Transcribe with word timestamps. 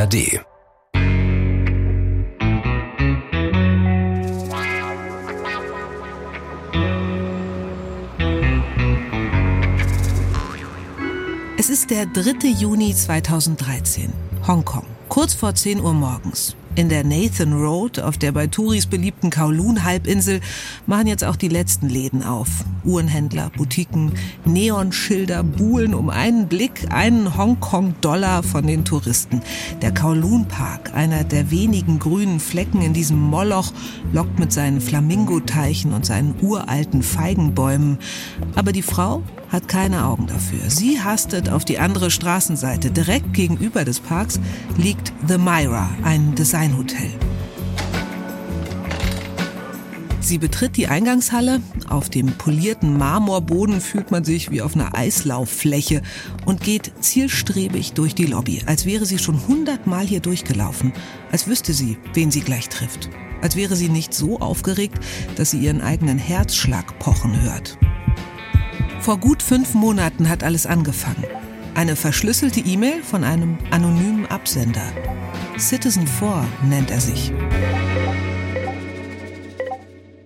ARD. 0.00 0.40
Es 11.58 11.68
ist 11.68 11.90
der 11.90 12.06
3. 12.06 12.48
Juni 12.58 12.94
2013, 12.94 14.10
Hongkong, 14.46 14.86
kurz 15.10 15.34
vor 15.34 15.54
10 15.54 15.80
Uhr 15.80 15.92
morgens. 15.92 16.56
In 16.76 16.88
der 16.88 17.04
Nathan 17.04 17.52
Road, 17.52 17.98
auf 18.00 18.16
der 18.16 18.32
bei 18.32 18.46
Touris 18.46 18.86
beliebten 18.86 19.28
Kowloon-Halbinsel, 19.28 20.40
machen 20.86 21.08
jetzt 21.08 21.24
auch 21.24 21.36
die 21.36 21.48
letzten 21.48 21.90
Läden 21.90 22.22
auf. 22.22 22.48
Uhrenhändler, 22.84 23.50
Boutiquen, 23.56 24.12
Neonschilder 24.44 25.42
buhlen 25.42 25.94
um 25.94 26.10
einen 26.10 26.48
Blick 26.48 26.92
einen 26.92 27.36
Hongkong-Dollar 27.36 28.42
von 28.42 28.66
den 28.66 28.84
Touristen. 28.84 29.42
Der 29.82 29.94
Kowloon-Park, 29.94 30.94
einer 30.94 31.24
der 31.24 31.50
wenigen 31.50 31.98
grünen 31.98 32.40
Flecken 32.40 32.82
in 32.82 32.92
diesem 32.92 33.20
Moloch, 33.20 33.72
lockt 34.12 34.38
mit 34.38 34.52
seinen 34.52 34.80
Flamingoteichen 34.80 35.92
und 35.92 36.06
seinen 36.06 36.34
uralten 36.42 37.02
Feigenbäumen. 37.02 37.98
Aber 38.54 38.72
die 38.72 38.82
Frau 38.82 39.22
hat 39.50 39.68
keine 39.68 40.04
Augen 40.04 40.26
dafür. 40.26 40.70
Sie 40.70 41.00
hastet 41.00 41.48
auf 41.48 41.64
die 41.64 41.78
andere 41.78 42.10
Straßenseite. 42.10 42.90
Direkt 42.90 43.34
gegenüber 43.34 43.84
des 43.84 44.00
Parks 44.00 44.40
liegt 44.76 45.12
The 45.26 45.38
Myra, 45.38 45.90
ein 46.04 46.34
Designhotel. 46.34 47.10
Sie 50.20 50.36
betritt 50.38 50.76
die 50.76 50.86
Eingangshalle. 50.86 51.60
Auf 51.88 52.10
dem 52.10 52.26
polierten 52.32 52.96
Marmorboden 52.98 53.80
fühlt 53.80 54.10
man 54.10 54.22
sich 54.22 54.50
wie 54.50 54.60
auf 54.60 54.74
einer 54.74 54.94
Eislauffläche 54.94 56.02
und 56.44 56.60
geht 56.62 56.92
zielstrebig 57.00 57.94
durch 57.94 58.14
die 58.14 58.26
Lobby, 58.26 58.62
als 58.66 58.84
wäre 58.84 59.06
sie 59.06 59.18
schon 59.18 59.46
hundertmal 59.48 60.06
hier 60.06 60.20
durchgelaufen, 60.20 60.92
als 61.32 61.46
wüsste 61.46 61.72
sie, 61.72 61.96
wen 62.12 62.30
sie 62.30 62.42
gleich 62.42 62.68
trifft, 62.68 63.08
als 63.40 63.56
wäre 63.56 63.76
sie 63.76 63.88
nicht 63.88 64.12
so 64.12 64.38
aufgeregt, 64.40 64.98
dass 65.36 65.52
sie 65.52 65.58
ihren 65.58 65.80
eigenen 65.80 66.18
Herzschlag 66.18 66.98
pochen 66.98 67.40
hört. 67.42 67.78
Vor 69.00 69.18
gut 69.18 69.42
fünf 69.42 69.72
Monaten 69.72 70.28
hat 70.28 70.44
alles 70.44 70.66
angefangen. 70.66 71.24
Eine 71.74 71.96
verschlüsselte 71.96 72.60
E-Mail 72.60 73.02
von 73.02 73.24
einem 73.24 73.56
anonymen 73.70 74.26
Absender. 74.26 74.82
Citizen 75.56 76.06
4 76.06 76.44
nennt 76.68 76.90
er 76.90 77.00
sich. 77.00 77.32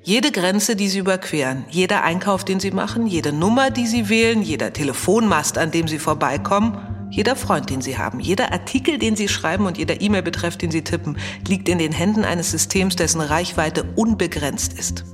Jede 0.06 0.32
Grenze, 0.32 0.76
die 0.76 0.88
Sie 0.88 0.98
überqueren, 0.98 1.64
jeder 1.70 2.04
Einkauf, 2.04 2.44
den 2.44 2.60
Sie 2.60 2.72
machen, 2.72 3.06
jede 3.06 3.32
Nummer, 3.32 3.70
die 3.70 3.86
Sie 3.86 4.10
wählen, 4.10 4.42
jeder 4.42 4.70
Telefonmast, 4.70 5.56
an 5.56 5.70
dem 5.70 5.88
Sie 5.88 5.98
vorbeikommen, 5.98 7.08
jeder 7.10 7.36
Freund, 7.36 7.70
den 7.70 7.80
Sie 7.80 7.96
haben, 7.96 8.20
jeder 8.20 8.52
Artikel, 8.52 8.98
den 8.98 9.16
Sie 9.16 9.28
schreiben 9.28 9.64
und 9.64 9.78
jeder 9.78 10.02
E-Mail-Betreff, 10.02 10.58
den 10.58 10.70
Sie 10.70 10.82
tippen, 10.82 11.16
liegt 11.48 11.70
in 11.70 11.78
den 11.78 11.92
Händen 11.92 12.22
eines 12.22 12.50
Systems, 12.50 12.96
dessen 12.96 13.22
Reichweite 13.22 13.84
unbegrenzt 13.96 14.78
ist. 14.78 15.06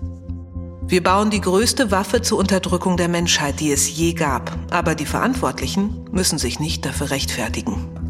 Wir 0.89 1.05
bauen 1.05 1.31
die 1.31 1.41
größte 1.41 1.93
Waffe 1.93 2.21
zur 2.21 2.41
Unterdrückung 2.41 2.97
der 2.97 3.09
Menschheit, 3.09 3.61
die 3.61 3.71
es 3.71 3.97
je 3.97 4.13
gab. 4.13 4.59
Aber 4.73 4.97
die 4.97 5.07
Verantwortlichen 5.07 6.05
müssen 6.11 6.37
sich 6.37 6.59
nicht 6.59 6.85
dafür 6.85 7.11
rechtfertigen. 7.11 8.10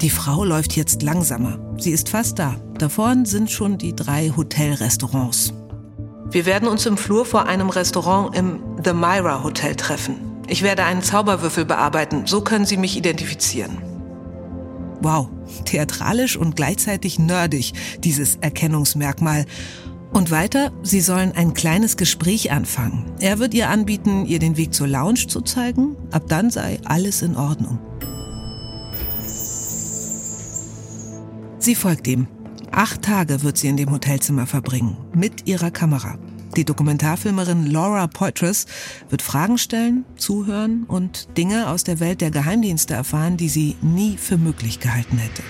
Die 0.00 0.08
Frau 0.08 0.44
läuft 0.44 0.76
jetzt 0.76 1.02
langsamer. 1.02 1.58
Sie 1.76 1.90
ist 1.90 2.08
fast 2.08 2.38
da. 2.38 2.56
Da 2.78 2.88
vorn 2.88 3.26
sind 3.26 3.50
schon 3.50 3.76
die 3.76 3.94
drei 3.94 4.32
Hotelrestaurants. 4.34 5.52
Wir 6.30 6.46
werden 6.46 6.68
uns 6.68 6.86
im 6.86 6.96
Flur 6.96 7.26
vor 7.26 7.46
einem 7.46 7.68
Restaurant 7.68 8.34
im 8.34 8.60
The 8.82 8.94
Myra 8.94 9.42
Hotel 9.42 9.74
treffen. 9.74 10.16
Ich 10.48 10.62
werde 10.62 10.84
einen 10.84 11.02
Zauberwürfel 11.02 11.66
bearbeiten. 11.66 12.26
So 12.26 12.40
können 12.40 12.64
Sie 12.64 12.78
mich 12.78 12.96
identifizieren. 12.96 13.76
Wow, 15.02 15.28
theatralisch 15.66 16.36
und 16.38 16.56
gleichzeitig 16.56 17.18
nerdig, 17.18 17.74
dieses 17.98 18.36
Erkennungsmerkmal. 18.36 19.44
Und 20.12 20.30
weiter, 20.30 20.72
sie 20.82 21.00
sollen 21.00 21.32
ein 21.32 21.52
kleines 21.52 21.96
Gespräch 21.98 22.52
anfangen. 22.52 23.04
Er 23.20 23.38
wird 23.38 23.52
ihr 23.52 23.68
anbieten, 23.68 24.24
ihr 24.24 24.38
den 24.38 24.56
Weg 24.56 24.72
zur 24.72 24.88
Lounge 24.88 25.26
zu 25.28 25.42
zeigen. 25.42 25.96
Ab 26.10 26.24
dann 26.28 26.50
sei 26.50 26.80
alles 26.84 27.22
in 27.22 27.36
Ordnung. 27.36 27.78
Sie 31.60 31.74
folgt 31.74 32.08
ihm. 32.08 32.26
Acht 32.72 33.02
Tage 33.02 33.42
wird 33.42 33.58
sie 33.58 33.68
in 33.68 33.76
dem 33.76 33.90
Hotelzimmer 33.90 34.46
verbringen, 34.46 34.96
mit 35.12 35.46
ihrer 35.46 35.70
Kamera. 35.70 36.16
Die 36.56 36.64
Dokumentarfilmerin 36.64 37.70
Laura 37.70 38.06
Poitras 38.06 38.64
wird 39.10 39.20
Fragen 39.20 39.58
stellen, 39.58 40.06
zuhören 40.16 40.84
und 40.84 41.36
Dinge 41.36 41.68
aus 41.68 41.84
der 41.84 42.00
Welt 42.00 42.22
der 42.22 42.30
Geheimdienste 42.30 42.94
erfahren, 42.94 43.36
die 43.36 43.50
sie 43.50 43.76
nie 43.82 44.16
für 44.16 44.38
möglich 44.38 44.80
gehalten 44.80 45.18
hätte. 45.18 45.42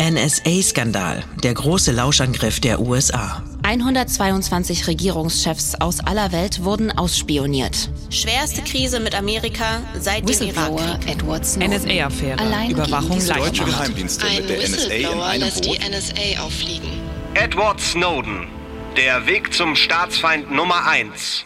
NSA-Skandal, 0.00 1.24
der 1.42 1.54
große 1.54 1.90
Lauschangriff 1.90 2.60
der 2.60 2.80
USA. 2.80 3.42
122 3.66 4.86
Regierungschefs 4.86 5.74
aus 5.74 5.98
aller 5.98 6.30
Welt 6.30 6.62
wurden 6.62 6.96
ausspioniert. 6.96 7.90
Schwerste 8.10 8.62
Krise 8.62 9.00
mit 9.00 9.16
Amerika 9.16 9.80
seit 9.98 10.28
dem 10.28 10.48
Irakkrieg. 10.50 11.18
NSA-Affäre, 11.58 12.70
Überwachung 12.70 13.18
Deutsche 13.26 13.64
Geheimdienste 13.64 14.24
Ein 14.24 14.36
mit 14.36 14.50
der 14.50 14.58
NSA 14.58 14.66
in 14.66 14.72
Whistleblower 14.72 15.26
einem 15.26 15.42
lässt 15.42 15.64
die 15.64 15.70
Boot. 15.70 15.80
NSA 15.80 16.42
auffliegen. 16.44 16.90
Edward 17.34 17.80
Snowden. 17.80 18.46
Der 18.96 19.26
Weg 19.26 19.52
zum 19.52 19.74
Staatsfeind 19.74 20.48
Nummer 20.52 20.86
1. 20.86 21.44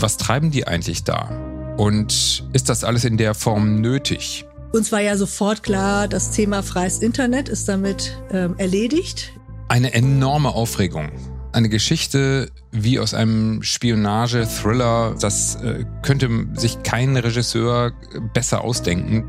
Was 0.00 0.16
treiben 0.16 0.50
die 0.50 0.66
eigentlich 0.66 1.04
da? 1.04 1.30
Und 1.76 2.42
ist 2.52 2.68
das 2.68 2.82
alles 2.82 3.04
in 3.04 3.18
der 3.18 3.34
Form 3.34 3.80
nötig? 3.80 4.46
Uns 4.72 4.92
war 4.92 5.00
ja 5.00 5.16
sofort 5.16 5.64
klar, 5.64 6.06
das 6.06 6.30
Thema 6.30 6.62
freies 6.62 6.98
Internet 6.98 7.48
ist 7.48 7.68
damit 7.68 8.16
ähm, 8.32 8.54
erledigt. 8.56 9.32
Eine 9.66 9.92
enorme 9.94 10.50
Aufregung. 10.54 11.10
Eine 11.52 11.68
Geschichte 11.68 12.52
wie 12.70 13.00
aus 13.00 13.12
einem 13.12 13.64
Spionage-Thriller, 13.64 15.16
das 15.20 15.56
äh, 15.56 15.84
könnte 16.02 16.46
sich 16.54 16.84
kein 16.84 17.16
Regisseur 17.16 17.92
besser 18.32 18.62
ausdenken. 18.62 19.28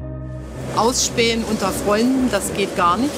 Ausspähen 0.76 1.44
unter 1.44 1.72
Freunden, 1.72 2.30
das 2.30 2.54
geht 2.54 2.76
gar 2.76 2.98
nicht. 2.98 3.10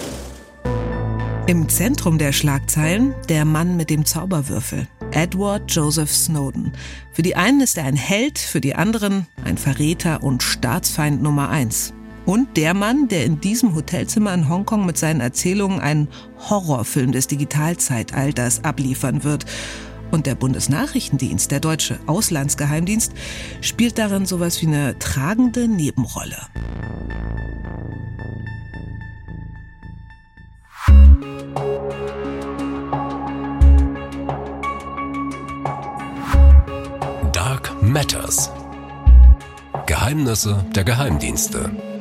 Im 1.46 1.68
Zentrum 1.68 2.18
der 2.20 2.32
Schlagzeilen 2.32 3.14
der 3.28 3.44
Mann 3.44 3.76
mit 3.76 3.90
dem 3.90 4.06
Zauberwürfel, 4.06 4.88
Edward 5.12 5.64
Joseph 5.68 6.10
Snowden. 6.10 6.72
Für 7.12 7.22
die 7.22 7.36
einen 7.36 7.60
ist 7.60 7.78
er 7.78 7.84
ein 7.84 7.98
Held, 7.98 8.40
für 8.40 8.62
die 8.62 8.76
anderen 8.76 9.28
ein 9.44 9.58
Verräter 9.58 10.24
und 10.24 10.42
Staatsfeind 10.42 11.22
Nummer 11.22 11.50
eins. 11.50 11.94
Und 12.26 12.56
der 12.56 12.74
Mann, 12.74 13.10
der 13.10 13.26
in 13.26 13.42
diesem 13.42 13.76
Hotelzimmer 13.76 14.34
in 14.34 14.48
Hongkong 14.48 14.86
mit 14.86 14.98
seinen 14.98 15.20
Erzählungen 15.20 15.82
einen 15.82 16.08
Horrorfilm 16.50 17.12
des 17.12 17.28
Digitalzeitalters 17.28 18.64
abliefern 18.64 19.24
wird. 19.24 19.46
Und 20.12 20.26
der 20.26 20.36
Bundesnachrichtendienst, 20.36 21.52
der 21.52 21.60
deutsche 21.60 22.00
Auslandsgeheimdienst, 22.06 23.12
spielt 23.62 23.98
darin 23.98 24.26
sowas 24.26 24.62
wie 24.62 24.68
eine 24.68 24.98
tragende 25.00 25.68
Nebenrolle. 25.68 26.38
Dark 37.34 37.82
Matters. 37.82 38.52
Geheimnisse 39.88 40.66
der 40.74 40.84
Geheimdienste. 40.86 41.93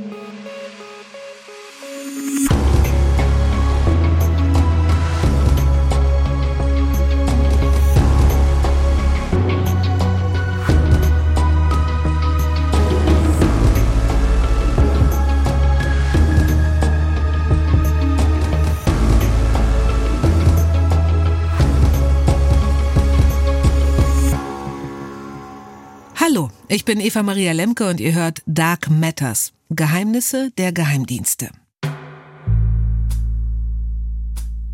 Hallo, 26.35 26.49
ich 26.67 26.87
bin 26.87 26.99
Eva 26.99 27.23
Maria 27.23 27.53
Lemke 27.53 27.87
und 27.91 28.01
ihr 28.01 28.15
hört 28.15 28.41
Dark 28.47 28.89
Matters, 28.89 29.53
Geheimnisse 29.69 30.51
der 30.57 30.73
Geheimdienste. 30.73 31.51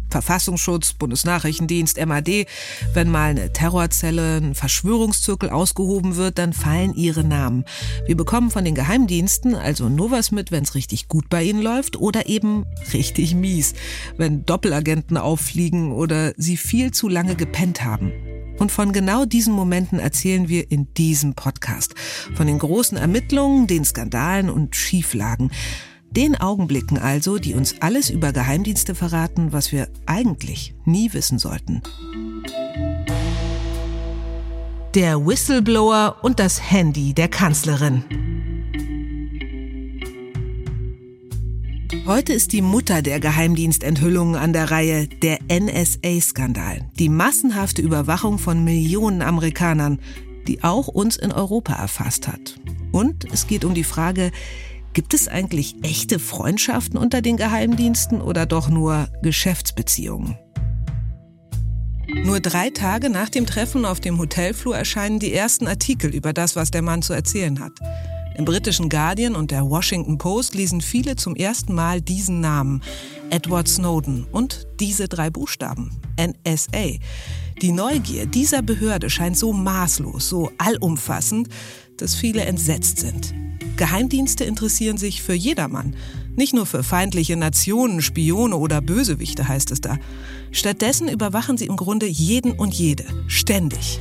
Verfassungsschutz, 0.08 0.93
Bundesnachrichtendienst, 0.93 1.99
MAD. 2.06 2.46
Wenn 2.94 3.10
mal 3.10 3.31
eine 3.31 3.52
Terrorzelle, 3.52 4.37
ein 4.37 4.55
Verschwörungszirkel 4.55 5.50
ausgehoben 5.50 6.14
wird, 6.14 6.38
dann 6.38 6.52
fallen 6.52 6.94
ihre 6.94 7.25
Namen. 7.25 7.64
Wir 8.06 8.16
bekommen 8.16 8.52
von 8.52 8.64
den 8.64 8.76
Geheimdiensten 8.76 9.56
also 9.56 9.88
nur 9.88 10.12
was 10.12 10.31
mit, 10.31 10.52
wenn 10.52 10.62
es 10.62 10.76
richtig 10.76 11.08
gut 11.08 11.28
bei 11.28 11.43
ihnen 11.43 11.60
läuft 11.60 11.96
oder 11.96 12.28
eben 12.28 12.66
richtig 12.93 13.34
mies, 13.34 13.75
wenn 14.16 14.44
Doppelagenten 14.44 15.16
auffliegen 15.16 15.90
oder 15.90 16.34
sie 16.37 16.56
viel 16.56 16.93
zu 16.93 17.08
lange 17.08 17.34
gepennt 17.34 17.82
haben. 17.82 18.12
Und 18.58 18.72
von 18.72 18.93
genau 18.93 19.25
diesen 19.25 19.55
Momenten 19.55 19.99
erzählen 19.99 20.49
wir 20.49 20.70
in 20.70 20.93
diesem 20.94 21.34
Podcast. 21.34 21.94
Von 22.34 22.46
den 22.46 22.58
großen 22.58 22.99
Ermittlungen, 22.99 23.66
den 23.66 23.84
Skandalen 23.84 24.50
und 24.50 24.75
Schieflagen. 24.76 25.50
Den 26.10 26.37
Augenblicken 26.37 26.99
also, 26.99 27.38
die 27.38 27.55
uns 27.55 27.76
alles 27.81 28.10
über 28.10 28.32
Geheimdienste 28.32 28.94
verraten, 28.94 29.52
was 29.52 29.72
wir 29.72 29.88
eigentlich 30.06 30.75
nie 30.84 31.12
wissen 31.12 31.38
sollten. 31.38 31.82
Der 34.94 35.25
Whistleblower 35.25 36.16
und 36.22 36.40
das 36.40 36.70
Handy 36.70 37.12
der 37.12 37.28
Kanzlerin. 37.28 38.02
Heute 42.06 42.35
ist 42.35 42.52
die 42.52 42.61
Mutter 42.61 43.00
der 43.00 43.19
Geheimdienstenthüllungen 43.19 44.37
an 44.37 44.52
der 44.52 44.70
Reihe, 44.70 45.08
der 45.08 45.38
NSA-Skandal. 45.49 46.87
Die 46.99 47.08
massenhafte 47.08 47.81
Überwachung 47.81 48.38
von 48.38 48.62
Millionen 48.62 49.23
Amerikanern, 49.23 49.99
die 50.46 50.62
auch 50.62 50.88
uns 50.88 51.17
in 51.17 51.32
Europa 51.32 51.73
erfasst 51.73 52.29
hat. 52.29 52.61
Und 52.93 53.25
es 53.32 53.46
geht 53.46 53.64
um 53.64 53.73
die 53.73 53.85
Frage, 53.85 54.32
gibt 54.93 55.14
es 55.14 55.29
eigentlich 55.29 55.76
echte 55.82 56.19
Freundschaften 56.19 56.99
unter 56.99 57.23
den 57.23 57.38
Geheimdiensten 57.38 58.20
oder 58.20 58.44
doch 58.44 58.69
nur 58.69 59.08
Geschäftsbeziehungen? 59.23 60.37
Nur 62.23 62.41
drei 62.41 62.69
Tage 62.69 63.08
nach 63.08 63.31
dem 63.31 63.46
Treffen 63.46 63.87
auf 63.87 64.00
dem 64.00 64.19
Hotelflur 64.19 64.76
erscheinen 64.76 65.20
die 65.20 65.32
ersten 65.32 65.67
Artikel 65.67 66.14
über 66.14 66.34
das, 66.34 66.55
was 66.55 66.70
der 66.70 66.82
Mann 66.82 67.00
zu 67.00 67.14
erzählen 67.14 67.61
hat. 67.61 67.73
Im 68.38 68.44
britischen 68.44 68.88
Guardian 68.88 69.35
und 69.35 69.50
der 69.50 69.69
Washington 69.69 70.17
Post 70.17 70.55
lesen 70.55 70.81
viele 70.81 71.17
zum 71.17 71.35
ersten 71.35 71.75
Mal 71.75 72.00
diesen 72.00 72.40
Namen, 72.40 72.85
Edward 73.31 73.67
Snowden, 73.67 74.29
und 74.31 74.69
diese 74.79 75.08
drei 75.08 75.29
Buchstaben, 75.29 75.90
NSA. 76.17 77.00
Die 77.61 77.73
Neugier 77.73 78.26
dieser 78.26 78.62
Behörde 78.62 79.11
scheint 79.11 79.37
so 79.37 79.52
maßlos, 79.52 80.29
so 80.29 80.52
allumfassend, 80.56 81.49
dass 81.96 82.14
viele 82.14 82.43
entsetzt 82.43 82.99
sind. 82.99 83.35
Geheimdienste 83.76 84.44
interessieren 84.44 84.99
sich 84.99 85.20
für 85.20 85.34
jedermann, 85.34 85.96
nicht 86.37 86.55
nur 86.55 86.67
für 86.67 86.84
feindliche 86.84 87.37
Nationen, 87.37 88.00
Spione 88.00 88.56
oder 88.56 88.81
Bösewichte 88.81 89.49
heißt 89.49 89.73
es 89.73 89.81
da. 89.81 89.99
Stattdessen 90.52 91.08
überwachen 91.08 91.58
sie 91.58 91.67
im 91.67 91.76
Grunde 91.76 92.06
jeden 92.06 92.52
und 92.52 92.73
jede, 92.73 93.05
ständig. 93.26 93.99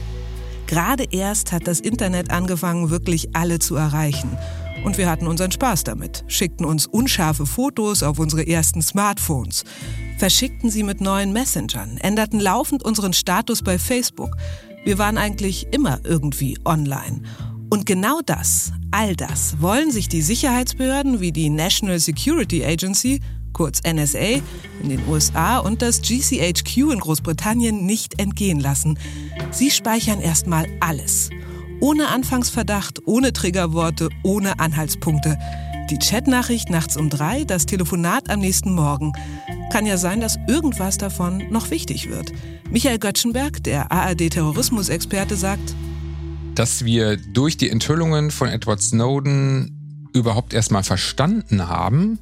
Gerade 0.67 1.05
erst 1.11 1.53
hat 1.53 1.65
das 1.65 1.79
Internet 1.79 2.29
angefangen, 2.29 2.89
wirklich 2.89 3.35
alle 3.35 3.59
zu 3.59 3.75
erreichen. 3.75 4.37
Und 4.83 4.97
wir 4.97 5.09
hatten 5.09 5.27
unseren 5.27 5.51
Spaß 5.51 5.85
damit, 5.85 6.23
schickten 6.27 6.65
uns 6.65 6.85
unscharfe 6.85 7.45
Fotos 7.45 8.03
auf 8.03 8.19
unsere 8.19 8.47
ersten 8.47 8.81
Smartphones, 8.81 9.63
verschickten 10.17 10.69
sie 10.69 10.83
mit 10.83 11.01
neuen 11.01 11.33
Messengern, 11.33 11.97
änderten 11.97 12.39
laufend 12.39 12.83
unseren 12.83 13.13
Status 13.13 13.63
bei 13.63 13.79
Facebook. 13.79 14.35
Wir 14.85 14.97
waren 14.97 15.17
eigentlich 15.17 15.67
immer 15.71 15.99
irgendwie 16.03 16.57
online. 16.63 17.23
Und 17.69 17.85
genau 17.85 18.21
das, 18.25 18.71
all 18.91 19.15
das, 19.15 19.61
wollen 19.61 19.91
sich 19.91 20.07
die 20.07 20.21
Sicherheitsbehörden 20.21 21.19
wie 21.19 21.31
die 21.31 21.49
National 21.49 21.99
Security 21.99 22.63
Agency 22.63 23.19
kurz 23.57 23.81
NSA, 23.81 24.39
in 24.83 24.89
den 24.89 25.01
USA 25.07 25.57
und 25.57 25.81
das 25.81 26.01
GCHQ 26.03 26.93
in 26.93 26.99
Großbritannien 26.99 27.85
nicht 27.85 28.21
entgehen 28.21 28.59
lassen. 28.59 28.99
Sie 29.49 29.71
speichern 29.71 30.21
erstmal 30.21 30.67
alles. 30.79 31.31
Ohne 31.79 32.09
Anfangsverdacht, 32.09 33.07
ohne 33.07 33.33
Triggerworte, 33.33 34.09
ohne 34.23 34.59
Anhaltspunkte. 34.59 35.39
Die 35.89 35.97
Chatnachricht 35.97 36.69
nachts 36.69 36.97
um 36.97 37.09
drei, 37.09 37.45
das 37.45 37.65
Telefonat 37.65 38.29
am 38.29 38.41
nächsten 38.41 38.73
Morgen. 38.73 39.13
Kann 39.71 39.87
ja 39.87 39.97
sein, 39.97 40.21
dass 40.21 40.37
irgendwas 40.47 40.99
davon 40.99 41.43
noch 41.49 41.71
wichtig 41.71 42.09
wird. 42.09 42.31
Michael 42.69 42.99
Göttschenberg, 42.99 43.63
der 43.63 43.91
ARD-Terrorismusexperte, 43.91 45.35
sagt, 45.35 45.75
dass 46.53 46.85
wir 46.85 47.17
durch 47.17 47.57
die 47.57 47.69
Enthüllungen 47.69 48.29
von 48.31 48.49
Edward 48.49 48.81
Snowden 48.81 50.09
überhaupt 50.13 50.53
erstmal 50.53 50.83
verstanden 50.83 51.67
haben, 51.67 52.19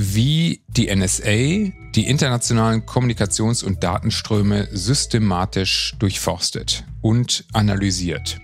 wie 0.00 0.62
die 0.68 0.94
NSA 0.94 1.72
die 1.94 2.06
internationalen 2.06 2.86
Kommunikations- 2.86 3.64
und 3.64 3.82
Datenströme 3.82 4.68
systematisch 4.70 5.96
durchforstet 5.98 6.84
und 7.00 7.44
analysiert. 7.52 8.38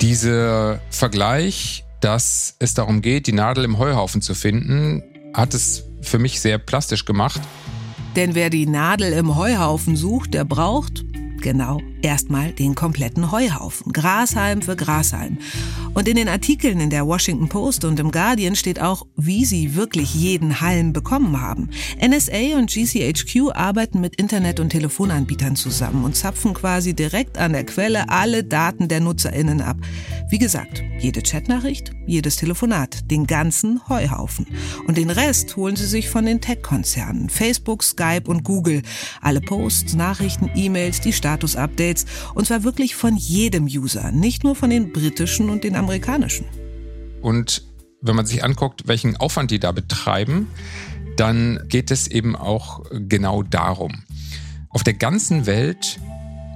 Dieser 0.00 0.80
Vergleich, 0.90 1.84
dass 2.00 2.56
es 2.58 2.74
darum 2.74 3.00
geht, 3.00 3.28
die 3.28 3.32
Nadel 3.32 3.64
im 3.64 3.78
Heuhaufen 3.78 4.22
zu 4.22 4.34
finden, 4.34 5.04
hat 5.32 5.54
es 5.54 5.84
für 6.02 6.18
mich 6.18 6.40
sehr 6.40 6.58
plastisch 6.58 7.04
gemacht. 7.04 7.40
Denn 8.16 8.34
wer 8.34 8.50
die 8.50 8.66
Nadel 8.66 9.12
im 9.12 9.36
Heuhaufen 9.36 9.94
sucht, 9.94 10.34
der 10.34 10.44
braucht 10.44 11.04
Genau, 11.40 11.80
erstmal 12.02 12.52
den 12.52 12.74
kompletten 12.74 13.30
Heuhaufen. 13.32 13.92
Grashalm 13.92 14.62
für 14.62 14.76
Grashalm. 14.76 15.38
Und 15.94 16.06
in 16.06 16.16
den 16.16 16.28
Artikeln 16.28 16.80
in 16.80 16.90
der 16.90 17.06
Washington 17.06 17.48
Post 17.48 17.84
und 17.84 17.98
im 17.98 18.10
Guardian 18.10 18.54
steht 18.54 18.80
auch, 18.80 19.06
wie 19.16 19.44
sie 19.44 19.74
wirklich 19.74 20.14
jeden 20.14 20.60
Halm 20.60 20.92
bekommen 20.92 21.40
haben. 21.40 21.70
NSA 22.00 22.56
und 22.56 22.70
GCHQ 22.70 23.50
arbeiten 23.52 24.00
mit 24.00 24.16
Internet- 24.16 24.60
und 24.60 24.70
Telefonanbietern 24.70 25.56
zusammen 25.56 26.04
und 26.04 26.14
zapfen 26.14 26.54
quasi 26.54 26.94
direkt 26.94 27.38
an 27.38 27.52
der 27.52 27.64
Quelle 27.64 28.08
alle 28.10 28.44
Daten 28.44 28.88
der 28.88 29.00
NutzerInnen 29.00 29.60
ab. 29.60 29.78
Wie 30.30 30.38
gesagt, 30.38 30.82
jede 31.00 31.22
Chatnachricht, 31.22 31.92
jedes 32.06 32.36
Telefonat, 32.36 33.10
den 33.10 33.26
ganzen 33.26 33.88
Heuhaufen. 33.88 34.46
Und 34.86 34.98
den 34.98 35.10
Rest 35.10 35.56
holen 35.56 35.74
sie 35.74 35.86
sich 35.86 36.10
von 36.10 36.26
den 36.26 36.40
Tech-Konzernen. 36.40 37.30
Facebook, 37.30 37.82
Skype 37.82 38.24
und 38.26 38.44
Google. 38.44 38.82
Alle 39.22 39.40
Posts, 39.40 39.94
Nachrichten, 39.94 40.50
E-Mails, 40.54 41.00
die 41.00 41.12
Status-Updates. 41.12 41.87
Und 42.34 42.46
zwar 42.46 42.64
wirklich 42.64 42.94
von 42.94 43.16
jedem 43.16 43.66
User, 43.66 44.12
nicht 44.12 44.44
nur 44.44 44.54
von 44.54 44.70
den 44.70 44.92
britischen 44.92 45.50
und 45.50 45.64
den 45.64 45.76
amerikanischen. 45.76 46.46
Und 47.22 47.62
wenn 48.00 48.16
man 48.16 48.26
sich 48.26 48.44
anguckt, 48.44 48.86
welchen 48.86 49.16
Aufwand 49.16 49.50
die 49.50 49.58
da 49.58 49.72
betreiben, 49.72 50.48
dann 51.16 51.60
geht 51.68 51.90
es 51.90 52.06
eben 52.06 52.36
auch 52.36 52.84
genau 52.92 53.42
darum, 53.42 54.04
auf 54.70 54.84
der 54.84 54.94
ganzen 54.94 55.46
Welt 55.46 55.98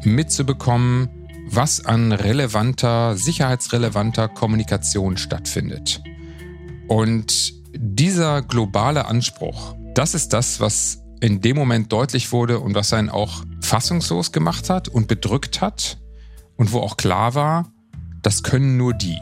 mitzubekommen, 0.04 1.08
was 1.48 1.84
an 1.84 2.12
relevanter, 2.12 3.16
sicherheitsrelevanter 3.16 4.28
Kommunikation 4.28 5.16
stattfindet. 5.16 6.02
Und 6.88 7.54
dieser 7.74 8.42
globale 8.42 9.06
Anspruch, 9.06 9.74
das 9.94 10.14
ist 10.14 10.32
das, 10.32 10.60
was 10.60 11.01
in 11.22 11.40
dem 11.40 11.56
Moment 11.56 11.92
deutlich 11.92 12.32
wurde 12.32 12.58
und 12.58 12.74
was 12.74 12.92
einen 12.92 13.08
auch 13.08 13.44
fassungslos 13.60 14.32
gemacht 14.32 14.68
hat 14.68 14.88
und 14.88 15.06
bedrückt 15.06 15.60
hat 15.60 15.98
und 16.56 16.72
wo 16.72 16.80
auch 16.80 16.96
klar 16.96 17.36
war, 17.36 17.72
das 18.22 18.42
können 18.42 18.76
nur 18.76 18.92
die. 18.92 19.18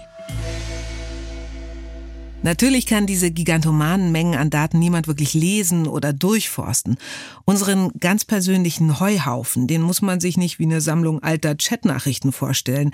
Natürlich 2.42 2.86
kann 2.86 3.06
diese 3.06 3.30
gigantomanen 3.30 4.12
Mengen 4.12 4.34
an 4.34 4.48
Daten 4.48 4.78
niemand 4.78 5.06
wirklich 5.06 5.34
lesen 5.34 5.86
oder 5.86 6.14
durchforsten. 6.14 6.96
Unseren 7.44 7.90
ganz 8.00 8.24
persönlichen 8.24 8.98
Heuhaufen, 8.98 9.66
den 9.66 9.82
muss 9.82 10.00
man 10.00 10.20
sich 10.20 10.38
nicht 10.38 10.58
wie 10.58 10.64
eine 10.64 10.80
Sammlung 10.80 11.22
alter 11.22 11.54
Chatnachrichten 11.54 12.32
vorstellen, 12.32 12.92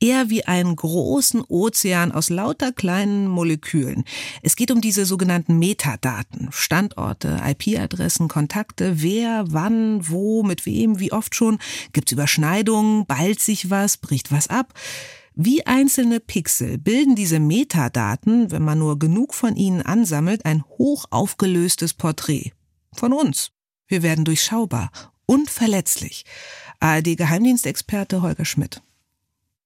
eher 0.00 0.30
wie 0.30 0.46
einen 0.46 0.74
großen 0.74 1.42
Ozean 1.42 2.10
aus 2.10 2.28
lauter 2.28 2.72
kleinen 2.72 3.28
Molekülen. 3.28 4.02
Es 4.42 4.56
geht 4.56 4.72
um 4.72 4.80
diese 4.80 5.06
sogenannten 5.06 5.60
Metadaten, 5.60 6.48
Standorte, 6.50 7.40
IP-Adressen, 7.46 8.26
Kontakte, 8.26 9.00
wer, 9.00 9.44
wann, 9.46 10.08
wo, 10.08 10.42
mit 10.42 10.66
wem, 10.66 10.98
wie 10.98 11.12
oft 11.12 11.36
schon, 11.36 11.58
gibt's 11.92 12.10
Überschneidungen, 12.10 13.06
ballt 13.06 13.40
sich 13.40 13.70
was, 13.70 13.96
bricht 13.96 14.32
was 14.32 14.48
ab. 14.48 14.74
Wie 15.40 15.64
einzelne 15.64 16.18
Pixel 16.18 16.78
bilden 16.78 17.14
diese 17.14 17.38
Metadaten, 17.38 18.50
wenn 18.50 18.64
man 18.64 18.80
nur 18.80 18.98
genug 18.98 19.34
von 19.34 19.54
ihnen 19.54 19.82
ansammelt, 19.82 20.44
ein 20.44 20.64
hoch 20.64 21.04
aufgelöstes 21.10 21.94
Porträt. 21.94 22.50
Von 22.92 23.12
uns. 23.12 23.52
Wir 23.86 24.02
werden 24.02 24.24
durchschaubar 24.24 24.90
und 25.26 25.48
verletzlich. 25.48 26.24
ARD-Geheimdienstexperte 26.80 28.20
Holger 28.20 28.44
Schmidt. 28.44 28.82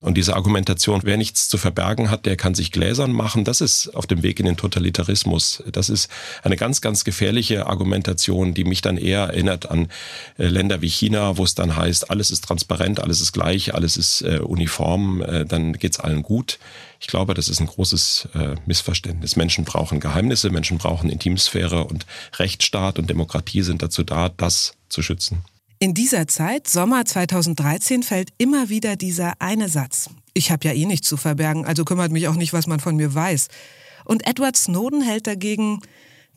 Und 0.03 0.15
diese 0.15 0.35
Argumentation, 0.35 1.03
wer 1.05 1.17
nichts 1.17 1.49
zu 1.49 1.59
verbergen 1.59 2.11
hat, 2.11 2.27
der 2.27 2.37
kann 2.37 2.57
sich 2.57 2.73
gläsern 2.73 3.13
machen, 3.13 3.45
das 3.45 3.61
ist 3.61 3.95
auf 3.95 4.05
dem 4.09 4.25
Weg 4.25 4.41
in 4.41 4.47
den 4.47 4.57
Totalitarismus. 4.57 5.63
Das 5.71 5.89
ist 5.89 6.11
eine 6.43 6.57
ganz, 6.57 6.81
ganz 6.81 7.05
gefährliche 7.05 7.67
Argumentation, 7.69 8.53
die 8.53 8.65
mich 8.65 8.83
dann 8.83 8.97
eher 8.97 9.21
erinnert 9.21 9.71
an 9.71 9.89
äh, 10.39 10.49
Länder 10.49 10.83
wie 10.83 10.89
China, 10.89 11.39
wo 11.39 11.45
es 11.45 11.55
dann 11.55 11.77
heißt, 11.77 12.11
alles 12.11 12.33
ist 12.33 12.43
transparent, 12.43 12.99
alles 12.99 13.21
ist 13.21 13.31
gleich, 13.31 13.75
alles 13.75 13.97
ist 13.97 14.23
äh, 14.23 14.41
uniform, 14.41 15.23
äh, 15.23 15.47
dann 15.47 15.75
geht's 15.75 16.01
allen 16.01 16.25
gut. 16.25 16.59
Ich 16.99 17.07
glaube, 17.07 17.35
das 17.35 17.49
ist 17.49 17.61
ein 17.61 17.67
großes 17.67 18.29
äh, 18.35 18.57
Missverständnis. 18.67 19.37
Menschen 19.37 19.65
brauchen 19.65 20.01
Geheimnisse, 20.01 20.51
Menschen 20.51 20.79
brauchen 20.79 21.11
Intimsphäre 21.11 21.85
und 21.85 22.07
Rechtsstaat 22.39 22.99
und 22.99 23.09
Demokratie 23.09 23.63
sind 23.63 23.83
dazu 23.83 24.03
da, 24.03 24.29
das 24.31 24.75
zu 24.89 25.01
schützen. 25.01 25.45
In 25.83 25.95
dieser 25.95 26.29
Zeit, 26.29 26.69
Sommer 26.69 27.05
2013, 27.05 28.05
fällt 28.05 28.29
immer 28.39 28.69
wieder 28.69 28.95
dieser 28.95 29.33
eine 29.41 29.69
Satz. 29.69 30.11
Ich 30.33 30.53
habe 30.53 30.69
ja 30.69 30.73
eh 30.75 30.87
nichts 30.87 31.09
zu 31.09 31.17
verbergen, 31.17 31.65
also 31.65 31.85
kümmert 31.85 32.13
mich 32.13 32.29
auch 32.29 32.37
nicht, 32.37 32.53
was 32.53 32.69
man 32.69 32.79
von 32.79 32.95
mir 32.95 33.13
weiß. 33.13 33.49
Und 34.05 34.25
Edward 34.25 34.57
Snowden 34.57 35.03
hält 35.03 35.27
dagegen, 35.27 35.81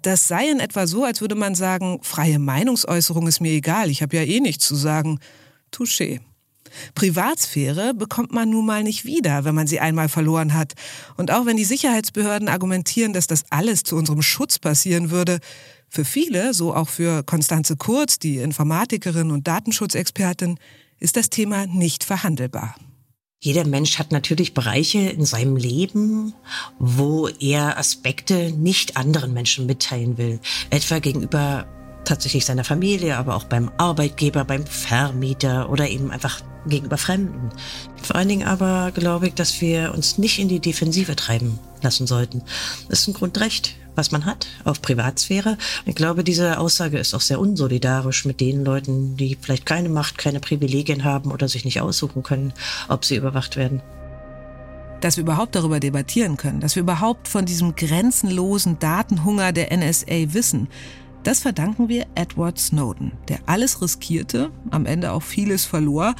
das 0.01 0.27
sei 0.27 0.49
in 0.49 0.59
etwa 0.59 0.87
so, 0.87 1.03
als 1.03 1.21
würde 1.21 1.35
man 1.35 1.53
sagen, 1.53 1.99
freie 2.01 2.39
Meinungsäußerung 2.39 3.27
ist 3.27 3.39
mir 3.39 3.51
egal, 3.51 3.91
ich 3.91 4.01
habe 4.01 4.17
ja 4.17 4.23
eh 4.23 4.39
nichts 4.39 4.65
zu 4.65 4.73
sagen. 4.73 5.19
Touché. 5.71 6.21
Privatsphäre 6.95 7.93
bekommt 7.93 8.31
man 8.31 8.49
nun 8.49 8.65
mal 8.65 8.81
nicht 8.81 9.05
wieder, 9.05 9.45
wenn 9.45 9.53
man 9.53 9.67
sie 9.67 9.79
einmal 9.79 10.09
verloren 10.09 10.55
hat. 10.55 10.73
Und 11.17 11.29
auch 11.29 11.45
wenn 11.45 11.55
die 11.55 11.65
Sicherheitsbehörden 11.65 12.49
argumentieren, 12.49 13.13
dass 13.13 13.27
das 13.27 13.43
alles 13.51 13.83
zu 13.83 13.95
unserem 13.95 14.23
Schutz 14.23 14.57
passieren 14.57 15.11
würde, 15.11 15.39
für 15.89 16.05
viele, 16.05 16.53
so 16.53 16.73
auch 16.73 16.89
für 16.89 17.23
Konstanze 17.23 17.75
Kurz, 17.77 18.19
die 18.19 18.37
Informatikerin 18.37 19.31
und 19.31 19.47
Datenschutzexpertin, 19.47 20.57
ist 20.99 21.17
das 21.17 21.29
Thema 21.29 21.67
nicht 21.67 22.03
verhandelbar. 22.03 22.75
Jeder 23.39 23.65
Mensch 23.65 23.99
hat 23.99 24.11
natürlich 24.11 24.53
Bereiche 24.53 24.99
in 24.99 25.25
seinem 25.25 25.55
Leben, 25.55 26.33
wo 26.79 27.27
er 27.27 27.77
Aspekte 27.77 28.51
nicht 28.51 28.97
anderen 28.97 29.33
Menschen 29.33 29.67
mitteilen 29.67 30.17
will. 30.17 30.39
Etwa 30.71 30.99
gegenüber 30.99 31.67
tatsächlich 32.05 32.45
seiner 32.45 32.63
Familie, 32.63 33.17
aber 33.17 33.35
auch 33.35 33.43
beim 33.43 33.69
Arbeitgeber, 33.77 34.45
beim 34.45 34.65
Vermieter 34.65 35.69
oder 35.69 35.89
eben 35.89 36.11
einfach 36.11 36.41
gegenüber 36.65 36.97
Fremden. 36.97 37.49
Vor 38.01 38.15
allen 38.15 38.29
Dingen 38.29 38.47
aber 38.47 38.91
glaube 38.91 39.27
ich, 39.27 39.33
dass 39.33 39.61
wir 39.61 39.93
uns 39.93 40.17
nicht 40.17 40.39
in 40.39 40.47
die 40.47 40.59
Defensive 40.59 41.15
treiben 41.15 41.59
lassen 41.81 42.07
sollten. 42.07 42.41
Das 42.89 43.01
ist 43.01 43.07
ein 43.07 43.13
Grundrecht, 43.13 43.75
was 43.95 44.11
man 44.11 44.25
hat 44.25 44.47
auf 44.63 44.81
Privatsphäre. 44.81 45.57
Ich 45.85 45.95
glaube, 45.95 46.23
diese 46.23 46.59
Aussage 46.59 46.99
ist 46.99 47.13
auch 47.13 47.21
sehr 47.21 47.39
unsolidarisch 47.39 48.25
mit 48.25 48.39
den 48.39 48.63
Leuten, 48.63 49.17
die 49.17 49.37
vielleicht 49.39 49.65
keine 49.65 49.89
Macht, 49.89 50.17
keine 50.17 50.39
Privilegien 50.39 51.03
haben 51.03 51.31
oder 51.31 51.47
sich 51.47 51.65
nicht 51.65 51.81
aussuchen 51.81 52.23
können, 52.23 52.53
ob 52.87 53.05
sie 53.05 53.15
überwacht 53.15 53.55
werden 53.55 53.81
dass 55.01 55.17
wir 55.17 55.23
überhaupt 55.23 55.53
darüber 55.55 55.79
debattieren 55.79 56.35
können, 56.35 56.61
dass 56.61 56.75
wir 56.75 56.81
überhaupt 56.81 57.27
von 57.27 57.45
diesem 57.45 57.75
grenzenlosen 57.75 58.79
Datenhunger 58.79 59.51
der 59.51 59.75
NSA 59.75 60.33
wissen, 60.33 60.67
das 61.21 61.41
verdanken 61.41 61.89
wir 61.89 62.07
Edward 62.15 62.57
Snowden, 62.57 63.11
der 63.27 63.39
alles 63.45 63.83
riskierte, 63.83 64.49
am 64.71 64.87
Ende 64.87 65.11
auch 65.11 65.21
vieles 65.21 65.65
verlor, 65.65 66.15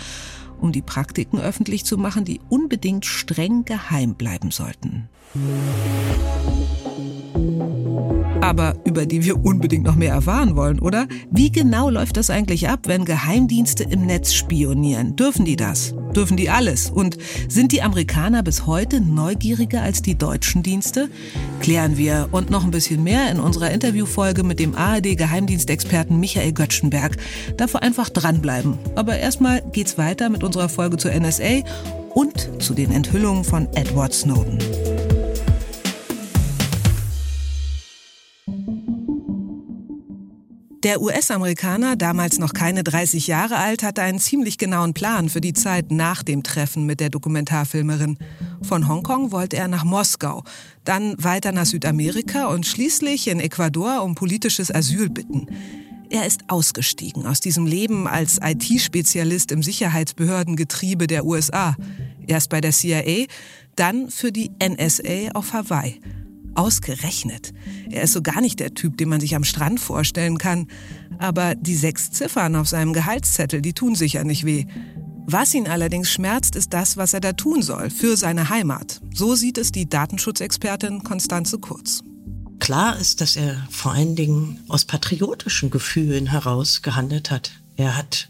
um 0.60 0.72
die 0.72 0.84
Praktiken 0.84 1.39
öffentlich 1.39 1.86
zu 1.86 1.98
machen, 1.98 2.25
die 2.25 2.41
unbedingt 2.50 3.05
streng 3.05 3.65
geheim 3.65 4.13
bleiben 4.13 4.51
sollten 4.51 5.10
aber 8.46 8.75
über 8.86 9.06
die 9.06 9.24
wir 9.25 9.44
unbedingt 9.44 9.84
noch 9.84 9.96
mehr 9.96 10.14
erfahren 10.14 10.56
wollen, 10.56 10.80
oder? 10.80 11.08
Wie 11.32 11.52
genau 11.52 11.90
läuft 11.90 12.18
das 12.18 12.30
eigentlich 12.30 12.70
ab, 12.70 12.82
wenn 12.86 13.04
Geheimdienste 13.04 13.84
im 13.84 14.06
Netz 14.06 14.34
spionieren? 14.34 15.16
Dürfen 15.16 15.46
die 15.46 15.56
das? 15.56 15.96
Dürfen 16.16 16.38
die 16.38 16.50
alles? 16.50 16.90
Und 16.90 17.18
sind 17.50 17.72
die 17.72 17.82
Amerikaner 17.82 18.44
bis 18.44 18.68
heute 18.68 19.02
neugieriger 19.02 19.82
als 19.82 20.02
die 20.02 20.16
deutschen 20.16 20.64
Dienste? 20.64 21.10
Klären 21.60 21.98
wir 21.98 22.30
und 22.32 22.52
noch 22.52 22.64
ein 22.64 22.72
bisschen 22.72 23.04
mehr 23.04 23.32
in 23.32 23.40
unserer 23.40 23.72
Interviewfolge 23.72 24.44
mit 24.44 24.60
dem 24.60 24.75
ARD-Geheimdienstexperten 24.75 26.20
Michael 26.20 26.54
Göttschenberg. 26.54 27.18
Dafür 27.58 27.82
einfach 27.82 28.10
dranbleiben. 28.10 28.78
Aber 28.96 29.18
erstmal 29.18 29.62
geht's 29.72 29.98
weiter 29.98 30.30
mit 30.30 30.44
unserer 30.44 30.70
Folge 30.70 30.98
zur 30.98 31.12
NSA 31.12 31.64
und 32.14 32.50
zu 32.60 32.74
den 32.74 32.92
Enthüllungen 32.92 33.44
von 33.44 33.68
Edward 33.74 34.14
Snowden. 34.14 34.60
Der 40.86 41.01
US-Amerikaner, 41.01 41.96
damals 41.96 42.38
noch 42.38 42.54
keine 42.54 42.84
30 42.84 43.25
Jahre 43.25 43.58
alt, 43.58 43.82
hatte 43.82 44.04
einen 44.04 44.20
ziemlich 44.20 44.60
genauen 44.60 44.94
Plan 44.94 45.30
für 45.30 45.42
die 45.42 45.54
Zeit 45.54 45.89
nach 45.89 46.22
dem 46.22 46.44
Treffen 46.44 46.86
mit 46.86 47.00
der 47.00 47.10
Dokumentarfilmerin. 47.10 48.20
Von 48.62 48.88
Hongkong 48.88 49.32
wollte 49.32 49.58
er 49.58 49.68
nach 49.68 49.84
Moskau, 49.84 50.44
dann 50.84 51.15
weiter 51.18 51.54
nach 51.54 51.65
Südamerika 51.65 52.46
und 52.50 52.68
schließlich 52.68 53.30
in 53.30 53.39
Ecuador 53.39 54.04
um 54.04 54.13
politisches 54.13 54.70
Asyl 54.70 55.10
bitten. 55.10 55.48
Er 56.12 56.27
ist 56.27 56.42
ausgestiegen 56.50 57.25
aus 57.25 57.39
diesem 57.39 57.65
Leben 57.65 58.08
als 58.08 58.38
IT-Spezialist 58.39 59.51
im 59.51 59.63
Sicherheitsbehördengetriebe 59.63 61.08
der 61.08 61.25
USA. 61.25 61.75
Erst 62.27 62.51
bei 62.51 62.62
der 62.62 62.74
CIA, 62.74 63.25
dann 63.75 64.12
für 64.12 64.32
die 64.32 64.51
NSA 64.62 65.32
auf 65.34 65.51
Hawaii. 65.51 66.00
Ausgerechnet. 66.56 67.54
Er 67.90 68.04
ist 68.04 68.14
so 68.14 68.22
gar 68.22 68.42
nicht 68.42 68.60
der 68.60 68.74
Typ, 68.74 68.98
den 68.98 69.10
man 69.10 69.20
sich 69.20 69.36
am 69.36 69.44
Strand 69.44 69.80
vorstellen 69.80 70.38
kann. 70.38 70.68
Aber 71.20 71.56
die 71.56 71.76
sechs 71.76 72.12
Ziffern 72.12 72.56
auf 72.56 72.68
seinem 72.68 72.94
Gehaltszettel, 72.94 73.62
die 73.62 73.74
tun 73.74 73.96
sicher 73.96 74.24
nicht 74.24 74.46
weh. 74.46 74.66
Was 75.28 75.54
ihn 75.54 75.68
allerdings 75.68 76.12
schmerzt, 76.12 76.56
ist 76.56 76.74
das, 76.74 76.98
was 76.98 77.14
er 77.14 77.20
da 77.20 77.34
tun 77.34 77.62
soll, 77.62 77.90
für 77.90 78.16
seine 78.16 78.50
Heimat. 78.50 79.02
So 79.14 79.36
sieht 79.36 79.58
es 79.58 79.72
die 79.72 79.90
Datenschutzexpertin 79.90 81.04
Konstanze 81.04 81.58
Kurz. 81.58 82.04
Klar 82.60 82.98
ist, 83.00 83.22
dass 83.22 83.36
er 83.36 83.68
vor 83.70 83.94
allen 83.94 84.16
Dingen 84.16 84.60
aus 84.68 84.86
patriotischen 84.86 85.72
Gefühlen 85.72 86.28
heraus 86.28 86.82
gehandelt 86.82 87.32
hat. 87.32 87.52
Er 87.76 87.98
hat 87.98 88.30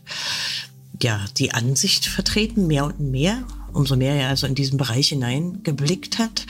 ja 1.01 1.23
die 1.37 1.53
Ansicht 1.53 2.05
vertreten, 2.05 2.67
mehr 2.67 2.85
und 2.85 2.99
mehr, 2.99 3.45
umso 3.75 3.95
mehr 3.95 4.15
er 4.15 4.29
also 4.29 4.47
in 4.47 4.55
diesen 4.55 4.77
Bereich 4.77 5.09
hineingeblickt 5.09 6.17
hat, 6.17 6.45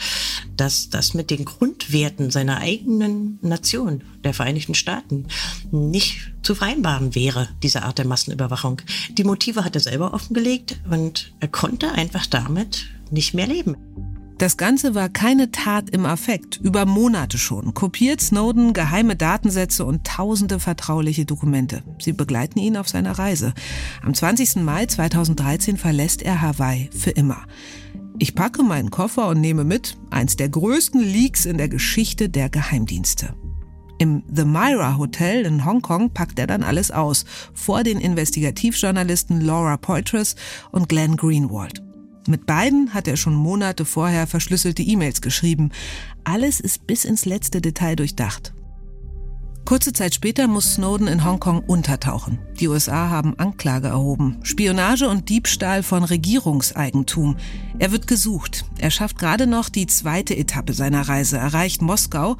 dass 0.56 0.88
das 0.88 1.14
mit 1.14 1.30
den 1.30 1.44
Grundwerten 1.44 2.30
seiner 2.30 2.58
eigenen 2.58 3.38
Nation, 3.42 4.02
der 4.24 4.32
Vereinigten 4.32 4.74
Staaten, 4.74 5.26
nicht 5.70 6.32
zu 6.42 6.54
vereinbaren 6.54 7.14
wäre, 7.14 7.48
diese 7.62 7.82
Art 7.82 7.98
der 7.98 8.06
Massenüberwachung. 8.06 8.80
Die 9.10 9.24
Motive 9.24 9.64
hat 9.64 9.74
er 9.74 9.80
selber 9.80 10.14
offengelegt 10.14 10.80
und 10.90 11.32
er 11.40 11.48
konnte 11.48 11.92
einfach 11.92 12.26
damit 12.26 12.86
nicht 13.10 13.34
mehr 13.34 13.46
leben. 13.46 13.76
Das 14.38 14.58
Ganze 14.58 14.94
war 14.94 15.08
keine 15.08 15.50
Tat 15.50 15.88
im 15.90 16.04
Affekt. 16.04 16.60
Über 16.62 16.84
Monate 16.84 17.38
schon 17.38 17.72
kopiert 17.72 18.20
Snowden 18.20 18.74
geheime 18.74 19.16
Datensätze 19.16 19.86
und 19.86 20.06
tausende 20.06 20.60
vertrauliche 20.60 21.24
Dokumente. 21.24 21.82
Sie 21.98 22.12
begleiten 22.12 22.58
ihn 22.58 22.76
auf 22.76 22.86
seiner 22.86 23.18
Reise. 23.18 23.54
Am 24.02 24.12
20. 24.12 24.56
Mai 24.56 24.84
2013 24.84 25.78
verlässt 25.78 26.20
er 26.20 26.42
Hawaii 26.42 26.90
für 26.92 27.12
immer. 27.12 27.46
Ich 28.18 28.34
packe 28.34 28.62
meinen 28.62 28.90
Koffer 28.90 29.28
und 29.28 29.40
nehme 29.40 29.64
mit 29.64 29.96
eins 30.10 30.36
der 30.36 30.50
größten 30.50 31.00
Leaks 31.00 31.46
in 31.46 31.56
der 31.56 31.70
Geschichte 31.70 32.28
der 32.28 32.50
Geheimdienste. 32.50 33.34
Im 33.98 34.22
The 34.30 34.44
Myra 34.44 34.98
Hotel 34.98 35.46
in 35.46 35.64
Hongkong 35.64 36.10
packt 36.10 36.38
er 36.38 36.46
dann 36.46 36.62
alles 36.62 36.90
aus, 36.90 37.24
vor 37.54 37.82
den 37.82 37.98
Investigativjournalisten 37.98 39.40
Laura 39.40 39.78
Poitras 39.78 40.36
und 40.72 40.90
Glenn 40.90 41.16
Greenwald. 41.16 41.85
Mit 42.28 42.46
beiden 42.46 42.94
hat 42.94 43.08
er 43.08 43.16
schon 43.16 43.34
Monate 43.34 43.84
vorher 43.84 44.26
verschlüsselte 44.26 44.82
E-Mails 44.82 45.20
geschrieben. 45.20 45.70
Alles 46.24 46.60
ist 46.60 46.86
bis 46.86 47.04
ins 47.04 47.24
letzte 47.24 47.60
Detail 47.60 47.96
durchdacht. 47.96 48.52
Kurze 49.66 49.92
Zeit 49.92 50.14
später 50.14 50.46
muss 50.46 50.74
Snowden 50.74 51.08
in 51.08 51.24
Hongkong 51.24 51.58
untertauchen. 51.58 52.38
Die 52.60 52.68
USA 52.68 53.08
haben 53.10 53.36
Anklage 53.36 53.88
erhoben. 53.88 54.38
Spionage 54.44 55.08
und 55.08 55.28
Diebstahl 55.28 55.82
von 55.82 56.04
Regierungseigentum. 56.04 57.36
Er 57.80 57.90
wird 57.90 58.06
gesucht. 58.06 58.64
Er 58.78 58.92
schafft 58.92 59.18
gerade 59.18 59.48
noch 59.48 59.68
die 59.68 59.88
zweite 59.88 60.36
Etappe 60.36 60.72
seiner 60.72 61.08
Reise, 61.08 61.38
erreicht 61.38 61.82
Moskau. 61.82 62.36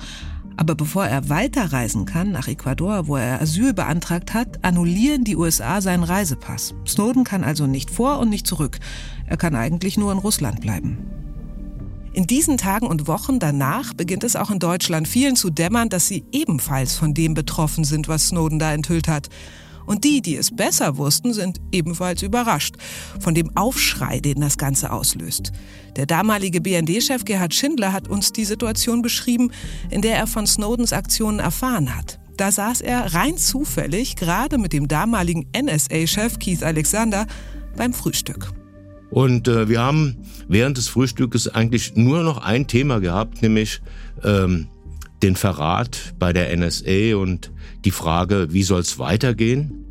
Aber 0.56 0.74
bevor 0.74 1.06
er 1.06 1.28
weiterreisen 1.28 2.06
kann 2.06 2.32
nach 2.32 2.48
Ecuador, 2.48 3.06
wo 3.08 3.16
er 3.16 3.40
Asyl 3.42 3.74
beantragt 3.74 4.32
hat, 4.32 4.64
annullieren 4.64 5.24
die 5.24 5.36
USA 5.36 5.80
seinen 5.80 6.02
Reisepass. 6.02 6.74
Snowden 6.86 7.24
kann 7.24 7.44
also 7.44 7.66
nicht 7.66 7.90
vor 7.90 8.18
und 8.18 8.30
nicht 8.30 8.46
zurück. 8.46 8.78
Er 9.26 9.36
kann 9.36 9.54
eigentlich 9.54 9.98
nur 9.98 10.12
in 10.12 10.18
Russland 10.18 10.60
bleiben. 10.60 10.98
In 12.14 12.26
diesen 12.26 12.56
Tagen 12.56 12.86
und 12.86 13.08
Wochen 13.08 13.38
danach 13.38 13.92
beginnt 13.92 14.24
es 14.24 14.36
auch 14.36 14.50
in 14.50 14.58
Deutschland 14.58 15.06
vielen 15.06 15.36
zu 15.36 15.50
dämmern, 15.50 15.90
dass 15.90 16.08
sie 16.08 16.24
ebenfalls 16.32 16.94
von 16.96 17.12
dem 17.12 17.34
betroffen 17.34 17.84
sind, 17.84 18.08
was 18.08 18.28
Snowden 18.28 18.58
da 18.58 18.72
enthüllt 18.72 19.06
hat. 19.06 19.28
Und 19.86 20.04
die, 20.04 20.20
die 20.20 20.36
es 20.36 20.54
besser 20.54 20.96
wussten, 20.96 21.32
sind 21.32 21.60
ebenfalls 21.72 22.22
überrascht 22.22 22.76
von 23.20 23.34
dem 23.34 23.56
Aufschrei, 23.56 24.20
den 24.20 24.40
das 24.40 24.58
Ganze 24.58 24.90
auslöst. 24.90 25.52
Der 25.96 26.06
damalige 26.06 26.60
BND-Chef 26.60 27.24
Gerhard 27.24 27.54
Schindler 27.54 27.92
hat 27.92 28.08
uns 28.08 28.32
die 28.32 28.44
Situation 28.44 29.00
beschrieben, 29.00 29.50
in 29.90 30.02
der 30.02 30.16
er 30.16 30.26
von 30.26 30.46
Snowdens 30.46 30.92
Aktionen 30.92 31.38
erfahren 31.38 31.96
hat. 31.96 32.18
Da 32.36 32.52
saß 32.52 32.82
er 32.82 33.14
rein 33.14 33.38
zufällig 33.38 34.16
gerade 34.16 34.58
mit 34.58 34.72
dem 34.72 34.88
damaligen 34.88 35.46
NSA-Chef 35.56 36.38
Keith 36.38 36.62
Alexander 36.62 37.26
beim 37.76 37.94
Frühstück. 37.94 38.52
Und 39.10 39.48
äh, 39.48 39.68
wir 39.68 39.80
haben 39.80 40.18
während 40.48 40.76
des 40.76 40.88
Frühstückes 40.88 41.48
eigentlich 41.48 41.96
nur 41.96 42.22
noch 42.22 42.38
ein 42.38 42.66
Thema 42.66 43.00
gehabt, 43.00 43.40
nämlich 43.40 43.80
ähm, 44.22 44.68
den 45.22 45.36
Verrat 45.36 46.14
bei 46.18 46.32
der 46.32 46.54
NSA 46.56 47.16
und 47.16 47.52
die 47.84 47.90
Frage, 47.90 48.48
wie 48.52 48.62
soll 48.62 48.80
es 48.80 48.98
weitergehen? 48.98 49.84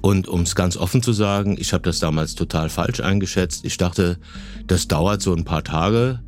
Und 0.00 0.26
um 0.26 0.42
es 0.42 0.54
ganz 0.54 0.76
offen 0.76 1.02
zu 1.02 1.12
sagen, 1.12 1.56
ich 1.58 1.72
habe 1.72 1.84
das 1.84 2.00
damals 2.00 2.34
total 2.34 2.68
falsch 2.68 3.00
eingeschätzt. 3.00 3.64
Ich 3.64 3.76
dachte, 3.76 4.18
das 4.66 4.88
dauert 4.88 5.22
so 5.22 5.32
ein 5.32 5.44
paar 5.44 5.62
Tage 5.62 6.20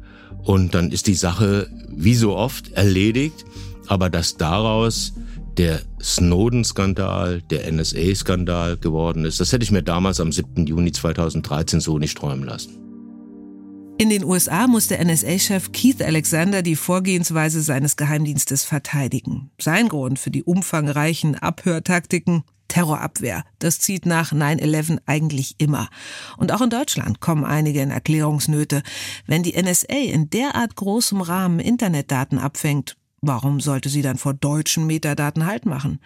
und 0.44 0.74
dann 0.74 0.92
ist 0.92 1.06
die 1.06 1.14
Sache 1.14 1.68
wie 1.88 2.14
so 2.14 2.36
oft 2.36 2.72
erledigt. 2.72 3.44
Aber 3.86 4.10
dass 4.10 4.36
daraus 4.36 5.12
der 5.56 5.80
Snowden-Skandal, 6.02 7.42
der 7.42 7.70
NSA-Skandal 7.70 8.76
geworden 8.76 9.24
ist. 9.24 9.40
Das 9.40 9.52
hätte 9.52 9.64
ich 9.64 9.70
mir 9.70 9.82
damals 9.82 10.20
am 10.20 10.32
7. 10.32 10.66
Juni 10.66 10.92
2013 10.92 11.80
so 11.80 11.98
nicht 11.98 12.18
träumen 12.18 12.44
lassen. 12.44 12.83
In 13.96 14.10
den 14.10 14.24
USA 14.24 14.66
muss 14.66 14.88
der 14.88 15.04
NSA-Chef 15.04 15.70
Keith 15.70 16.02
Alexander 16.02 16.62
die 16.62 16.74
Vorgehensweise 16.74 17.62
seines 17.62 17.96
Geheimdienstes 17.96 18.64
verteidigen. 18.64 19.52
Sein 19.60 19.88
Grund 19.88 20.18
für 20.18 20.32
die 20.32 20.42
umfangreichen 20.42 21.36
Abhörtaktiken 21.36 22.42
Terrorabwehr. 22.66 23.44
Das 23.60 23.78
zieht 23.78 24.04
nach 24.04 24.32
9-11 24.32 24.98
eigentlich 25.06 25.54
immer. 25.58 25.88
Und 26.36 26.50
auch 26.50 26.60
in 26.60 26.70
Deutschland 26.70 27.20
kommen 27.20 27.44
einige 27.44 27.82
in 27.82 27.92
Erklärungsnöte. 27.92 28.82
Wenn 29.26 29.44
die 29.44 29.56
NSA 29.56 29.94
in 29.94 30.28
derart 30.28 30.74
großem 30.74 31.20
Rahmen 31.20 31.60
Internetdaten 31.60 32.38
abfängt, 32.38 32.96
Warum 33.26 33.58
sollte 33.58 33.88
sie 33.88 34.02
dann 34.02 34.18
vor 34.18 34.34
deutschen 34.34 34.86
Metadaten 34.86 35.46
Halt 35.46 35.64
machen? 35.64 35.98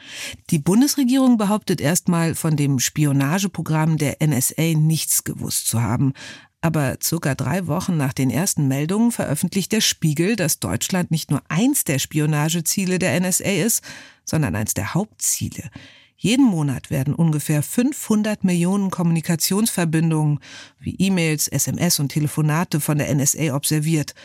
Die 0.50 0.61
Bundesregierung 0.61 1.37
behauptet 1.37 1.80
erstmal, 1.80 2.37
von 2.37 2.54
dem 2.54 2.78
Spionageprogramm 2.78 3.97
der 3.97 4.18
NSA 4.25 4.75
nichts 4.76 5.25
gewusst 5.25 5.66
zu 5.66 5.83
haben. 5.83 6.12
Aber 6.61 6.99
circa 7.00 7.35
drei 7.35 7.69
Wochen 7.69 7.97
nach 7.97 8.12
den 8.12 8.31
ersten 8.31 8.67
Meldungen 8.67 9.12
veröffentlicht 9.12 9.71
der 9.71 9.81
Spiegel, 9.81 10.35
dass 10.35 10.59
Deutschland 10.59 11.11
nicht 11.11 11.31
nur 11.31 11.41
eins 11.49 11.85
der 11.85 12.00
Spionageziele 12.00 12.99
der 12.99 13.19
NSA 13.21 13.65
ist, 13.65 13.85
sondern 14.25 14.57
eins 14.57 14.75
der 14.75 14.95
Hauptziele. 14.95 15.71
Jeden 16.17 16.45
Monat 16.45 16.91
werden 16.91 17.15
ungefähr 17.15 17.62
500 17.62 18.43
Millionen 18.43 18.91
Kommunikationsverbindungen 18.91 20.41
wie 20.81 20.97
E-Mails, 20.99 21.47
SMS 21.47 22.00
und 22.00 22.09
Telefonate 22.09 22.81
von 22.81 22.99
der 22.99 23.15
NSA 23.15 23.55
observiert. 23.55 24.17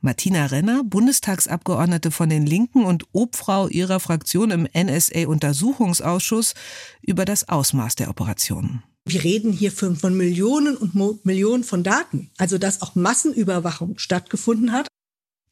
Martina 0.00 0.46
Renner, 0.46 0.82
Bundestagsabgeordnete 0.84 2.12
von 2.12 2.28
den 2.28 2.46
Linken 2.46 2.84
und 2.84 3.04
Obfrau 3.12 3.66
ihrer 3.66 3.98
Fraktion 3.98 4.52
im 4.52 4.68
NSA-Untersuchungsausschuss, 4.72 6.54
über 7.02 7.24
das 7.24 7.48
Ausmaß 7.48 7.96
der 7.96 8.10
Operationen. 8.10 8.84
Wir 9.06 9.24
reden 9.24 9.52
hier 9.52 9.72
von 9.72 10.16
Millionen 10.16 10.76
und 10.76 11.24
Millionen 11.24 11.64
von 11.64 11.82
Daten, 11.82 12.30
also 12.38 12.58
dass 12.58 12.82
auch 12.82 12.94
Massenüberwachung 12.94 13.98
stattgefunden 13.98 14.72
hat. 14.72 14.86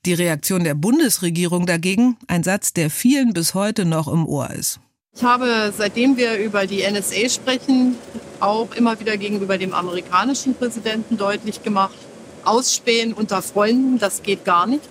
Die 0.07 0.15
Reaktion 0.15 0.65
der 0.65 0.75
Bundesregierung 0.75 1.67
dagegen, 1.67 2.17
ein 2.29 2.45
Satz, 2.45 2.73
der 2.73 2.91
vielen 2.91 3.33
bis 3.33 3.55
heute 3.55 3.85
noch 3.85 4.07
im 4.07 4.27
Ohr 4.27 4.51
ist. 4.51 4.81
Ich 5.17 5.25
habe, 5.25 5.73
seitdem 5.77 6.17
wir 6.17 6.37
über 6.37 6.67
die 6.67 6.89
NSA 6.89 7.29
sprechen, 7.29 7.97
auch 8.39 8.75
immer 8.75 9.01
wieder 9.01 9.17
gegenüber 9.17 9.59
dem 9.59 9.75
amerikanischen 9.75 10.55
Präsidenten 10.55 11.17
deutlich 11.17 11.63
gemacht, 11.63 11.97
Ausspähen 12.45 13.13
unter 13.13 13.43
Freunden, 13.43 13.99
das 13.99 14.23
geht 14.23 14.45
gar 14.45 14.67
nicht. 14.67 14.85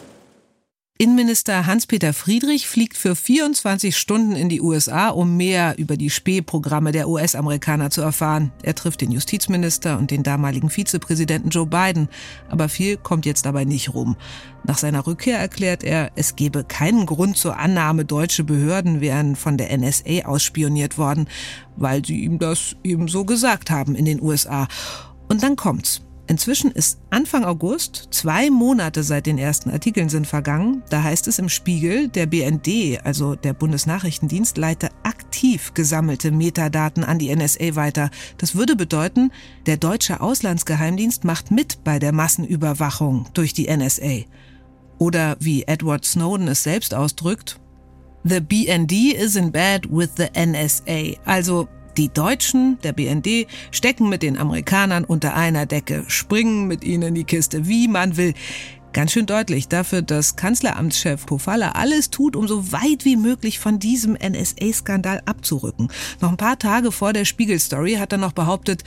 Innenminister 0.99 1.67
Hans-Peter 1.67 2.11
Friedrich 2.11 2.67
fliegt 2.67 2.97
für 2.97 3.15
24 3.15 3.95
Stunden 3.95 4.35
in 4.35 4.49
die 4.49 4.61
USA, 4.61 5.09
um 5.09 5.37
mehr 5.37 5.77
über 5.77 5.95
die 5.95 6.09
Spähprogramme 6.09 6.91
der 6.91 7.07
US-Amerikaner 7.07 7.91
zu 7.91 8.01
erfahren. 8.01 8.51
Er 8.63 8.73
trifft 8.73 9.01
den 9.01 9.11
Justizminister 9.11 9.99
und 9.99 10.09
den 10.09 10.23
damaligen 10.23 10.71
Vizepräsidenten 10.71 11.49
Joe 11.49 11.67
Biden. 11.67 12.09
Aber 12.49 12.67
viel 12.67 12.97
kommt 12.97 13.27
jetzt 13.27 13.45
dabei 13.45 13.63
nicht 13.63 13.93
rum. 13.93 14.15
Nach 14.63 14.79
seiner 14.79 15.05
Rückkehr 15.05 15.37
erklärt 15.37 15.83
er, 15.83 16.09
es 16.15 16.35
gebe 16.35 16.63
keinen 16.63 17.05
Grund 17.05 17.37
zur 17.37 17.59
Annahme, 17.59 18.03
deutsche 18.03 18.43
Behörden 18.43 18.99
wären 18.99 19.35
von 19.35 19.57
der 19.57 19.77
NSA 19.77 20.25
ausspioniert 20.25 20.97
worden, 20.97 21.27
weil 21.75 22.03
sie 22.03 22.23
ihm 22.23 22.39
das 22.39 22.75
eben 22.83 23.07
so 23.07 23.23
gesagt 23.23 23.69
haben 23.69 23.93
in 23.93 24.05
den 24.05 24.19
USA. 24.19 24.67
Und 25.29 25.43
dann 25.43 25.57
kommt's. 25.57 26.01
Inzwischen 26.29 26.71
ist 26.71 26.99
Anfang 27.09 27.45
August, 27.45 28.09
zwei 28.11 28.49
Monate 28.49 29.03
seit 29.03 29.25
den 29.25 29.37
ersten 29.37 29.69
Artikeln 29.69 30.09
sind 30.09 30.27
vergangen. 30.27 30.83
Da 30.89 31.01
heißt 31.01 31.27
es 31.27 31.39
im 31.39 31.47
Spiegel, 31.47 32.09
der 32.09 32.25
BND, 32.25 32.99
also 33.05 33.35
der 33.35 33.53
Bundesnachrichtendienst, 33.53 34.57
leite 34.57 34.89
aktiv 35.03 35.73
gesammelte 35.73 36.31
Metadaten 36.31 37.05
an 37.05 37.17
die 37.17 37.33
NSA 37.33 37.75
weiter. 37.75 38.09
Das 38.37 38.55
würde 38.55 38.75
bedeuten, 38.75 39.31
der 39.67 39.77
deutsche 39.77 40.19
Auslandsgeheimdienst 40.19 41.23
macht 41.23 41.49
mit 41.49 41.85
bei 41.85 41.97
der 41.97 42.11
Massenüberwachung 42.11 43.27
durch 43.33 43.53
die 43.53 43.73
NSA. 43.73 44.25
Oder 44.97 45.37
wie 45.39 45.63
Edward 45.63 46.03
Snowden 46.03 46.49
es 46.49 46.63
selbst 46.63 46.93
ausdrückt, 46.93 47.59
The 48.23 48.41
BND 48.41 49.13
is 49.15 49.37
in 49.37 49.53
bed 49.53 49.89
with 49.89 50.09
the 50.17 50.27
NSA. 50.37 51.17
Also 51.23 51.69
die 51.97 52.09
Deutschen, 52.09 52.77
der 52.83 52.93
BND, 52.93 53.47
stecken 53.71 54.09
mit 54.09 54.23
den 54.23 54.37
Amerikanern 54.37 55.03
unter 55.03 55.35
einer 55.35 55.65
Decke, 55.65 56.03
springen 56.07 56.67
mit 56.67 56.83
ihnen 56.83 57.09
in 57.09 57.15
die 57.15 57.23
Kiste, 57.23 57.67
wie 57.67 57.87
man 57.87 58.17
will. 58.17 58.33
Ganz 58.93 59.11
schön 59.11 59.25
deutlich 59.25 59.67
dafür, 59.67 60.01
dass 60.01 60.35
Kanzleramtschef 60.35 61.25
Pofalla 61.25 61.73
alles 61.73 62.09
tut, 62.09 62.35
um 62.35 62.47
so 62.47 62.71
weit 62.71 63.05
wie 63.05 63.15
möglich 63.15 63.59
von 63.59 63.79
diesem 63.79 64.13
NSA-Skandal 64.13 65.21
abzurücken. 65.25 65.89
Noch 66.21 66.31
ein 66.31 66.37
paar 66.37 66.57
Tage 66.57 66.91
vor 66.91 67.13
der 67.13 67.25
Spiegel-Story 67.25 67.95
hat 67.95 68.11
er 68.11 68.17
noch 68.17 68.31
behauptet, 68.31 68.83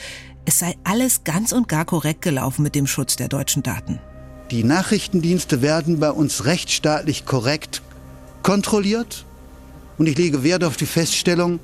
es 0.46 0.58
sei 0.58 0.74
alles 0.84 1.22
ganz 1.24 1.52
und 1.52 1.68
gar 1.68 1.84
korrekt 1.84 2.22
gelaufen 2.22 2.62
mit 2.62 2.74
dem 2.74 2.86
Schutz 2.86 3.16
der 3.16 3.28
deutschen 3.28 3.62
Daten. 3.62 4.00
Die 4.50 4.64
Nachrichtendienste 4.64 5.62
werden 5.62 6.00
bei 6.00 6.10
uns 6.10 6.44
rechtsstaatlich 6.44 7.24
korrekt 7.24 7.82
kontrolliert 8.42 9.26
und 9.96 10.08
ich 10.08 10.18
lege 10.18 10.42
Wert 10.42 10.64
auf 10.64 10.76
die 10.76 10.86
Feststellung, 10.86 11.60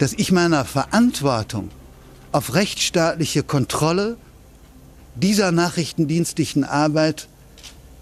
dass 0.00 0.14
ich 0.14 0.32
meiner 0.32 0.64
Verantwortung 0.64 1.68
auf 2.32 2.54
rechtsstaatliche 2.54 3.42
Kontrolle 3.42 4.16
dieser 5.14 5.52
nachrichtendienstlichen 5.52 6.64
Arbeit 6.64 7.28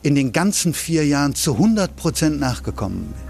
in 0.03 0.15
den 0.15 0.33
ganzen 0.33 0.75
vier 0.75 1.05
Jahren 1.05 1.35
zu 1.35 1.55
100 1.55 1.97
Prozent 1.97 2.39
nachgekommen 2.39 3.13
bin. 3.13 3.29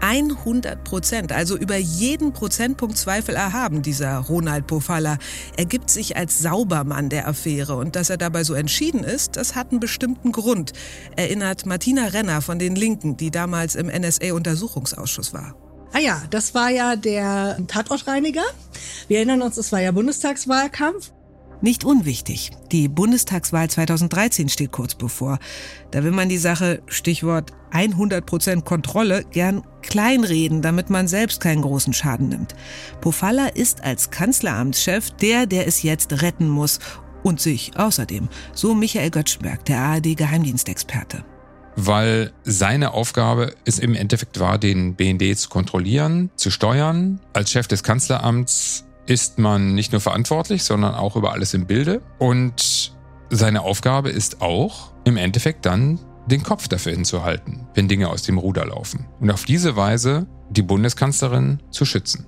100 0.00 0.84
Prozent, 0.84 1.32
also 1.32 1.56
über 1.56 1.76
jeden 1.76 2.34
Prozentpunkt 2.34 2.98
Zweifel 2.98 3.34
erhaben, 3.34 3.80
dieser 3.80 4.18
Ronald 4.18 4.66
Pofalla. 4.66 5.16
Er 5.56 5.64
gibt 5.64 5.88
sich 5.88 6.14
als 6.14 6.40
Saubermann 6.40 7.08
der 7.08 7.26
Affäre 7.26 7.76
und 7.76 7.96
dass 7.96 8.10
er 8.10 8.18
dabei 8.18 8.44
so 8.44 8.52
entschieden 8.52 9.02
ist, 9.02 9.36
das 9.36 9.56
hat 9.56 9.70
einen 9.70 9.80
bestimmten 9.80 10.30
Grund, 10.30 10.74
erinnert 11.16 11.64
Martina 11.64 12.04
Renner 12.08 12.42
von 12.42 12.58
den 12.58 12.76
Linken, 12.76 13.16
die 13.16 13.30
damals 13.30 13.74
im 13.76 13.86
NSA-Untersuchungsausschuss 13.86 15.32
war. 15.32 15.54
Ah 15.92 16.00
ja, 16.00 16.22
das 16.30 16.54
war 16.54 16.70
ja 16.70 16.96
der 16.96 17.58
Tatortreiniger. 17.66 18.44
Wir 19.08 19.18
erinnern 19.18 19.42
uns, 19.42 19.56
es 19.56 19.72
war 19.72 19.80
ja 19.80 19.90
Bundestagswahlkampf. 19.90 21.12
Nicht 21.60 21.84
unwichtig. 21.84 22.52
Die 22.70 22.86
Bundestagswahl 22.86 23.68
2013 23.68 24.48
steht 24.48 24.70
kurz 24.70 24.94
bevor. 24.94 25.38
Da 25.90 26.04
will 26.04 26.12
man 26.12 26.28
die 26.28 26.38
Sache, 26.38 26.82
Stichwort 26.86 27.52
100% 27.72 28.62
Kontrolle, 28.62 29.24
gern 29.24 29.64
kleinreden, 29.82 30.62
damit 30.62 30.88
man 30.88 31.08
selbst 31.08 31.40
keinen 31.40 31.62
großen 31.62 31.92
Schaden 31.92 32.28
nimmt. 32.28 32.54
Pofalla 33.00 33.48
ist 33.48 33.82
als 33.82 34.10
Kanzleramtschef 34.10 35.10
der, 35.10 35.46
der 35.46 35.66
es 35.66 35.82
jetzt 35.82 36.22
retten 36.22 36.48
muss. 36.48 36.78
Und 37.24 37.40
sich 37.40 37.72
außerdem. 37.76 38.28
So 38.54 38.74
Michael 38.74 39.10
Göttschberg, 39.10 39.64
der 39.64 39.80
ARD-Geheimdienstexperte 39.80 41.24
weil 41.80 42.32
seine 42.42 42.92
Aufgabe 42.92 43.54
es 43.64 43.78
im 43.78 43.94
Endeffekt 43.94 44.40
war, 44.40 44.58
den 44.58 44.96
BND 44.96 45.38
zu 45.38 45.48
kontrollieren, 45.48 46.30
zu 46.34 46.50
steuern. 46.50 47.20
Als 47.32 47.52
Chef 47.52 47.68
des 47.68 47.84
Kanzleramts 47.84 48.84
ist 49.06 49.38
man 49.38 49.74
nicht 49.74 49.92
nur 49.92 50.00
verantwortlich, 50.00 50.64
sondern 50.64 50.96
auch 50.96 51.14
über 51.14 51.32
alles 51.32 51.54
im 51.54 51.66
Bilde. 51.66 52.02
Und 52.18 52.92
seine 53.30 53.62
Aufgabe 53.62 54.10
ist 54.10 54.42
auch, 54.42 54.90
im 55.04 55.16
Endeffekt 55.16 55.66
dann 55.66 56.00
den 56.26 56.42
Kopf 56.42 56.66
dafür 56.66 56.92
hinzuhalten, 56.92 57.68
wenn 57.74 57.86
Dinge 57.86 58.10
aus 58.10 58.22
dem 58.22 58.38
Ruder 58.38 58.66
laufen. 58.66 59.06
Und 59.20 59.30
auf 59.30 59.44
diese 59.44 59.76
Weise 59.76 60.26
die 60.50 60.62
Bundeskanzlerin 60.62 61.60
zu 61.70 61.84
schützen. 61.84 62.26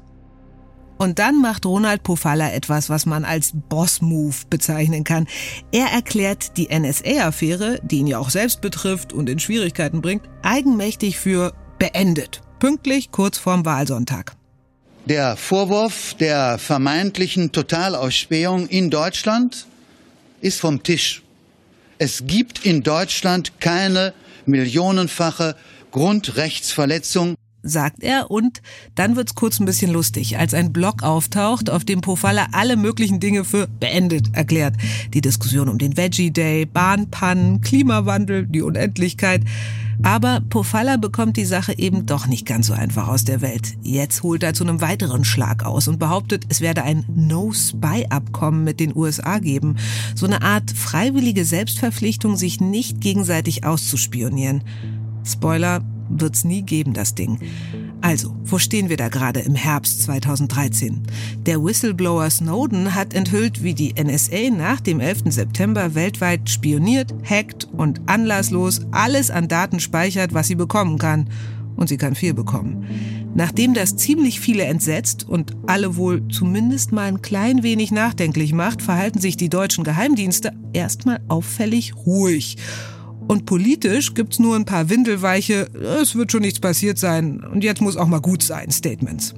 Und 1.00 1.18
dann 1.18 1.40
macht 1.40 1.64
Ronald 1.64 2.02
Pofalla 2.02 2.52
etwas, 2.52 2.90
was 2.90 3.06
man 3.06 3.24
als 3.24 3.52
Boss-Move 3.54 4.36
bezeichnen 4.50 5.02
kann. 5.02 5.26
Er 5.72 5.86
erklärt 5.86 6.58
die 6.58 6.68
NSA-Affäre, 6.68 7.80
die 7.82 8.00
ihn 8.00 8.06
ja 8.06 8.18
auch 8.18 8.28
selbst 8.28 8.60
betrifft 8.60 9.14
und 9.14 9.30
in 9.30 9.38
Schwierigkeiten 9.38 10.02
bringt, 10.02 10.28
eigenmächtig 10.42 11.18
für 11.18 11.54
beendet. 11.78 12.42
Pünktlich 12.58 13.10
kurz 13.12 13.38
vorm 13.38 13.64
Wahlsonntag. 13.64 14.36
Der 15.06 15.38
Vorwurf 15.38 16.12
der 16.20 16.58
vermeintlichen 16.58 17.50
Totalausspähung 17.50 18.68
in 18.68 18.90
Deutschland 18.90 19.66
ist 20.42 20.60
vom 20.60 20.82
Tisch. 20.82 21.22
Es 21.96 22.26
gibt 22.26 22.66
in 22.66 22.82
Deutschland 22.82 23.58
keine 23.58 24.12
millionenfache 24.44 25.56
Grundrechtsverletzung 25.92 27.36
sagt 27.62 28.02
er 28.02 28.30
und 28.30 28.62
dann 28.94 29.16
wird's 29.16 29.34
kurz 29.34 29.60
ein 29.60 29.66
bisschen 29.66 29.92
lustig, 29.92 30.38
als 30.38 30.54
ein 30.54 30.72
Blog 30.72 31.02
auftaucht, 31.02 31.70
auf 31.70 31.84
dem 31.84 32.00
Pofalla 32.00 32.48
alle 32.52 32.76
möglichen 32.76 33.20
Dinge 33.20 33.44
für 33.44 33.66
beendet 33.66 34.34
erklärt. 34.34 34.76
Die 35.14 35.20
Diskussion 35.20 35.68
um 35.68 35.78
den 35.78 35.96
Veggie 35.96 36.30
Day, 36.30 36.66
Bahnpannen, 36.66 37.60
Klimawandel, 37.60 38.46
die 38.46 38.62
Unendlichkeit. 38.62 39.42
Aber 40.02 40.40
Pofalla 40.48 40.96
bekommt 40.96 41.36
die 41.36 41.44
Sache 41.44 41.76
eben 41.78 42.06
doch 42.06 42.26
nicht 42.26 42.46
ganz 42.46 42.68
so 42.68 42.72
einfach 42.72 43.08
aus 43.08 43.24
der 43.24 43.42
Welt. 43.42 43.74
Jetzt 43.82 44.22
holt 44.22 44.42
er 44.42 44.54
zu 44.54 44.64
einem 44.64 44.80
weiteren 44.80 45.24
Schlag 45.24 45.66
aus 45.66 45.88
und 45.88 45.98
behauptet, 45.98 46.44
es 46.48 46.62
werde 46.62 46.84
ein 46.84 47.04
No-Spy-Abkommen 47.14 48.64
mit 48.64 48.80
den 48.80 48.96
USA 48.96 49.38
geben. 49.38 49.76
So 50.14 50.24
eine 50.24 50.40
Art 50.40 50.70
freiwillige 50.70 51.44
Selbstverpflichtung, 51.44 52.36
sich 52.36 52.60
nicht 52.60 53.02
gegenseitig 53.02 53.64
auszuspionieren. 53.64 54.64
Spoiler, 55.22 55.82
wird's 56.10 56.44
nie 56.44 56.62
geben, 56.62 56.92
das 56.92 57.14
Ding. 57.14 57.38
Also, 58.00 58.34
wo 58.44 58.58
stehen 58.58 58.88
wir 58.88 58.96
da 58.96 59.08
gerade 59.08 59.40
im 59.40 59.54
Herbst 59.54 60.02
2013? 60.02 61.02
Der 61.46 61.62
Whistleblower 61.62 62.28
Snowden 62.30 62.94
hat 62.94 63.14
enthüllt, 63.14 63.62
wie 63.62 63.74
die 63.74 63.94
NSA 63.94 64.50
nach 64.50 64.80
dem 64.80 65.00
11. 65.00 65.24
September 65.26 65.94
weltweit 65.94 66.48
spioniert, 66.50 67.14
hackt 67.28 67.68
und 67.72 68.00
anlasslos 68.06 68.80
alles 68.90 69.30
an 69.30 69.48
Daten 69.48 69.80
speichert, 69.80 70.34
was 70.34 70.48
sie 70.48 70.54
bekommen 70.54 70.98
kann. 70.98 71.28
Und 71.76 71.88
sie 71.88 71.96
kann 71.96 72.14
viel 72.14 72.34
bekommen. 72.34 72.84
Nachdem 73.34 73.74
das 73.74 73.96
ziemlich 73.96 74.40
viele 74.40 74.64
entsetzt 74.64 75.26
und 75.26 75.54
alle 75.66 75.96
wohl 75.96 76.26
zumindest 76.28 76.92
mal 76.92 77.06
ein 77.06 77.22
klein 77.22 77.62
wenig 77.62 77.92
nachdenklich 77.92 78.52
macht, 78.52 78.82
verhalten 78.82 79.20
sich 79.20 79.36
die 79.36 79.48
deutschen 79.48 79.84
Geheimdienste 79.84 80.52
erstmal 80.72 81.20
auffällig 81.28 81.94
ruhig. 81.96 82.56
Und 83.30 83.46
politisch 83.46 84.14
gibt's 84.14 84.40
nur 84.40 84.56
ein 84.56 84.64
paar 84.64 84.90
windelweiche, 84.90 85.70
es 86.02 86.16
wird 86.16 86.32
schon 86.32 86.40
nichts 86.40 86.58
passiert 86.58 86.98
sein 86.98 87.44
und 87.44 87.62
jetzt 87.62 87.80
muss 87.80 87.96
auch 87.96 88.08
mal 88.08 88.20
gut 88.20 88.42
sein, 88.42 88.72
Statements. 88.72 89.34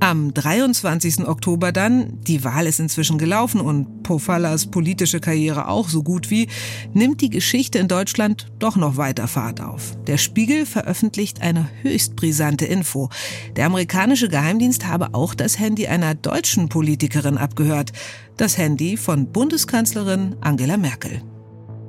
Am 0.00 0.34
23. 0.34 1.28
Oktober 1.28 1.70
dann, 1.70 2.20
die 2.22 2.42
Wahl 2.42 2.66
ist 2.66 2.80
inzwischen 2.80 3.16
gelaufen 3.16 3.60
und 3.60 4.02
Pofallas 4.02 4.66
politische 4.66 5.20
Karriere 5.20 5.68
auch 5.68 5.88
so 5.88 6.02
gut 6.02 6.30
wie, 6.30 6.48
nimmt 6.94 7.20
die 7.20 7.30
Geschichte 7.30 7.78
in 7.78 7.86
Deutschland 7.86 8.48
doch 8.58 8.74
noch 8.74 8.96
weiter 8.96 9.28
Fahrt 9.28 9.60
auf. 9.60 9.96
Der 10.08 10.18
Spiegel 10.18 10.66
veröffentlicht 10.66 11.40
eine 11.40 11.68
höchst 11.82 12.16
brisante 12.16 12.64
Info. 12.64 13.08
Der 13.54 13.66
amerikanische 13.66 14.28
Geheimdienst 14.28 14.88
habe 14.88 15.14
auch 15.14 15.34
das 15.34 15.60
Handy 15.60 15.86
einer 15.86 16.16
deutschen 16.16 16.68
Politikerin 16.68 17.38
abgehört. 17.38 17.92
Das 18.36 18.58
Handy 18.58 18.96
von 18.96 19.30
Bundeskanzlerin 19.30 20.34
Angela 20.40 20.76
Merkel. 20.76 21.22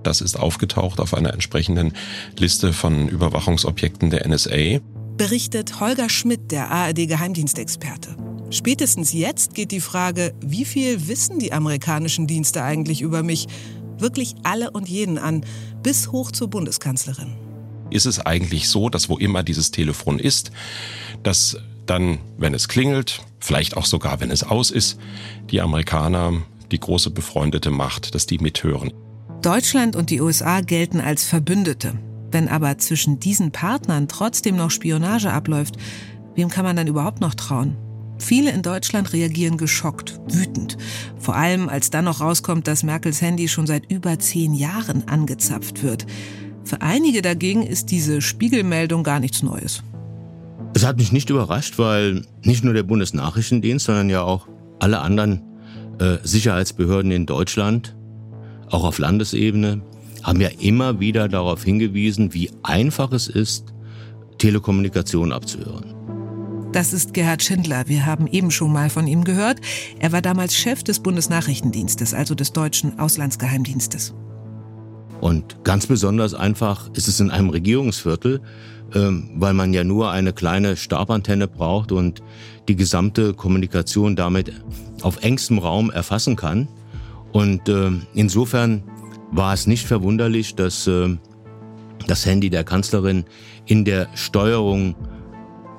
Das 0.09 0.21
ist 0.21 0.39
aufgetaucht 0.39 0.99
auf 0.99 1.13
einer 1.13 1.33
entsprechenden 1.33 1.93
Liste 2.35 2.73
von 2.73 3.07
Überwachungsobjekten 3.07 4.09
der 4.09 4.27
NSA 4.27 4.79
berichtet 5.17 5.79
Holger 5.79 6.09
Schmidt, 6.09 6.49
der 6.49 6.71
ARD-Geheimdienstexperte. 6.71 8.15
Spätestens 8.49 9.13
jetzt 9.13 9.53
geht 9.53 9.69
die 9.69 9.81
Frage, 9.81 10.33
wie 10.41 10.65
viel 10.65 11.07
wissen 11.07 11.37
die 11.37 11.53
amerikanischen 11.53 12.25
Dienste 12.25 12.63
eigentlich 12.63 13.01
über 13.01 13.21
mich, 13.21 13.45
wirklich 13.99 14.33
alle 14.41 14.71
und 14.71 14.89
jeden 14.89 15.19
an, 15.19 15.45
bis 15.83 16.11
hoch 16.11 16.31
zur 16.31 16.47
Bundeskanzlerin. 16.47 17.35
Ist 17.91 18.07
es 18.07 18.19
eigentlich 18.19 18.67
so, 18.67 18.89
dass 18.89 19.09
wo 19.09 19.17
immer 19.17 19.43
dieses 19.43 19.69
Telefon 19.69 20.17
ist, 20.17 20.49
dass 21.21 21.55
dann, 21.85 22.17
wenn 22.39 22.55
es 22.55 22.67
klingelt, 22.67 23.21
vielleicht 23.39 23.77
auch 23.77 23.85
sogar, 23.85 24.21
wenn 24.21 24.31
es 24.31 24.41
aus 24.41 24.71
ist, 24.71 24.97
die 25.51 25.61
Amerikaner, 25.61 26.41
die 26.71 26.79
große 26.79 27.11
befreundete 27.11 27.69
Macht, 27.69 28.15
dass 28.15 28.25
die 28.25 28.39
mithören? 28.39 28.91
Deutschland 29.41 29.95
und 29.95 30.09
die 30.09 30.19
USA 30.19 30.59
gelten 30.59 30.99
als 30.99 31.23
Verbündete. 31.23 31.93
Wenn 32.29 32.49
aber 32.49 32.77
zwischen 32.77 33.21
diesen 33.21 33.51
Partnern 33.51 34.09
trotzdem 34.09 34.57
noch 34.57 34.69
Spionage 34.69 35.31
abläuft, 35.31 35.77
wem 36.35 36.49
kann 36.49 36.65
man 36.65 36.75
dann 36.75 36.87
überhaupt 36.87 37.21
noch 37.21 37.35
trauen? 37.35 37.77
Viele 38.17 38.51
in 38.51 38.61
Deutschland 38.61 39.13
reagieren 39.13 39.57
geschockt, 39.57 40.19
wütend. 40.27 40.77
Vor 41.17 41.37
allem, 41.37 41.69
als 41.69 41.89
dann 41.89 42.03
noch 42.03 42.19
rauskommt, 42.19 42.67
dass 42.67 42.83
Merkels 42.83 43.21
Handy 43.21 43.47
schon 43.47 43.65
seit 43.65 43.89
über 43.89 44.19
zehn 44.19 44.53
Jahren 44.53 45.07
angezapft 45.07 45.83
wird. 45.83 46.05
Für 46.65 46.81
einige 46.81 47.21
dagegen 47.21 47.63
ist 47.63 47.91
diese 47.91 48.21
Spiegelmeldung 48.21 49.03
gar 49.03 49.21
nichts 49.21 49.41
Neues. 49.41 49.83
Es 50.73 50.85
hat 50.85 50.97
mich 50.97 51.13
nicht 51.13 51.29
überrascht, 51.29 51.79
weil 51.79 52.25
nicht 52.43 52.65
nur 52.65 52.73
der 52.73 52.83
Bundesnachrichtendienst, 52.83 53.85
sondern 53.85 54.09
ja 54.09 54.21
auch 54.21 54.49
alle 54.79 54.99
anderen 54.99 55.41
äh, 55.99 56.17
Sicherheitsbehörden 56.23 57.11
in 57.11 57.25
Deutschland, 57.25 57.95
auch 58.69 58.83
auf 58.83 58.99
Landesebene, 58.99 59.81
haben 60.23 60.41
ja 60.41 60.49
immer 60.59 60.99
wieder 60.99 61.27
darauf 61.27 61.63
hingewiesen, 61.63 62.33
wie 62.33 62.51
einfach 62.63 63.11
es 63.11 63.27
ist, 63.27 63.73
Telekommunikation 64.37 65.31
abzuhören. 65.31 65.95
Das 66.71 66.93
ist 66.93 67.13
Gerhard 67.15 67.41
Schindler. 67.41 67.87
Wir 67.87 68.05
haben 68.05 68.27
eben 68.27 68.51
schon 68.51 68.71
mal 68.71 68.91
von 68.91 69.07
ihm 69.07 69.23
gehört. 69.23 69.59
Er 69.99 70.11
war 70.11 70.21
damals 70.21 70.55
Chef 70.55 70.83
des 70.83 70.99
Bundesnachrichtendienstes, 70.99 72.13
also 72.13 72.35
des 72.35 72.53
deutschen 72.53 72.99
Auslandsgeheimdienstes. 72.99 74.13
Und 75.19 75.63
ganz 75.63 75.87
besonders 75.87 76.33
einfach 76.33 76.89
ist 76.93 77.07
es 77.07 77.19
in 77.19 77.31
einem 77.31 77.49
Regierungsviertel, 77.49 78.41
ähm, 78.93 79.31
weil 79.35 79.53
man 79.53 79.73
ja 79.73 79.83
nur 79.83 80.11
eine 80.11 80.31
kleine 80.31 80.77
Stabantenne 80.77 81.47
braucht 81.47 81.91
und 81.91 82.21
die 82.67 82.75
gesamte 82.75 83.33
Kommunikation 83.33 84.15
damit 84.15 84.53
auf 85.01 85.23
engstem 85.23 85.57
Raum 85.57 85.89
erfassen 85.89 86.35
kann. 86.35 86.67
Und 87.31 87.69
ähm, 87.69 88.03
insofern 88.13 88.83
war 89.31 89.53
es 89.53 89.67
nicht 89.67 89.85
verwunderlich, 89.85 90.55
dass 90.55 90.87
äh, 90.87 91.15
das 92.07 92.25
Handy 92.25 92.49
der 92.49 92.63
Kanzlerin 92.63 93.25
in 93.65 93.85
der 93.85 94.07
Steuerung 94.15 94.95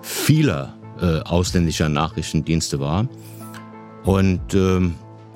vieler 0.02 0.74
äh, 1.00 1.20
ausländischer 1.20 1.88
Nachrichtendienste 1.88 2.78
war. 2.78 3.08
Und 4.04 4.54
äh, 4.54 4.80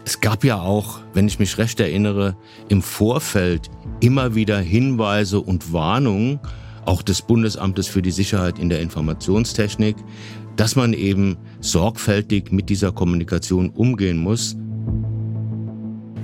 es 0.04 0.20
gab 0.20 0.44
ja 0.44 0.60
auch, 0.60 1.00
wenn 1.14 1.26
ich 1.26 1.38
mich 1.38 1.58
recht 1.58 1.80
erinnere, 1.80 2.36
im 2.68 2.82
Vorfeld 2.82 3.70
immer 4.00 4.34
wieder 4.34 4.58
Hinweise 4.58 5.40
und 5.40 5.72
Warnungen, 5.72 6.40
auch 6.84 7.02
des 7.02 7.22
Bundesamtes 7.22 7.88
für 7.88 8.02
die 8.02 8.10
Sicherheit 8.10 8.58
in 8.58 8.68
der 8.68 8.80
Informationstechnik, 8.80 9.96
dass 10.56 10.76
man 10.76 10.92
eben 10.92 11.38
sorgfältig 11.60 12.52
mit 12.52 12.68
dieser 12.68 12.92
Kommunikation 12.92 13.70
umgehen 13.70 14.18
muss, 14.18 14.56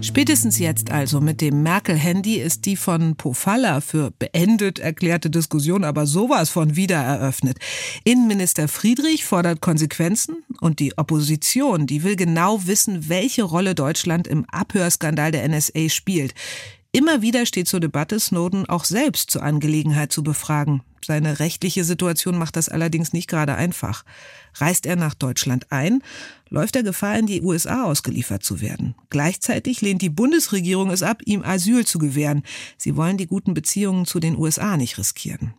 Spätestens 0.03 0.59
jetzt 0.59 0.91
also 0.91 1.21
mit 1.21 1.43
dem 1.43 1.63
Merkel-Handy 1.63 2.37
ist 2.37 2.65
die 2.65 2.77
von 2.77 3.17
Pofalla 3.17 3.83
für 3.83 4.11
beendet 4.11 4.79
erklärte 4.79 5.29
Diskussion 5.29 5.85
aber 5.85 6.07
sowas 6.07 6.49
von 6.49 6.75
wieder 6.75 6.97
eröffnet. 6.97 7.59
Innenminister 8.05 8.67
Friedrich 8.67 9.27
fordert 9.27 9.61
Konsequenzen 9.61 10.43
und 10.63 10.79
die 10.79 10.97
Opposition, 10.97 11.87
die 11.87 12.03
will 12.03 12.17
genau 12.17 12.67
wissen, 12.67 13.11
welche 13.11 13.43
Rolle 13.43 13.75
Deutschland 13.75 14.27
im 14.27 14.47
Abhörskandal 14.51 15.33
der 15.33 15.47
NSA 15.47 15.91
spielt. 15.91 16.35
Immer 16.93 17.21
wieder 17.21 17.45
steht 17.45 17.69
zur 17.69 17.81
Debatte, 17.81 18.19
Snowden 18.19 18.67
auch 18.67 18.85
selbst 18.85 19.31
zur 19.31 19.43
Angelegenheit 19.43 20.13
zu 20.13 20.23
befragen. 20.23 20.83
Seine 21.11 21.40
rechtliche 21.40 21.83
Situation 21.83 22.38
macht 22.38 22.55
das 22.55 22.68
allerdings 22.68 23.12
nicht 23.12 23.29
gerade 23.29 23.57
einfach. 23.57 24.05
Reist 24.55 24.87
er 24.87 24.94
nach 24.94 25.14
Deutschland 25.14 25.73
ein, 25.73 26.05
läuft 26.51 26.77
er 26.77 26.85
Gefahr, 26.85 27.18
in 27.18 27.27
die 27.27 27.42
USA 27.42 27.83
ausgeliefert 27.83 28.44
zu 28.44 28.61
werden. 28.61 28.94
Gleichzeitig 29.09 29.81
lehnt 29.81 30.03
die 30.03 30.09
Bundesregierung 30.09 30.92
es 30.92 31.03
ab, 31.03 31.20
ihm 31.25 31.42
Asyl 31.42 31.85
zu 31.85 31.99
gewähren. 31.99 32.44
Sie 32.79 32.94
wollen 32.94 33.16
die 33.16 33.27
guten 33.27 33.55
Beziehungen 33.55 34.07
zu 34.07 34.20
den 34.20 34.38
USA 34.38 34.77
nicht 34.77 34.99
riskieren. 34.99 35.53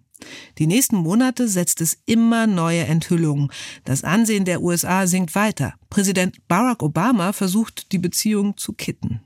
Die 0.58 0.68
nächsten 0.68 0.96
Monate 0.96 1.50
setzt 1.50 1.82
es 1.82 1.98
immer 2.06 2.48
neue 2.48 2.86
Enthüllungen. 2.86 3.52
Das 3.84 4.06
Ansehen 4.06 4.46
der 4.46 4.62
USA 4.62 5.06
sinkt 5.06 5.36
weiter. 5.36 5.74
Präsident 5.90 6.48
Barack 6.48 6.82
Obama 6.82 7.34
versucht, 7.34 7.92
die 7.92 8.00
Beziehung 8.00 8.56
zu 8.56 8.72
kitten. 8.72 9.20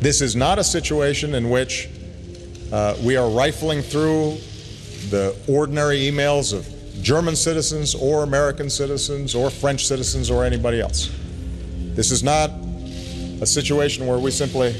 This 0.00 0.20
is 0.20 0.36
not 0.36 0.60
a 0.60 0.62
situation 0.62 1.34
in 1.34 1.50
which 1.50 1.88
uh, 2.72 2.96
we 3.02 3.16
are 3.16 3.28
rifling 3.28 3.82
through 3.82 4.36
the 5.10 5.34
ordinary 5.48 5.98
emails 5.98 6.52
of 6.52 6.66
German 7.02 7.34
citizens 7.34 7.94
or 7.94 8.22
American 8.22 8.70
citizens 8.70 9.34
or 9.34 9.50
French 9.50 9.86
citizens 9.86 10.30
or 10.30 10.44
anybody 10.44 10.80
else. 10.80 11.10
This 11.94 12.10
is 12.10 12.22
not 12.22 12.50
a 13.40 13.46
situation 13.46 14.06
where 14.06 14.18
we 14.18 14.30
simply 14.30 14.74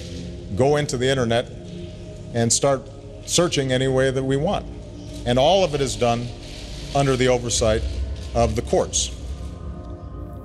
go 0.54 0.76
into 0.76 0.96
the 0.96 1.08
internet 1.08 1.50
and 2.34 2.52
start 2.52 2.82
searching 3.26 3.72
any 3.72 3.88
way 3.88 4.10
that 4.10 4.22
we 4.22 4.36
want. 4.36 4.66
And 5.26 5.38
all 5.38 5.64
of 5.64 5.74
it 5.74 5.80
is 5.80 5.96
done 5.96 6.26
under 6.94 7.16
the 7.16 7.28
oversight 7.28 7.82
of 8.34 8.56
the 8.56 8.62
courts. 8.62 9.16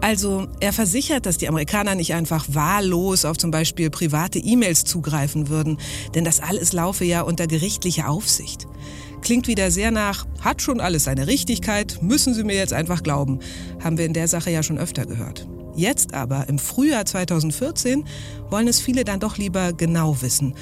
Also 0.06 0.46
er 0.60 0.72
versichert, 0.72 1.26
dass 1.26 1.39
die 1.39 1.50
Amerikaner 1.50 1.96
nicht 1.96 2.13
einfach 2.13 2.46
wahllos 2.50 3.26
auf 3.26 3.39
zum 3.39 3.50
Beispiel 3.50 3.89
private 3.89 4.38
E-Mails 4.38 4.84
zugreifen 4.84 5.50
würden, 5.50 5.80
denn 6.13 6.24
das 6.24 6.41
alles 6.41 6.74
laufe 6.74 7.04
ja 7.04 7.22
unter 7.22 7.48
gerichtlicher 7.48 8.08
Aufsicht. 8.08 8.68
Klingt 9.24 9.48
wieder 9.48 9.72
sehr 9.72 9.89
nach, 9.89 10.28
hat 10.41 10.62
schon 10.62 10.80
alles 10.80 11.06
seine 11.06 11.26
Richtigkeit, 11.26 11.98
müssen 12.04 12.36
Sie 12.36 12.44
mir 12.44 12.56
jetzt 12.56 12.72
einfach 12.72 13.02
glauben, 13.02 13.39
haben 13.84 13.98
wir 13.98 14.06
in 14.06 14.13
der 14.13 14.28
Sache 14.28 14.52
ja 14.52 14.62
schon 14.62 14.78
öfter 14.78 15.08
gehört. 15.08 15.48
Jetzt 15.76 16.13
aber, 16.13 16.48
im 16.50 16.60
Frühjahr 16.60 17.08
2014, 17.08 18.06
wollen 18.52 18.68
es 18.68 18.80
viele 18.80 19.06
dann 19.06 19.20
doch 19.20 19.39
lieber 19.39 19.74
genau 19.74 20.22
wissen. 20.22 20.54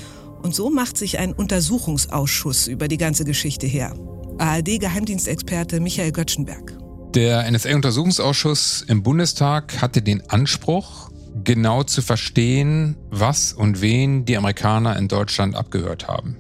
Und 0.41 0.56
so 0.56 0.69
macht 0.69 0.95
sich 0.95 1.19
ein 1.19 1.34
Untersuchungsausschuss 1.34 2.67
über 2.67 2.88
die 2.88 2.97
ganze 2.97 3.25
Geschichte 3.25 3.67
her. 3.67 3.93
ARD-Geheimdienstexperte 4.38 5.82
Michael 5.82 6.13
Göttschenberg. 6.13 6.82
Der 7.15 7.49
NSA-Untersuchungsausschuss 7.52 8.86
im 8.88 9.04
Bundestag 9.04 9.84
hatte 9.84 10.02
den 10.02 10.28
Anspruch, 10.32 11.12
genau 11.43 11.84
zu 11.84 12.02
verstehen, 12.02 12.97
was 13.12 13.54
und 13.54 13.82
wen 13.82 14.26
die 14.26 14.36
Amerikaner 14.36 14.97
in 14.97 15.08
Deutschland 15.08 15.56
abgehört 15.56 16.08
haben. 16.08 16.38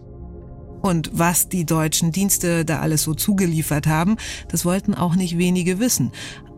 Und 0.81 1.11
was 1.13 1.47
die 1.47 1.65
deutschen 1.65 2.11
Dienste 2.11 2.65
da 2.65 2.79
alles 2.79 3.03
so 3.03 3.13
zugeliefert 3.13 3.85
haben, 3.85 4.17
das 4.49 4.65
wollten 4.65 4.95
auch 4.95 5.13
nicht 5.13 5.37
wenige 5.37 5.77
wissen. 5.77 6.11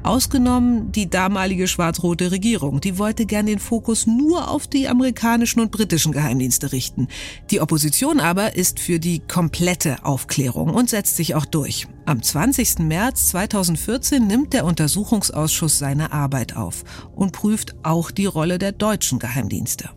Ausgenommen 0.06 0.92
die 0.92 1.10
damalige 1.10 1.68
schwarz-rote 1.68 2.30
Regierung. 2.30 2.80
Die 2.80 3.00
wollte 3.00 3.26
gern 3.26 3.48
den 3.48 3.58
Fokus 3.58 4.06
nur 4.06 4.52
auf 4.52 4.68
die 4.68 4.88
amerikanischen 4.88 5.62
und 5.62 5.72
britischen 5.72 6.12
Geheimdienste 6.12 6.72
richten. 6.72 7.08
Die 7.50 7.60
Opposition 7.60 8.20
aber 8.20 8.56
ist 8.56 8.80
für 8.80 9.00
die 9.00 9.20
komplette 9.20 10.06
Aufklärung 10.06 10.70
und 10.70 10.92
setzt 10.92 11.16
sich 11.16 11.34
auch 11.34 11.46
durch. 11.46 11.88
Am 12.06 12.22
20. 12.22 12.80
März 12.80 13.30
2014 13.30 14.28
nimmt 14.28 14.54
der 14.54 14.66
Untersuchungsausschuss 14.66 15.80
seine 15.80 16.12
Arbeit 16.12 16.56
auf 16.56 16.84
und 17.16 17.32
prüft 17.32 17.76
auch 17.82 18.12
die 18.12 18.28
Rolle 18.28 18.60
der 18.60 18.74
deutschen 18.74 19.18
Geheimdienste. 19.18 19.90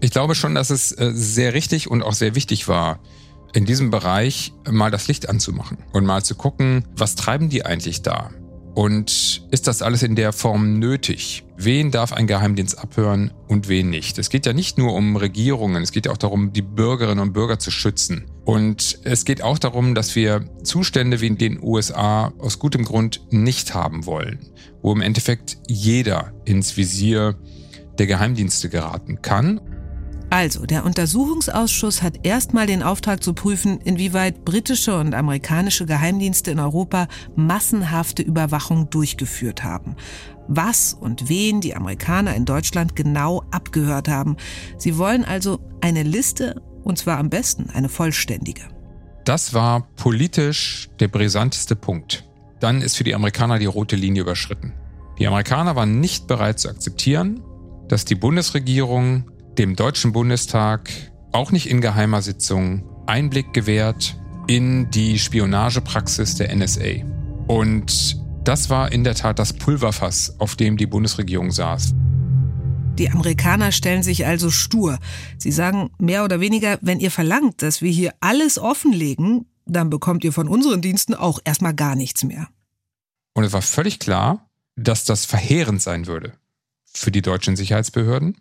Ich 0.00 0.12
glaube 0.12 0.36
schon, 0.36 0.54
dass 0.54 0.70
es 0.70 0.92
äh, 0.92 1.10
sehr 1.12 1.54
richtig 1.54 1.90
und 1.90 2.02
auch 2.02 2.12
sehr 2.12 2.36
wichtig 2.36 2.68
war, 2.68 3.00
in 3.52 3.64
diesem 3.64 3.90
Bereich 3.90 4.52
mal 4.70 4.90
das 4.90 5.08
Licht 5.08 5.28
anzumachen 5.28 5.78
und 5.92 6.04
mal 6.04 6.22
zu 6.22 6.36
gucken, 6.36 6.84
was 6.96 7.16
treiben 7.16 7.48
die 7.48 7.66
eigentlich 7.66 8.02
da? 8.02 8.30
Und 8.76 9.42
ist 9.50 9.68
das 9.68 9.80
alles 9.80 10.02
in 10.02 10.16
der 10.16 10.34
Form 10.34 10.78
nötig? 10.78 11.44
Wen 11.56 11.90
darf 11.90 12.12
ein 12.12 12.26
Geheimdienst 12.26 12.78
abhören 12.78 13.32
und 13.48 13.70
wen 13.70 13.88
nicht? 13.88 14.18
Es 14.18 14.28
geht 14.28 14.44
ja 14.44 14.52
nicht 14.52 14.76
nur 14.76 14.92
um 14.92 15.16
Regierungen, 15.16 15.82
es 15.82 15.92
geht 15.92 16.04
ja 16.04 16.12
auch 16.12 16.18
darum, 16.18 16.52
die 16.52 16.60
Bürgerinnen 16.60 17.20
und 17.20 17.32
Bürger 17.32 17.58
zu 17.58 17.70
schützen. 17.70 18.26
Und 18.44 18.98
es 19.04 19.24
geht 19.24 19.42
auch 19.42 19.58
darum, 19.58 19.94
dass 19.94 20.14
wir 20.14 20.44
Zustände 20.62 21.22
wie 21.22 21.28
in 21.28 21.38
den 21.38 21.58
USA 21.62 22.34
aus 22.36 22.58
gutem 22.58 22.84
Grund 22.84 23.22
nicht 23.30 23.72
haben 23.72 24.04
wollen, 24.04 24.40
wo 24.82 24.92
im 24.92 25.00
Endeffekt 25.00 25.56
jeder 25.66 26.34
ins 26.44 26.76
Visier 26.76 27.34
der 27.98 28.06
Geheimdienste 28.06 28.68
geraten 28.68 29.22
kann 29.22 29.58
also, 30.36 30.66
der 30.66 30.84
Untersuchungsausschuss 30.84 32.02
hat 32.02 32.26
erstmal 32.26 32.66
den 32.66 32.82
Auftrag 32.82 33.22
zu 33.22 33.32
prüfen, 33.32 33.80
inwieweit 33.80 34.44
britische 34.44 35.00
und 35.00 35.14
amerikanische 35.14 35.86
Geheimdienste 35.86 36.50
in 36.50 36.60
Europa 36.60 37.08
massenhafte 37.36 38.22
Überwachung 38.22 38.90
durchgeführt 38.90 39.64
haben. 39.64 39.96
Was 40.46 40.92
und 40.92 41.30
wen 41.30 41.62
die 41.62 41.74
Amerikaner 41.74 42.36
in 42.36 42.44
Deutschland 42.44 42.94
genau 42.94 43.44
abgehört 43.50 44.08
haben. 44.08 44.36
Sie 44.76 44.98
wollen 44.98 45.24
also 45.24 45.58
eine 45.80 46.02
Liste, 46.02 46.60
und 46.84 46.98
zwar 46.98 47.16
am 47.16 47.30
besten 47.30 47.70
eine 47.70 47.88
vollständige. 47.88 48.64
Das 49.24 49.54
war 49.54 49.88
politisch 49.96 50.90
der 51.00 51.08
brisanteste 51.08 51.76
Punkt. 51.76 52.28
Dann 52.60 52.82
ist 52.82 52.98
für 52.98 53.04
die 53.04 53.14
Amerikaner 53.14 53.58
die 53.58 53.64
rote 53.64 53.96
Linie 53.96 54.20
überschritten. 54.20 54.74
Die 55.18 55.26
Amerikaner 55.26 55.76
waren 55.76 55.98
nicht 55.98 56.26
bereit 56.26 56.58
zu 56.58 56.68
akzeptieren, 56.68 57.42
dass 57.88 58.04
die 58.04 58.16
Bundesregierung 58.16 59.30
dem 59.58 59.74
Deutschen 59.76 60.12
Bundestag 60.12 60.90
auch 61.32 61.50
nicht 61.50 61.68
in 61.68 61.80
geheimer 61.80 62.22
Sitzung 62.22 62.84
Einblick 63.06 63.52
gewährt 63.52 64.16
in 64.46 64.90
die 64.90 65.18
Spionagepraxis 65.18 66.34
der 66.36 66.54
NSA. 66.54 67.04
Und 67.46 68.20
das 68.44 68.70
war 68.70 68.92
in 68.92 69.04
der 69.04 69.14
Tat 69.14 69.38
das 69.38 69.52
Pulverfass, 69.52 70.38
auf 70.38 70.56
dem 70.56 70.76
die 70.76 70.86
Bundesregierung 70.86 71.50
saß. 71.50 71.94
Die 72.98 73.10
Amerikaner 73.10 73.72
stellen 73.72 74.02
sich 74.02 74.26
also 74.26 74.50
stur. 74.50 74.98
Sie 75.38 75.52
sagen 75.52 75.90
mehr 75.98 76.24
oder 76.24 76.40
weniger, 76.40 76.78
wenn 76.80 77.00
ihr 77.00 77.10
verlangt, 77.10 77.62
dass 77.62 77.82
wir 77.82 77.90
hier 77.90 78.14
alles 78.20 78.58
offenlegen, 78.58 79.46
dann 79.66 79.90
bekommt 79.90 80.24
ihr 80.24 80.32
von 80.32 80.48
unseren 80.48 80.80
Diensten 80.80 81.14
auch 81.14 81.40
erstmal 81.44 81.74
gar 81.74 81.96
nichts 81.96 82.24
mehr. 82.24 82.48
Und 83.34 83.44
es 83.44 83.52
war 83.52 83.62
völlig 83.62 83.98
klar, 83.98 84.48
dass 84.76 85.04
das 85.04 85.24
verheerend 85.24 85.82
sein 85.82 86.06
würde 86.06 86.32
für 86.84 87.10
die 87.10 87.22
deutschen 87.22 87.56
Sicherheitsbehörden 87.56 88.36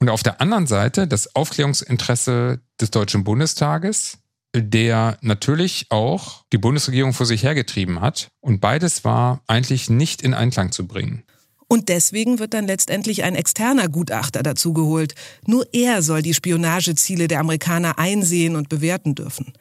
und 0.00 0.08
auf 0.08 0.22
der 0.22 0.40
anderen 0.40 0.66
Seite 0.66 1.06
das 1.08 1.34
Aufklärungsinteresse 1.34 2.60
des 2.80 2.90
Deutschen 2.90 3.24
Bundestages, 3.24 4.18
der 4.54 5.18
natürlich 5.20 5.86
auch 5.90 6.44
die 6.52 6.58
Bundesregierung 6.58 7.12
vor 7.12 7.26
sich 7.26 7.42
hergetrieben 7.42 8.00
hat. 8.00 8.28
Und 8.40 8.60
beides 8.60 9.04
war 9.04 9.42
eigentlich 9.46 9.90
nicht 9.90 10.22
in 10.22 10.34
Einklang 10.34 10.72
zu 10.72 10.86
bringen. 10.86 11.24
Und 11.70 11.90
deswegen 11.90 12.38
wird 12.38 12.54
dann 12.54 12.66
letztendlich 12.66 13.24
ein 13.24 13.34
externer 13.34 13.88
Gutachter 13.88 14.42
dazugeholt. 14.42 15.14
Nur 15.46 15.66
er 15.72 16.00
soll 16.02 16.22
die 16.22 16.32
Spionageziele 16.32 17.28
der 17.28 17.40
Amerikaner 17.40 17.98
einsehen 17.98 18.56
und 18.56 18.70
bewerten 18.70 19.14
dürfen. 19.14 19.52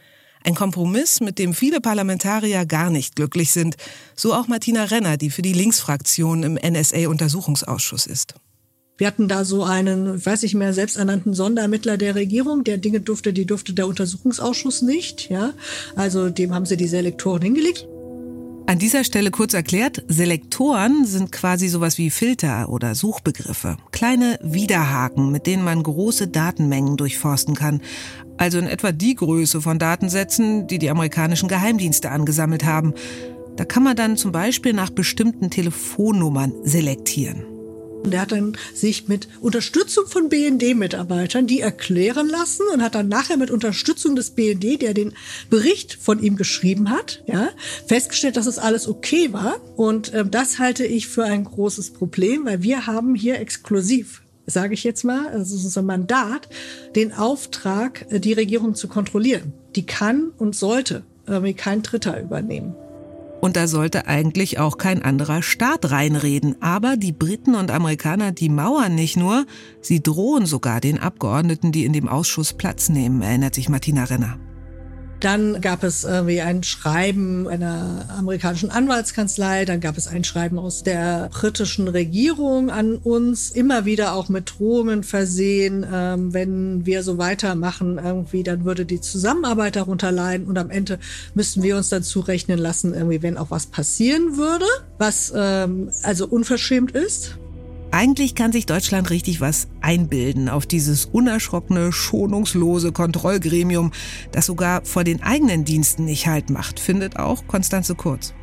Ein 0.43 0.55
Kompromiss, 0.55 1.19
mit 1.19 1.37
dem 1.39 1.53
viele 1.53 1.81
Parlamentarier 1.81 2.65
gar 2.65 2.89
nicht 2.89 3.17
glücklich 3.17 3.51
sind. 3.51 3.75
So 4.15 4.33
auch 4.33 4.47
Martina 4.47 4.85
Renner, 4.85 5.17
die 5.17 5.29
für 5.29 5.41
die 5.41 5.51
Linksfraktion 5.51 6.43
im 6.43 6.53
NSA-Untersuchungsausschuss 6.53 8.05
ist. 8.05 8.35
Wir 8.97 9.05
hatten 9.07 9.27
da 9.27 9.45
so 9.45 9.63
einen, 9.63 10.17
ich 10.17 10.25
weiß 10.25 10.41
nicht 10.41 10.55
mehr, 10.55 10.73
selbsternannten 10.73 11.33
Sonderermittler 11.33 11.97
der 11.97 12.15
Regierung, 12.15 12.63
der 12.63 12.77
Dinge 12.77 12.99
durfte, 12.99 13.31
die 13.31 13.45
durfte 13.45 13.73
der 13.73 13.87
Untersuchungsausschuss 13.87 14.81
nicht, 14.81 15.29
ja. 15.29 15.53
Also 15.95 16.29
dem 16.29 16.53
haben 16.53 16.65
sie 16.65 16.77
die 16.77 16.87
Selektoren 16.87 17.43
hingelegt. 17.43 17.87
An 18.69 18.79
dieser 18.79 19.05
Stelle 19.05 19.31
kurz 19.31 19.53
erklärt, 19.53 20.03
Selektoren 20.09 21.05
sind 21.05 21.31
quasi 21.31 21.69
sowas 21.69 21.97
wie 21.97 22.09
Filter 22.09 22.67
oder 22.67 22.95
Suchbegriffe. 22.95 23.77
Kleine 23.91 24.39
Widerhaken, 24.41 25.31
mit 25.31 25.47
denen 25.47 25.63
man 25.63 25.83
große 25.83 26.27
Datenmengen 26.27 26.97
durchforsten 26.97 27.55
kann. 27.55 27.81
Also 28.35 28.57
in 28.57 28.67
etwa 28.67 28.91
die 28.91 29.15
Größe 29.15 29.61
von 29.61 29.79
Datensätzen, 29.79 30.67
die 30.67 30.79
die 30.79 30.89
amerikanischen 30.89 31.47
Geheimdienste 31.47 32.11
angesammelt 32.11 32.65
haben. 32.65 32.93
Da 33.55 33.63
kann 33.63 33.83
man 33.83 33.95
dann 33.95 34.17
zum 34.17 34.33
Beispiel 34.33 34.73
nach 34.73 34.89
bestimmten 34.89 35.49
Telefonnummern 35.49 36.51
selektieren. 36.63 37.56
Und 38.03 38.13
er 38.13 38.21
hat 38.21 38.31
dann 38.31 38.57
sich 38.73 39.07
mit 39.07 39.27
Unterstützung 39.41 40.07
von 40.07 40.29
BND-Mitarbeitern 40.29 41.47
die 41.47 41.59
erklären 41.59 42.29
lassen 42.29 42.63
und 42.73 42.81
hat 42.81 42.95
dann 42.95 43.07
nachher 43.07 43.37
mit 43.37 43.51
Unterstützung 43.51 44.15
des 44.15 44.31
BND, 44.31 44.81
der 44.81 44.93
den 44.93 45.13
Bericht 45.49 45.97
von 45.99 46.21
ihm 46.21 46.35
geschrieben 46.35 46.89
hat, 46.89 47.23
ja, 47.27 47.49
festgestellt, 47.87 48.37
dass 48.37 48.47
es 48.47 48.59
alles 48.59 48.87
okay 48.87 49.33
war. 49.33 49.55
Und 49.75 50.13
äh, 50.13 50.25
das 50.25 50.59
halte 50.59 50.85
ich 50.85 51.07
für 51.07 51.23
ein 51.23 51.43
großes 51.43 51.91
Problem, 51.91 52.45
weil 52.45 52.63
wir 52.63 52.87
haben 52.87 53.15
hier 53.15 53.39
exklusiv 53.39 54.21
sage 54.49 54.73
ich 54.73 54.85
jetzt 54.85 55.03
mal, 55.03 55.27
also 55.27 55.55
es 55.55 55.65
ist 55.65 55.77
ein 55.77 55.85
Mandat, 55.85 56.47
den 56.95 57.11
Auftrag, 57.11 58.05
äh, 58.09 58.19
die 58.19 58.33
Regierung 58.33 58.75
zu 58.75 58.87
kontrollieren. 58.87 59.53
Die 59.75 59.85
kann 59.85 60.31
und 60.37 60.55
sollte 60.55 61.03
irgendwie 61.27 61.53
kein 61.53 61.83
Dritter 61.83 62.19
übernehmen. 62.21 62.73
Und 63.39 63.55
da 63.55 63.67
sollte 63.67 64.07
eigentlich 64.07 64.59
auch 64.59 64.77
kein 64.77 65.01
anderer 65.01 65.41
Staat 65.41 65.91
reinreden. 65.91 66.61
Aber 66.61 66.97
die 66.97 67.11
Briten 67.11 67.55
und 67.55 67.71
Amerikaner, 67.71 68.31
die 68.31 68.49
mauern 68.49 68.95
nicht 68.95 69.17
nur, 69.17 69.45
sie 69.81 70.01
drohen 70.01 70.45
sogar 70.45 70.81
den 70.81 70.99
Abgeordneten, 70.99 71.71
die 71.71 71.85
in 71.85 71.93
dem 71.93 72.07
Ausschuss 72.07 72.53
Platz 72.53 72.89
nehmen, 72.89 73.21
erinnert 73.21 73.55
sich 73.55 73.69
Martina 73.69 74.05
Renner. 74.05 74.39
Dann 75.19 75.61
gab 75.61 75.83
es 75.83 76.03
irgendwie 76.03 76.41
ein 76.41 76.61
Schreiben 76.61 77.47
einer 77.47 78.05
amerikanischen 78.17 78.69
Anwaltskanzlei, 78.69 79.65
dann 79.65 79.79
gab 79.79 79.97
es 79.97 80.07
ein 80.07 80.23
Schreiben 80.23 80.59
aus 80.59 80.83
der 80.83 81.29
britischen 81.31 81.87
Regierung 81.87 82.69
an 82.69 82.95
uns, 82.95 83.49
immer 83.49 83.85
wieder 83.85 84.13
auch 84.13 84.29
mit 84.29 84.53
Drohungen 84.57 85.03
versehen. 85.03 85.85
Ähm, 85.91 86.33
wenn 86.33 86.85
wir 86.85 87.01
so 87.01 87.17
weitermachen, 87.17 87.99
irgendwie, 88.03 88.43
dann 88.43 88.63
würde 88.63 88.85
die 88.85 89.01
Zusammenarbeit 89.01 89.75
darunter 89.75 90.11
leiden 90.11 90.45
und 90.45 90.57
am 90.57 90.69
Ende 90.69 90.99
müssten 91.33 91.63
wir 91.63 91.77
uns 91.77 91.89
dann 91.89 92.03
zurechnen 92.03 92.59
lassen, 92.59 92.93
irgendwie, 92.93 93.23
wenn 93.23 93.37
auch 93.37 93.49
was 93.49 93.65
passieren 93.65 94.37
würde, 94.37 94.65
was 94.99 95.33
ähm, 95.35 95.89
also 96.03 96.27
unverschämt 96.27 96.91
ist. 96.91 97.37
Eigentlich 97.91 98.35
kann 98.35 98.51
sich 98.51 98.65
Deutschland 98.65 99.09
richtig 99.09 99.39
was 99.39 99.67
einbilden 99.81 100.49
auf 100.49 100.65
dieses 100.65 101.05
unerschrockene, 101.05 101.91
schonungslose 101.91 102.91
Kontrollgremium, 102.91 103.91
das 104.31 104.45
sogar 104.45 104.83
vor 104.85 105.03
den 105.03 105.23
eigenen 105.23 105.63
Diensten 105.63 106.05
nicht 106.05 106.27
Halt 106.27 106.49
macht, 106.49 106.79
findet 106.79 107.17
auch 107.17 107.47
Konstanze 107.47 107.95
Kurz. 107.95 108.33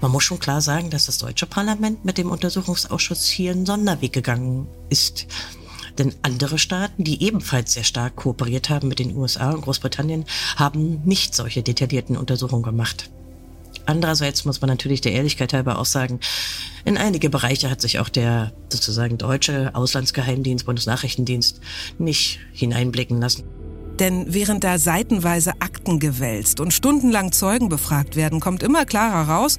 Man 0.00 0.10
muss 0.10 0.24
schon 0.24 0.38
klar 0.38 0.60
sagen, 0.60 0.90
dass 0.90 1.06
das 1.06 1.18
deutsche 1.18 1.46
Parlament 1.46 2.04
mit 2.04 2.18
dem 2.18 2.30
Untersuchungsausschuss 2.30 3.26
hier 3.26 3.52
einen 3.52 3.66
Sonderweg 3.66 4.12
gegangen 4.12 4.66
ist. 4.90 5.26
Denn 5.98 6.14
andere 6.22 6.58
Staaten, 6.58 7.04
die 7.04 7.22
ebenfalls 7.22 7.72
sehr 7.72 7.84
stark 7.84 8.16
kooperiert 8.16 8.68
haben 8.68 8.88
mit 8.88 8.98
den 8.98 9.16
USA 9.16 9.52
und 9.52 9.62
Großbritannien, 9.62 10.24
haben 10.56 11.00
nicht 11.04 11.34
solche 11.34 11.62
detaillierten 11.62 12.16
Untersuchungen 12.16 12.62
gemacht. 12.62 13.10
Andererseits 13.86 14.44
muss 14.44 14.60
man 14.60 14.68
natürlich 14.68 15.00
der 15.00 15.12
Ehrlichkeit 15.12 15.52
halber 15.52 15.78
auch 15.78 15.86
sagen, 15.86 16.20
in 16.84 16.96
einige 16.98 17.30
Bereiche 17.30 17.70
hat 17.70 17.80
sich 17.80 17.98
auch 17.98 18.08
der 18.08 18.52
sozusagen 18.68 19.16
deutsche 19.16 19.74
Auslandsgeheimdienst, 19.74 20.66
Bundesnachrichtendienst 20.66 21.60
nicht 21.98 22.40
hineinblicken 22.52 23.20
lassen. 23.20 23.44
Denn 23.98 24.26
während 24.28 24.62
da 24.62 24.78
seitenweise 24.78 25.52
Akten 25.60 25.98
gewälzt 26.00 26.60
und 26.60 26.74
stundenlang 26.74 27.32
Zeugen 27.32 27.68
befragt 27.68 28.14
werden, 28.14 28.40
kommt 28.40 28.62
immer 28.62 28.84
klarer 28.84 29.28
raus, 29.30 29.58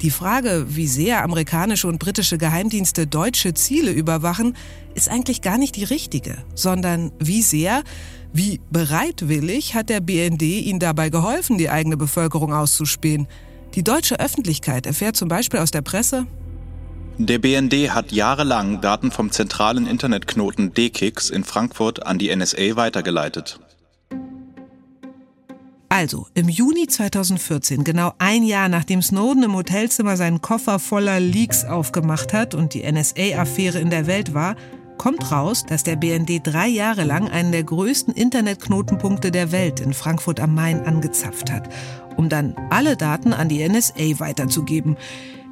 die 0.00 0.10
Frage, 0.10 0.66
wie 0.68 0.86
sehr 0.86 1.22
amerikanische 1.22 1.86
und 1.86 1.98
britische 1.98 2.38
Geheimdienste 2.38 3.06
deutsche 3.06 3.54
Ziele 3.54 3.92
überwachen, 3.92 4.56
ist 4.94 5.08
eigentlich 5.08 5.40
gar 5.40 5.58
nicht 5.58 5.76
die 5.76 5.84
richtige, 5.84 6.38
sondern 6.54 7.12
wie 7.18 7.42
sehr, 7.42 7.82
wie 8.32 8.60
bereitwillig 8.70 9.74
hat 9.74 9.90
der 9.90 10.00
BND 10.00 10.42
ihnen 10.42 10.80
dabei 10.80 11.10
geholfen, 11.10 11.58
die 11.58 11.70
eigene 11.70 11.96
Bevölkerung 11.96 12.52
auszuspähen. 12.52 13.28
Die 13.74 13.82
deutsche 13.82 14.20
Öffentlichkeit 14.20 14.86
erfährt 14.86 15.16
zum 15.16 15.28
Beispiel 15.28 15.60
aus 15.60 15.70
der 15.70 15.82
Presse, 15.82 16.26
der 17.16 17.38
BND 17.38 17.90
hat 17.90 18.10
jahrelang 18.10 18.80
Daten 18.80 19.12
vom 19.12 19.30
zentralen 19.30 19.86
Internetknoten 19.86 20.74
DKIX 20.74 21.30
in 21.30 21.44
Frankfurt 21.44 22.04
an 22.04 22.18
die 22.18 22.34
NSA 22.34 22.74
weitergeleitet. 22.74 23.60
Also, 25.88 26.26
im 26.34 26.48
Juni 26.48 26.88
2014, 26.88 27.84
genau 27.84 28.14
ein 28.18 28.42
Jahr 28.42 28.68
nachdem 28.68 29.00
Snowden 29.00 29.44
im 29.44 29.54
Hotelzimmer 29.54 30.16
seinen 30.16 30.40
Koffer 30.42 30.80
voller 30.80 31.20
Leaks 31.20 31.64
aufgemacht 31.64 32.32
hat 32.32 32.56
und 32.56 32.74
die 32.74 32.82
NSA-Affäre 32.82 33.78
in 33.78 33.90
der 33.90 34.08
Welt 34.08 34.34
war, 34.34 34.56
kommt 34.96 35.30
raus, 35.32 35.64
dass 35.66 35.82
der 35.82 35.96
BND 35.96 36.40
drei 36.42 36.68
Jahre 36.68 37.04
lang 37.04 37.28
einen 37.28 37.52
der 37.52 37.64
größten 37.64 38.14
Internetknotenpunkte 38.14 39.30
der 39.30 39.52
Welt 39.52 39.80
in 39.80 39.94
Frankfurt 39.94 40.40
am 40.40 40.54
Main 40.54 40.84
angezapft 40.86 41.50
hat 41.50 41.68
um 42.16 42.28
dann 42.28 42.54
alle 42.70 42.96
Daten 42.96 43.32
an 43.32 43.48
die 43.48 43.66
NSA 43.66 44.18
weiterzugeben. 44.18 44.96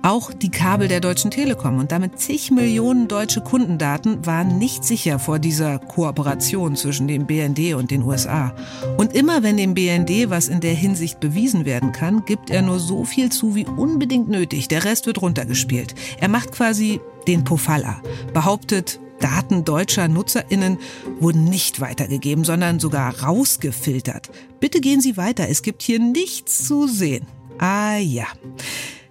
Auch 0.05 0.33
die 0.33 0.51
Kabel 0.51 0.89
der 0.89 0.99
Deutschen 0.99 1.31
Telekom 1.31 1.79
und 1.79 1.93
damit 1.93 2.19
zig 2.19 2.51
Millionen 2.51 3.07
deutsche 3.07 3.41
Kundendaten 3.41 4.27
waren 4.27 4.59
nicht 4.59 4.85
sicher 4.85 5.21
vor 5.21 5.39
dieser 5.39 5.79
Kooperation 5.79 6.75
zwischen 6.75 7.07
dem 7.07 7.27
BND 7.27 7.75
und 7.75 7.93
den 7.93 8.03
USA. 8.03 8.53
Und 8.97 9.13
immer 9.13 9.45
wenn 9.45 9.57
dem 9.57 9.75
BND 9.75 10.29
was 10.29 10.49
in 10.49 10.59
der 10.59 10.75
Hinsicht 10.75 11.21
bewiesen 11.21 11.65
werden 11.65 11.93
kann, 11.93 12.25
gibt 12.25 12.51
er 12.51 12.63
nur 12.63 12.81
so 12.81 13.05
viel 13.05 13.31
zu 13.31 13.55
wie 13.55 13.65
unbedingt 13.65 14.29
nötig. 14.29 14.67
Der 14.67 14.85
Rest 14.85 15.07
wird 15.07 15.23
runtergespielt. 15.23 15.95
Er 16.21 16.29
macht 16.29 16.51
quasi 16.51 17.01
den 17.29 17.45
Pofalla, 17.45 18.03
behauptet, 18.35 18.99
Daten 19.23 19.65
deutscher 19.65 20.09
Nutzerinnen 20.09 20.79
wurden 21.21 21.45
nicht 21.45 21.81
weitergegeben, 21.81 22.45
sondern 22.45 22.81
sogar 22.81 23.21
rausgefiltert. 23.21 24.31
Bitte 24.61 24.81
gehen 24.81 25.01
Sie 25.01 25.17
weiter, 25.17 25.49
es 25.49 25.63
gibt 25.63 25.83
hier 25.83 25.99
nichts 25.99 26.67
zu 26.67 26.87
sehen. 26.87 27.27
Ah 27.59 27.97
ja. 27.97 28.27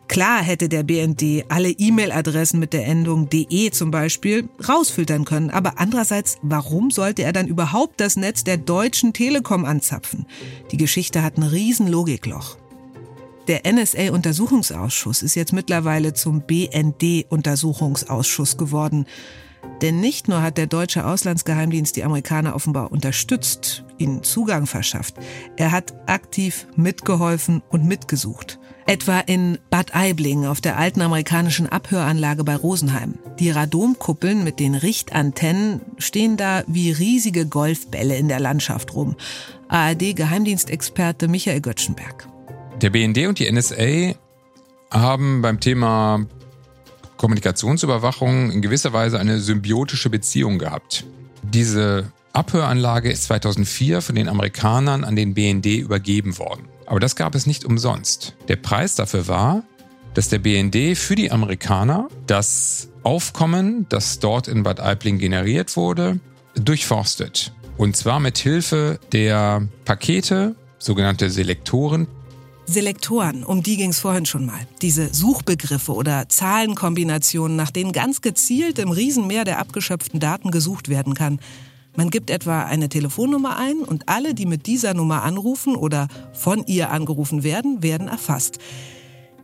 Klar 0.08 0.44
hätte 0.44 0.68
der 0.68 0.84
BND 0.84 1.46
alle 1.48 1.70
E-Mail-Adressen 1.70 2.60
mit 2.60 2.74
der 2.74 2.86
Endung 2.86 3.30
de 3.30 3.72
zum 3.72 3.92
Beispiel 3.92 4.50
rausfiltern 4.68 5.24
können, 5.24 5.50
aber 5.50 5.80
andererseits, 5.80 6.38
warum 6.42 6.92
sollte 6.92 7.24
er 7.24 7.32
dann 7.32 7.48
überhaupt 7.48 8.02
das 8.02 8.18
Netz 8.18 8.44
der 8.44 8.58
Deutschen 8.58 9.14
Telekom 9.14 9.64
anzapfen? 9.64 10.26
Die 10.72 10.78
Geschichte 10.78 11.24
hat 11.24 11.38
ein 11.38 11.44
riesen 11.44 11.88
Logikloch. 11.88 12.58
Der 13.48 13.62
NSA-Untersuchungsausschuss 13.66 15.24
ist 15.24 15.36
jetzt 15.36 15.54
mittlerweile 15.54 16.14
zum 16.14 16.42
BND-Untersuchungsausschuss 16.42 18.58
geworden. 18.58 19.06
Denn 19.82 20.00
nicht 20.00 20.28
nur 20.28 20.42
hat 20.44 20.58
der 20.58 20.68
deutsche 20.68 21.06
Auslandsgeheimdienst 21.06 21.96
die 21.96 22.04
Amerikaner 22.04 22.56
offenbar 22.56 22.92
unterstützt, 22.92 23.84
ihnen 23.98 24.24
Zugang 24.24 24.68
verschafft, 24.68 25.16
er 25.58 25.72
hat 25.72 25.94
aktiv 26.08 26.68
mitgeholfen 26.76 27.64
und 27.70 27.86
mitgesucht. 27.86 28.60
Etwa 28.86 29.20
in 29.20 29.58
Bad 29.70 29.96
Aibling 29.96 30.46
auf 30.46 30.60
der 30.60 30.78
alten 30.78 31.02
amerikanischen 31.02 31.68
Abhöranlage 31.68 32.44
bei 32.44 32.56
Rosenheim. 32.56 33.16
Die 33.40 33.50
Radomkuppeln 33.50 34.44
mit 34.44 34.60
den 34.60 34.76
Richtantennen 34.76 35.82
stehen 35.98 36.36
da 36.36 36.64
wie 36.68 36.92
riesige 36.92 37.46
Golfbälle 37.46 38.16
in 38.18 38.28
der 38.28 38.40
Landschaft 38.40 38.94
rum. 38.94 39.16
ARD-Geheimdienstexperte 39.70 41.28
Michael 41.28 41.62
Göttschenberg. 41.62 42.28
Der 42.82 42.90
BND 42.90 43.28
und 43.28 43.40
die 43.40 43.52
NSA 43.52 44.16
haben 44.92 45.42
beim 45.42 45.60
Thema 45.60 46.26
Kommunikationsüberwachung 47.22 48.50
in 48.50 48.64
gewisser 48.64 48.94
Weise 48.94 49.20
eine 49.20 49.40
symbiotische 49.40 50.10
Beziehung 50.10 50.58
gehabt. 50.58 51.06
Diese 51.44 52.12
Abhöranlage 52.34 53.12
ist 53.12 53.26
2004 53.26 54.02
von 54.02 54.16
den 54.16 54.28
Amerikanern 54.28 55.04
an 55.04 55.16
den 55.16 55.36
BND 55.36 55.68
übergeben 55.68 56.40
worden. 56.40 56.68
Aber 56.88 57.00
das 57.00 57.16
gab 57.16 57.36
es 57.36 57.46
nicht 57.46 57.64
umsonst. 57.64 58.36
Der 58.48 58.56
Preis 58.56 58.96
dafür 58.96 59.28
war, 59.28 59.62
dass 60.16 60.30
der 60.30 60.40
BND 60.40 60.98
für 60.98 61.14
die 61.14 61.32
Amerikaner 61.32 62.08
das 62.26 62.90
Aufkommen, 63.04 63.86
das 63.90 64.18
dort 64.18 64.48
in 64.48 64.64
Bad 64.64 64.80
Aibling 64.80 65.20
generiert 65.20 65.78
wurde, 65.78 66.20
durchforstet. 66.56 67.54
Und 67.78 67.96
zwar 67.96 68.20
mit 68.20 68.40
Hilfe 68.40 69.00
der 69.12 69.68
Pakete, 69.86 70.56
sogenannte 70.80 71.30
Selektoren, 71.30 72.08
Selektoren, 72.66 73.44
um 73.44 73.64
die 73.64 73.78
ging 73.78 73.90
es 73.90 74.00
vorhin 74.00 74.26
schon 74.26 74.46
mal. 74.46 74.60
Diese 74.82 75.14
Suchbegriffe 75.14 75.94
oder 75.94 76.30
Zahlenkombinationen, 76.30 77.58
nach 77.58 77.72
denen 77.72 77.92
ganz 77.92 78.22
gezielt 78.22 78.80
im 78.80 78.92
Riesenmeer 78.92 79.44
der 79.44 79.60
abgeschöpften 79.60 80.20
Daten 80.20 80.52
gesucht 80.52 80.88
werden 80.88 81.14
kann. 81.14 81.40
Man 81.96 82.10
gibt 82.10 82.30
etwa 82.30 82.64
eine 82.64 82.88
Telefonnummer 82.88 83.58
ein 83.58 83.80
und 83.80 84.08
alle, 84.08 84.34
die 84.34 84.46
mit 84.46 84.66
dieser 84.68 84.94
Nummer 84.94 85.24
anrufen 85.24 85.76
oder 85.76 86.08
von 86.32 86.66
ihr 86.66 86.92
angerufen 86.92 87.44
werden, 87.44 87.84
werden 87.84 88.08
erfasst. 88.08 88.60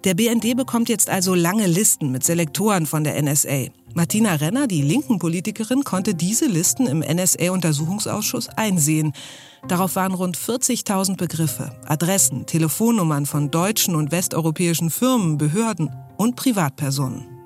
Der 0.04 0.14
BND 0.14 0.56
bekommt 0.56 0.90
jetzt 0.90 1.10
also 1.10 1.34
lange 1.34 1.68
Listen 1.68 2.12
mit 2.12 2.24
Selektoren 2.24 2.86
von 2.86 3.04
der 3.04 3.22
NSA. 3.22 3.68
Martina 3.94 4.36
Renner, 4.36 4.68
die 4.68 4.84
linken 4.84 5.18
Politikerin, 5.18 5.84
konnte 5.84 6.14
diese 6.14 6.46
Listen 6.46 6.86
im 6.86 7.00
NSA-Untersuchungsausschuss 7.00 8.50
einsehen. 8.50 9.14
Darauf 9.68 9.96
waren 9.96 10.14
rund 10.14 10.38
40.000 10.38 11.18
Begriffe, 11.18 11.72
Adressen, 11.86 12.46
Telefonnummern 12.46 13.26
von 13.26 13.50
deutschen 13.50 13.96
und 13.96 14.12
westeuropäischen 14.12 14.92
Firmen, 14.92 15.38
Behörden 15.38 15.90
und 16.16 16.36
Privatpersonen. 16.36 17.37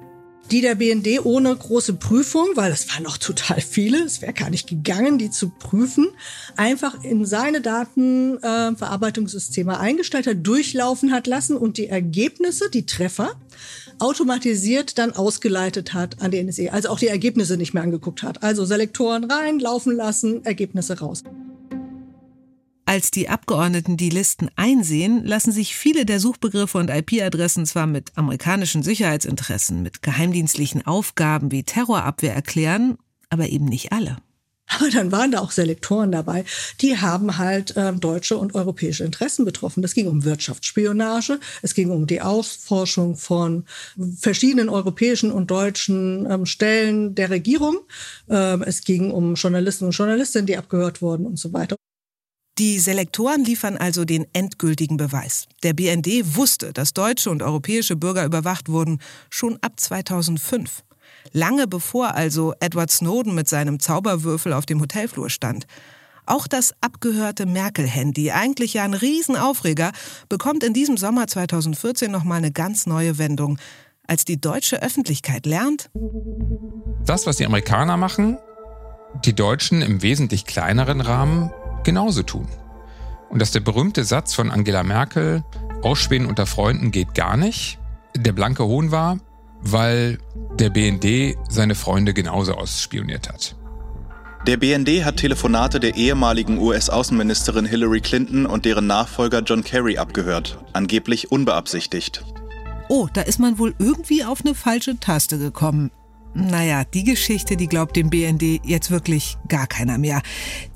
Die 0.51 0.59
der 0.59 0.75
BND 0.75 1.25
ohne 1.25 1.55
große 1.55 1.93
Prüfung, 1.93 2.49
weil 2.55 2.73
es 2.73 2.89
waren 2.89 3.03
noch 3.03 3.17
total 3.17 3.61
viele, 3.61 4.03
es 4.03 4.21
wäre 4.21 4.33
gar 4.33 4.49
nicht 4.49 4.67
gegangen, 4.67 5.17
die 5.17 5.31
zu 5.31 5.47
prüfen, 5.47 6.09
einfach 6.57 7.05
in 7.05 7.25
seine 7.25 7.61
Datenverarbeitungssysteme 7.61 9.71
äh, 9.71 9.77
eingestellt 9.77 10.27
hat, 10.27 10.45
durchlaufen 10.45 11.13
hat 11.13 11.25
lassen 11.25 11.55
und 11.55 11.77
die 11.77 11.87
Ergebnisse, 11.87 12.69
die 12.69 12.85
Treffer, 12.85 13.39
automatisiert 13.99 14.97
dann 14.97 15.13
ausgeleitet 15.13 15.93
hat 15.93 16.21
an 16.21 16.31
die 16.31 16.43
NSE. 16.43 16.73
Also 16.73 16.89
auch 16.89 16.99
die 16.99 17.07
Ergebnisse 17.07 17.55
nicht 17.55 17.73
mehr 17.73 17.83
angeguckt 17.83 18.21
hat. 18.21 18.43
Also 18.43 18.65
Selektoren 18.65 19.23
rein, 19.23 19.57
laufen 19.57 19.95
lassen, 19.95 20.43
Ergebnisse 20.43 20.99
raus. 20.99 21.23
Als 22.85 23.11
die 23.11 23.29
Abgeordneten 23.29 23.95
die 23.95 24.09
Listen 24.09 24.49
einsehen, 24.55 25.23
lassen 25.25 25.51
sich 25.51 25.75
viele 25.75 26.05
der 26.05 26.19
Suchbegriffe 26.19 26.77
und 26.77 26.89
IP-Adressen 26.89 27.65
zwar 27.65 27.87
mit 27.87 28.11
amerikanischen 28.15 28.83
Sicherheitsinteressen, 28.83 29.81
mit 29.81 30.01
geheimdienstlichen 30.01 30.85
Aufgaben 30.85 31.51
wie 31.51 31.63
Terrorabwehr 31.63 32.33
erklären, 32.33 32.97
aber 33.29 33.47
eben 33.49 33.65
nicht 33.65 33.91
alle. 33.91 34.17
Aber 34.79 34.89
dann 34.89 35.11
waren 35.11 35.31
da 35.31 35.39
auch 35.39 35.51
Selektoren 35.51 36.11
dabei, 36.11 36.45
die 36.79 36.97
haben 36.97 37.37
halt 37.37 37.75
äh, 37.75 37.91
deutsche 37.93 38.37
und 38.37 38.55
europäische 38.55 39.03
Interessen 39.03 39.43
betroffen. 39.43 39.81
Das 39.81 39.93
ging 39.93 40.07
um 40.07 40.23
Wirtschaftsspionage, 40.23 41.39
es 41.61 41.73
ging 41.73 41.91
um 41.91 42.07
die 42.07 42.21
Ausforschung 42.21 43.17
von 43.17 43.65
verschiedenen 44.17 44.69
europäischen 44.69 45.31
und 45.31 45.51
deutschen 45.51 46.25
ähm, 46.29 46.45
Stellen 46.45 47.15
der 47.15 47.29
Regierung. 47.29 47.79
Ähm, 48.29 48.63
es 48.63 48.83
ging 48.83 49.11
um 49.11 49.35
Journalisten 49.35 49.85
und 49.85 49.91
Journalistinnen, 49.91 50.47
die 50.47 50.57
abgehört 50.57 51.01
wurden 51.01 51.25
und 51.25 51.37
so 51.37 51.51
weiter. 51.51 51.75
Die 52.61 52.77
Selektoren 52.77 53.43
liefern 53.43 53.75
also 53.75 54.05
den 54.05 54.27
endgültigen 54.33 54.95
Beweis. 54.95 55.47
Der 55.63 55.73
BND 55.73 56.35
wusste, 56.35 56.73
dass 56.73 56.93
deutsche 56.93 57.31
und 57.31 57.41
europäische 57.41 57.95
Bürger 57.95 58.23
überwacht 58.23 58.69
wurden, 58.69 58.99
schon 59.31 59.57
ab 59.61 59.79
2005. 59.79 60.83
Lange 61.31 61.65
bevor 61.65 62.13
also 62.13 62.53
Edward 62.59 62.91
Snowden 62.91 63.33
mit 63.33 63.47
seinem 63.47 63.79
Zauberwürfel 63.79 64.53
auf 64.53 64.67
dem 64.67 64.79
Hotelflur 64.79 65.31
stand. 65.31 65.65
Auch 66.27 66.45
das 66.45 66.75
abgehörte 66.81 67.47
Merkel-Handy, 67.47 68.29
eigentlich 68.29 68.75
ja 68.75 68.83
ein 68.83 68.93
Riesenaufreger, 68.93 69.91
bekommt 70.29 70.63
in 70.63 70.75
diesem 70.75 70.97
Sommer 70.97 71.25
2014 71.25 72.11
nochmal 72.11 72.37
eine 72.37 72.51
ganz 72.51 72.85
neue 72.85 73.17
Wendung. 73.17 73.57
Als 74.05 74.23
die 74.23 74.39
deutsche 74.39 74.83
Öffentlichkeit 74.83 75.47
lernt. 75.47 75.89
Das, 77.07 77.25
was 77.25 77.37
die 77.37 77.45
Amerikaner 77.47 77.97
machen, 77.97 78.37
die 79.25 79.33
Deutschen 79.33 79.81
im 79.81 80.03
wesentlich 80.03 80.45
kleineren 80.45 81.01
Rahmen 81.01 81.51
genauso 81.83 82.23
tun. 82.23 82.47
Und 83.29 83.39
dass 83.39 83.51
der 83.51 83.61
berühmte 83.61 84.03
Satz 84.03 84.33
von 84.33 84.51
Angela 84.51 84.83
Merkel, 84.83 85.43
Ausspähen 85.83 86.25
unter 86.25 86.45
Freunden 86.45 86.91
geht 86.91 87.15
gar 87.15 87.37
nicht, 87.37 87.79
der 88.15 88.33
blanke 88.33 88.65
Hohn 88.65 88.91
war, 88.91 89.19
weil 89.61 90.17
der 90.55 90.69
BND 90.69 91.37
seine 91.49 91.75
Freunde 91.75 92.13
genauso 92.13 92.55
ausspioniert 92.55 93.29
hat. 93.29 93.55
Der 94.47 94.57
BND 94.57 95.05
hat 95.05 95.17
Telefonate 95.17 95.79
der 95.79 95.95
ehemaligen 95.95 96.57
US-Außenministerin 96.57 97.65
Hillary 97.65 98.01
Clinton 98.01 98.47
und 98.47 98.65
deren 98.65 98.87
Nachfolger 98.87 99.41
John 99.41 99.63
Kerry 99.63 99.99
abgehört, 99.99 100.57
angeblich 100.73 101.31
unbeabsichtigt. 101.31 102.25
Oh, 102.89 103.07
da 103.13 103.21
ist 103.21 103.39
man 103.39 103.59
wohl 103.59 103.75
irgendwie 103.77 104.25
auf 104.25 104.41
eine 104.43 104.55
falsche 104.55 104.99
Taste 104.99 105.37
gekommen. 105.37 105.91
Naja, 106.33 106.85
die 106.85 107.03
Geschichte, 107.03 107.57
die 107.57 107.67
glaubt 107.67 107.97
dem 107.97 108.09
BND 108.09 108.61
jetzt 108.63 108.89
wirklich 108.89 109.37
gar 109.49 109.67
keiner 109.67 109.97
mehr. 109.97 110.21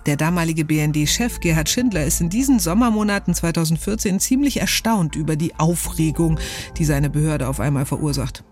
Der 0.05 0.17
damalige 0.17 0.65
BND-Chef 0.65 1.39
Gerhard 1.39 1.69
Schindler 1.69 2.03
ist 2.03 2.19
in 2.19 2.29
diesen 2.29 2.59
Sommermonaten 2.59 3.33
2014 3.33 4.19
ziemlich 4.19 4.59
erstaunt 4.59 5.15
über 5.15 5.37
die 5.37 5.55
Aufregung, 5.55 6.39
die 6.77 6.83
seine 6.83 7.09
Behörde 7.09 7.47
auf 7.47 7.61
einmal 7.61 7.85
verursacht. 7.85 8.43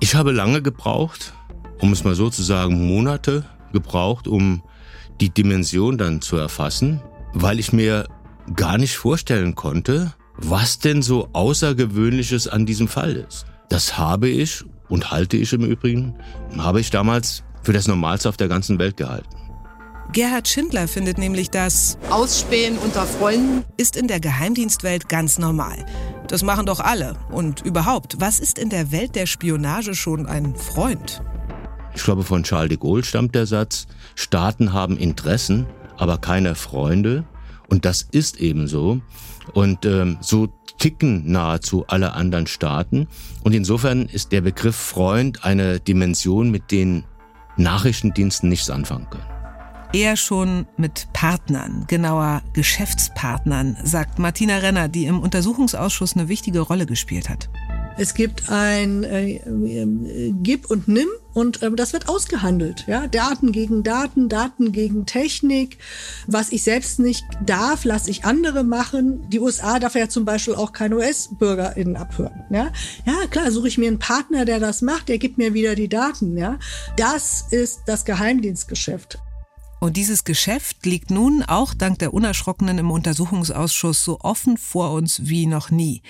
Ich 0.00 0.14
habe 0.14 0.32
lange 0.32 0.62
gebraucht, 0.62 1.34
um 1.78 1.92
es 1.92 2.04
mal 2.04 2.14
so 2.14 2.30
zu 2.30 2.42
sagen, 2.42 2.86
Monate 2.86 3.44
gebraucht, 3.72 4.26
um 4.26 4.62
die 5.20 5.28
Dimension 5.28 5.98
dann 5.98 6.22
zu 6.22 6.36
erfassen, 6.36 7.02
weil 7.34 7.58
ich 7.58 7.74
mir 7.74 8.08
gar 8.56 8.78
nicht 8.78 8.96
vorstellen 8.96 9.54
konnte, 9.54 10.14
was 10.38 10.78
denn 10.78 11.02
so 11.02 11.28
Außergewöhnliches 11.34 12.48
an 12.48 12.64
diesem 12.64 12.88
Fall 12.88 13.12
ist. 13.12 13.44
Das 13.68 13.98
habe 13.98 14.28
ich 14.28 14.64
und 14.90 15.10
halte 15.10 15.38
ich 15.38 15.52
im 15.54 15.64
Übrigen, 15.64 16.14
habe 16.58 16.80
ich 16.80 16.90
damals 16.90 17.42
für 17.62 17.72
das 17.72 17.88
Normalste 17.88 18.28
auf 18.28 18.36
der 18.36 18.48
ganzen 18.48 18.78
Welt 18.78 18.96
gehalten. 18.96 19.28
Gerhard 20.12 20.48
Schindler 20.48 20.88
findet 20.88 21.18
nämlich, 21.18 21.50
dass 21.50 21.96
Ausspähen 22.10 22.76
unter 22.78 23.06
Freunden 23.06 23.64
ist 23.76 23.96
in 23.96 24.08
der 24.08 24.18
Geheimdienstwelt 24.18 25.08
ganz 25.08 25.38
normal. 25.38 25.86
Das 26.26 26.42
machen 26.42 26.66
doch 26.66 26.80
alle. 26.80 27.14
Und 27.30 27.60
überhaupt, 27.64 28.16
was 28.20 28.40
ist 28.40 28.58
in 28.58 28.70
der 28.70 28.90
Welt 28.90 29.14
der 29.14 29.26
Spionage 29.26 29.94
schon 29.94 30.26
ein 30.26 30.56
Freund? 30.56 31.22
Ich 31.94 32.02
glaube, 32.02 32.24
von 32.24 32.42
Charles 32.42 32.70
de 32.70 32.78
Gaulle 32.78 33.04
stammt 33.04 33.36
der 33.36 33.46
Satz, 33.46 33.86
Staaten 34.16 34.72
haben 34.72 34.96
Interessen, 34.96 35.66
aber 35.96 36.18
keine 36.18 36.56
Freunde. 36.56 37.24
Und 37.68 37.84
das 37.84 38.02
ist 38.10 38.40
eben 38.40 38.66
so. 38.66 39.00
Und 39.52 39.84
ähm, 39.86 40.18
so 40.20 40.48
ticken 40.80 41.30
nahezu 41.30 41.84
alle 41.86 42.14
anderen 42.14 42.48
Staaten. 42.48 43.06
Und 43.44 43.54
insofern 43.54 44.06
ist 44.06 44.32
der 44.32 44.40
Begriff 44.40 44.74
Freund 44.74 45.44
eine 45.44 45.78
Dimension, 45.78 46.50
mit 46.50 46.72
den 46.72 47.04
Nachrichtendiensten 47.56 48.48
nichts 48.48 48.68
anfangen 48.70 49.08
können. 49.10 49.24
Eher 49.92 50.16
schon 50.16 50.66
mit 50.76 51.08
Partnern, 51.12 51.84
genauer 51.88 52.42
Geschäftspartnern, 52.52 53.76
sagt 53.82 54.18
Martina 54.18 54.58
Renner, 54.58 54.88
die 54.88 55.06
im 55.06 55.20
Untersuchungsausschuss 55.20 56.16
eine 56.16 56.28
wichtige 56.28 56.60
Rolle 56.60 56.86
gespielt 56.86 57.28
hat. 57.28 57.48
Es 57.98 58.14
gibt 58.14 58.48
ein 58.48 59.04
äh, 59.04 59.36
äh, 59.36 60.32
Gib 60.42 60.70
und 60.70 60.88
Nimm 60.88 61.08
und 61.34 61.62
äh, 61.62 61.70
das 61.72 61.92
wird 61.92 62.08
ausgehandelt. 62.08 62.84
Ja? 62.86 63.06
Daten 63.06 63.52
gegen 63.52 63.82
Daten, 63.82 64.28
Daten 64.28 64.72
gegen 64.72 65.06
Technik. 65.06 65.78
Was 66.26 66.52
ich 66.52 66.62
selbst 66.62 66.98
nicht 66.98 67.24
darf, 67.44 67.84
lasse 67.84 68.10
ich 68.10 68.24
andere 68.24 68.64
machen. 68.64 69.28
Die 69.30 69.40
USA 69.40 69.78
darf 69.78 69.94
ja 69.94 70.08
zum 70.08 70.24
Beispiel 70.24 70.54
auch 70.54 70.72
keine 70.72 70.96
US-BürgerInnen 70.96 71.96
abhören. 71.96 72.44
Ja? 72.50 72.72
ja, 73.06 73.26
klar, 73.30 73.50
suche 73.50 73.68
ich 73.68 73.78
mir 73.78 73.88
einen 73.88 73.98
Partner, 73.98 74.44
der 74.44 74.60
das 74.60 74.82
macht, 74.82 75.08
der 75.08 75.18
gibt 75.18 75.38
mir 75.38 75.54
wieder 75.54 75.74
die 75.74 75.88
Daten. 75.88 76.36
Ja? 76.36 76.58
Das 76.96 77.44
ist 77.50 77.82
das 77.86 78.04
Geheimdienstgeschäft. 78.04 79.18
Und 79.80 79.96
dieses 79.96 80.24
Geschäft 80.24 80.84
liegt 80.84 81.10
nun 81.10 81.42
auch 81.42 81.72
dank 81.74 81.98
der 81.98 82.12
Unerschrockenen 82.12 82.78
im 82.78 82.90
Untersuchungsausschuss 82.90 84.04
so 84.04 84.20
offen 84.20 84.58
vor 84.58 84.92
uns 84.92 85.22
wie 85.24 85.46
noch 85.46 85.70
nie. 85.70 86.02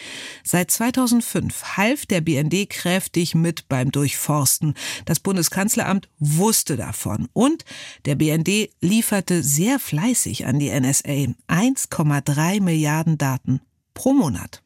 Seit 0.43 0.73
2005 0.73 1.77
half 1.77 2.05
der 2.05 2.21
BND 2.21 2.69
kräftig 2.69 3.35
mit 3.37 3.69
beim 3.69 3.93
Durchforsten. 3.93 4.75
Das 5.05 5.21
Bundeskanzleramt 5.21 6.09
wusste 6.19 6.77
davon. 6.77 7.29
Und 7.33 7.65
der 8.05 8.17
BND 8.17 8.71
lieferte 8.81 9.43
sehr 9.45 9.79
fleißig 9.79 10.47
an 10.47 10.59
die 10.59 10.69
NSA 10.69 11.33
1,3 11.49 12.61
Milliarden 12.61 13.19
Daten 13.19 13.61
pro 13.95 14.13
Monat. 14.13 14.63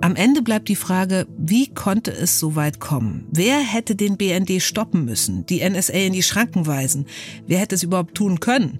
Am 0.00 0.14
Ende 0.14 0.42
bleibt 0.42 0.68
die 0.68 0.76
Frage, 0.76 1.26
wie 1.36 1.66
konnte 1.74 2.12
es 2.12 2.38
so 2.38 2.54
weit 2.54 2.78
kommen? 2.78 3.26
Wer 3.32 3.58
hätte 3.58 3.96
den 3.96 4.16
BND 4.16 4.62
stoppen 4.62 5.04
müssen, 5.04 5.44
die 5.46 5.68
NSA 5.68 5.92
in 5.92 6.12
die 6.12 6.22
Schranken 6.22 6.68
weisen? 6.68 7.06
Wer 7.48 7.58
hätte 7.58 7.74
es 7.74 7.82
überhaupt 7.82 8.14
tun 8.14 8.38
können? 8.38 8.78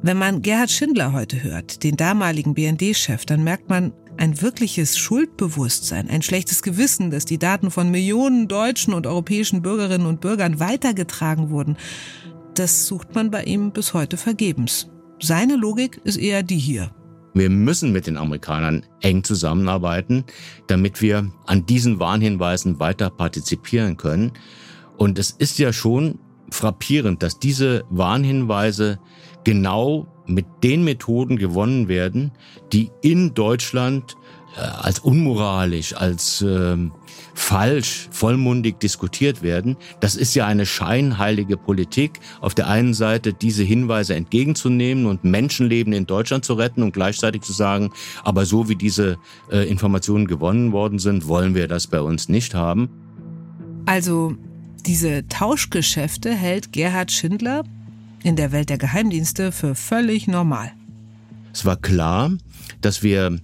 Wenn 0.00 0.16
man 0.16 0.42
Gerhard 0.42 0.70
Schindler 0.70 1.12
heute 1.12 1.42
hört, 1.42 1.82
den 1.82 1.96
damaligen 1.96 2.54
BND-Chef, 2.54 3.26
dann 3.26 3.42
merkt 3.42 3.68
man 3.68 3.92
ein 4.16 4.40
wirkliches 4.40 4.96
Schuldbewusstsein, 4.96 6.08
ein 6.08 6.22
schlechtes 6.22 6.62
Gewissen, 6.62 7.10
dass 7.10 7.24
die 7.24 7.38
Daten 7.38 7.72
von 7.72 7.90
Millionen 7.90 8.46
deutschen 8.46 8.94
und 8.94 9.08
europäischen 9.08 9.60
Bürgerinnen 9.60 10.06
und 10.06 10.20
Bürgern 10.20 10.60
weitergetragen 10.60 11.50
wurden. 11.50 11.76
Das 12.54 12.86
sucht 12.86 13.12
man 13.16 13.32
bei 13.32 13.42
ihm 13.42 13.72
bis 13.72 13.92
heute 13.92 14.16
vergebens. 14.16 14.88
Seine 15.20 15.56
Logik 15.56 16.00
ist 16.04 16.16
eher 16.16 16.44
die 16.44 16.58
hier. 16.58 16.92
Wir 17.38 17.50
müssen 17.50 17.92
mit 17.92 18.06
den 18.06 18.16
Amerikanern 18.16 18.84
eng 19.00 19.22
zusammenarbeiten, 19.22 20.24
damit 20.66 21.00
wir 21.00 21.30
an 21.46 21.66
diesen 21.66 22.00
Warnhinweisen 22.00 22.80
weiter 22.80 23.10
partizipieren 23.10 23.96
können. 23.96 24.32
Und 24.96 25.18
es 25.18 25.30
ist 25.30 25.58
ja 25.58 25.72
schon 25.72 26.18
frappierend, 26.50 27.22
dass 27.22 27.38
diese 27.38 27.84
Warnhinweise 27.90 28.98
genau 29.44 30.08
mit 30.26 30.46
den 30.62 30.82
Methoden 30.82 31.36
gewonnen 31.36 31.88
werden, 31.88 32.32
die 32.72 32.90
in 33.02 33.34
Deutschland 33.34 34.16
äh, 34.56 34.60
als 34.60 34.98
unmoralisch, 34.98 35.94
als 35.94 36.42
ähm, 36.42 36.92
falsch, 37.38 38.08
vollmundig 38.10 38.80
diskutiert 38.80 39.42
werden. 39.42 39.76
Das 40.00 40.16
ist 40.16 40.34
ja 40.34 40.46
eine 40.46 40.66
scheinheilige 40.66 41.56
Politik, 41.56 42.18
auf 42.40 42.54
der 42.54 42.66
einen 42.66 42.94
Seite 42.94 43.32
diese 43.32 43.62
Hinweise 43.62 44.14
entgegenzunehmen 44.14 45.06
und 45.06 45.24
Menschenleben 45.24 45.92
in 45.92 46.04
Deutschland 46.04 46.44
zu 46.44 46.54
retten 46.54 46.82
und 46.82 46.92
gleichzeitig 46.92 47.42
zu 47.42 47.52
sagen, 47.52 47.90
aber 48.24 48.44
so 48.44 48.68
wie 48.68 48.74
diese 48.74 49.18
äh, 49.50 49.68
Informationen 49.68 50.26
gewonnen 50.26 50.72
worden 50.72 50.98
sind, 50.98 51.28
wollen 51.28 51.54
wir 51.54 51.68
das 51.68 51.86
bei 51.86 52.00
uns 52.00 52.28
nicht 52.28 52.54
haben. 52.54 52.90
Also 53.86 54.34
diese 54.84 55.26
Tauschgeschäfte 55.28 56.34
hält 56.34 56.72
Gerhard 56.72 57.12
Schindler 57.12 57.64
in 58.24 58.34
der 58.34 58.52
Welt 58.52 58.68
der 58.68 58.78
Geheimdienste 58.78 59.52
für 59.52 59.74
völlig 59.76 60.26
normal. 60.26 60.72
Es 61.52 61.64
war 61.64 61.76
klar, 61.76 62.32
dass 62.80 63.02
wir 63.02 63.38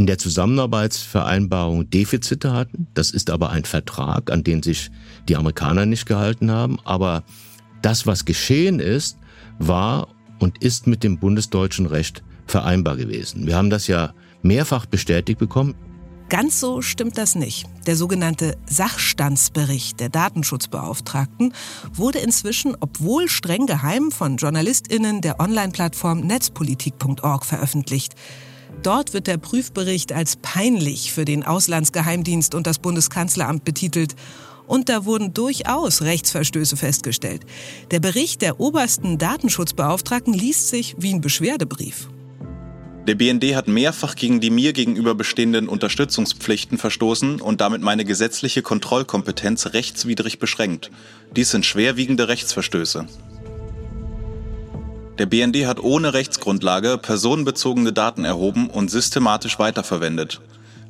in 0.00 0.06
der 0.06 0.16
Zusammenarbeitsvereinbarung 0.16 1.90
Defizite 1.90 2.54
hatten. 2.54 2.86
Das 2.94 3.10
ist 3.10 3.28
aber 3.28 3.50
ein 3.50 3.66
Vertrag, 3.66 4.30
an 4.30 4.42
den 4.42 4.62
sich 4.62 4.90
die 5.28 5.36
Amerikaner 5.36 5.84
nicht 5.84 6.06
gehalten 6.06 6.50
haben. 6.50 6.78
Aber 6.84 7.22
das, 7.82 8.06
was 8.06 8.24
geschehen 8.24 8.80
ist, 8.80 9.18
war 9.58 10.08
und 10.38 10.64
ist 10.64 10.86
mit 10.86 11.04
dem 11.04 11.18
bundesdeutschen 11.18 11.84
Recht 11.84 12.22
vereinbar 12.46 12.96
gewesen. 12.96 13.46
Wir 13.46 13.56
haben 13.56 13.68
das 13.68 13.88
ja 13.88 14.14
mehrfach 14.42 14.86
bestätigt 14.86 15.38
bekommen. 15.38 15.74
Ganz 16.30 16.60
so 16.60 16.80
stimmt 16.80 17.18
das 17.18 17.34
nicht. 17.34 17.66
Der 17.86 17.94
sogenannte 17.94 18.56
Sachstandsbericht 18.64 20.00
der 20.00 20.08
Datenschutzbeauftragten 20.08 21.52
wurde 21.92 22.20
inzwischen, 22.20 22.74
obwohl 22.80 23.28
streng 23.28 23.66
geheim, 23.66 24.12
von 24.12 24.38
JournalistInnen 24.38 25.20
der 25.20 25.40
Online-Plattform 25.40 26.20
netzpolitik.org 26.20 27.44
veröffentlicht. 27.44 28.14
Dort 28.82 29.12
wird 29.12 29.26
der 29.26 29.36
Prüfbericht 29.36 30.12
als 30.12 30.36
peinlich 30.36 31.12
für 31.12 31.26
den 31.26 31.44
Auslandsgeheimdienst 31.44 32.54
und 32.54 32.66
das 32.66 32.78
Bundeskanzleramt 32.78 33.64
betitelt. 33.64 34.16
Und 34.66 34.88
da 34.88 35.04
wurden 35.04 35.34
durchaus 35.34 36.00
Rechtsverstöße 36.00 36.76
festgestellt. 36.76 37.42
Der 37.90 38.00
Bericht 38.00 38.40
der 38.40 38.58
obersten 38.58 39.18
Datenschutzbeauftragten 39.18 40.32
liest 40.32 40.68
sich 40.68 40.94
wie 40.98 41.12
ein 41.12 41.20
Beschwerdebrief. 41.20 42.08
Der 43.06 43.16
BND 43.16 43.56
hat 43.56 43.66
mehrfach 43.66 44.14
gegen 44.14 44.40
die 44.40 44.50
mir 44.50 44.72
gegenüber 44.72 45.14
bestehenden 45.14 45.68
Unterstützungspflichten 45.68 46.78
verstoßen 46.78 47.40
und 47.40 47.60
damit 47.60 47.82
meine 47.82 48.04
gesetzliche 48.04 48.62
Kontrollkompetenz 48.62 49.72
rechtswidrig 49.72 50.38
beschränkt. 50.38 50.90
Dies 51.34 51.50
sind 51.50 51.66
schwerwiegende 51.66 52.28
Rechtsverstöße. 52.28 53.06
Der 55.20 55.26
BND 55.26 55.66
hat 55.66 55.80
ohne 55.80 56.14
Rechtsgrundlage 56.14 56.96
personenbezogene 56.96 57.92
Daten 57.92 58.24
erhoben 58.24 58.70
und 58.70 58.90
systematisch 58.90 59.58
weiterverwendet. 59.58 60.40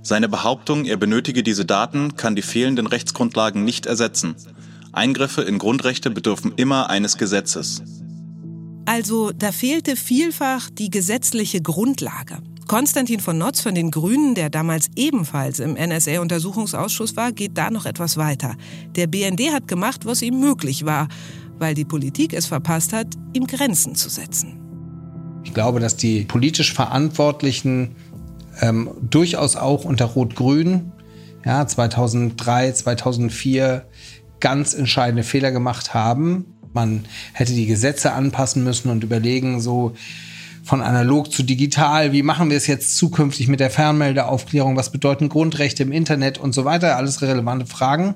Seine 0.05 0.29
Behauptung, 0.29 0.85
er 0.85 0.97
benötige 0.99 1.43
diese 1.43 1.65
Daten, 1.65 2.15
kann 2.15 2.37
die 2.37 2.43
fehlenden 2.43 2.87
Rechtsgrundlagen 2.87 3.65
nicht 3.65 3.87
ersetzen. 3.87 4.37
Eingriffe 4.93 5.43
in 5.43 5.59
Grundrechte 5.59 6.11
bedürfen 6.11 6.53
immer 6.55 6.89
eines 6.89 7.19
Gesetzes. 7.19 7.83
Also 8.85 9.33
da 9.37 9.51
fehlte 9.51 9.97
vielfach 9.97 10.71
die 10.71 10.91
gesetzliche 10.91 11.61
Grundlage. 11.61 12.39
Konstantin 12.69 13.19
von 13.19 13.37
Notz 13.37 13.61
von 13.61 13.75
den 13.75 13.91
Grünen, 13.91 14.37
der 14.37 14.49
damals 14.49 14.91
ebenfalls 14.95 15.59
im 15.59 15.73
NSA-Untersuchungsausschuss 15.73 17.17
war, 17.17 17.33
geht 17.33 17.59
da 17.59 17.73
noch 17.73 17.85
etwas 17.85 18.17
weiter. 18.17 18.55
Der 18.95 19.09
BND 19.09 19.53
hat 19.53 19.67
gemacht, 19.67 20.07
was 20.07 20.23
ihm 20.23 20.39
möglich 20.39 20.85
war 20.85 21.09
weil 21.61 21.75
die 21.75 21.85
Politik 21.85 22.33
es 22.33 22.47
verpasst 22.47 22.93
hat, 22.93 23.07
ihm 23.33 23.47
Grenzen 23.47 23.95
zu 23.95 24.09
setzen. 24.09 24.59
Ich 25.45 25.55
glaube, 25.55 25.79
dass 25.79 25.97
die 25.97 26.23
politisch 26.23 26.73
Verantwortlichen 26.73 27.95
ähm, 28.61 28.91
durchaus 29.01 29.57
auch 29.57 29.85
unter 29.85 30.07
Rot-Grün 30.07 30.93
ja, 31.45 31.67
2003, 31.67 32.73
2004 32.73 33.87
ganz 34.41 34.75
entscheidende 34.75 35.23
Fehler 35.23 35.53
gemacht 35.53 35.95
haben. 35.95 36.47
Man 36.73 37.05
hätte 37.33 37.53
die 37.53 37.67
Gesetze 37.67 38.13
anpassen 38.13 38.65
müssen 38.65 38.91
und 38.91 39.05
überlegen, 39.05 39.61
so 39.61 39.95
von 40.63 40.83
analog 40.83 41.33
zu 41.33 41.43
digital, 41.43 42.13
wie 42.13 42.23
machen 42.23 42.51
wir 42.51 42.57
es 42.57 42.67
jetzt 42.67 42.97
zukünftig 42.97 43.49
mit 43.49 43.61
der 43.61 43.71
Fernmeldeaufklärung, 43.71 44.77
was 44.77 44.93
bedeuten 44.93 45.29
Grundrechte 45.29 45.83
im 45.83 45.93
Internet 45.93 46.39
und 46.39 46.53
so 46.53 46.65
weiter, 46.65 46.97
alles 46.97 47.23
relevante 47.23 47.67
Fragen. 47.67 48.15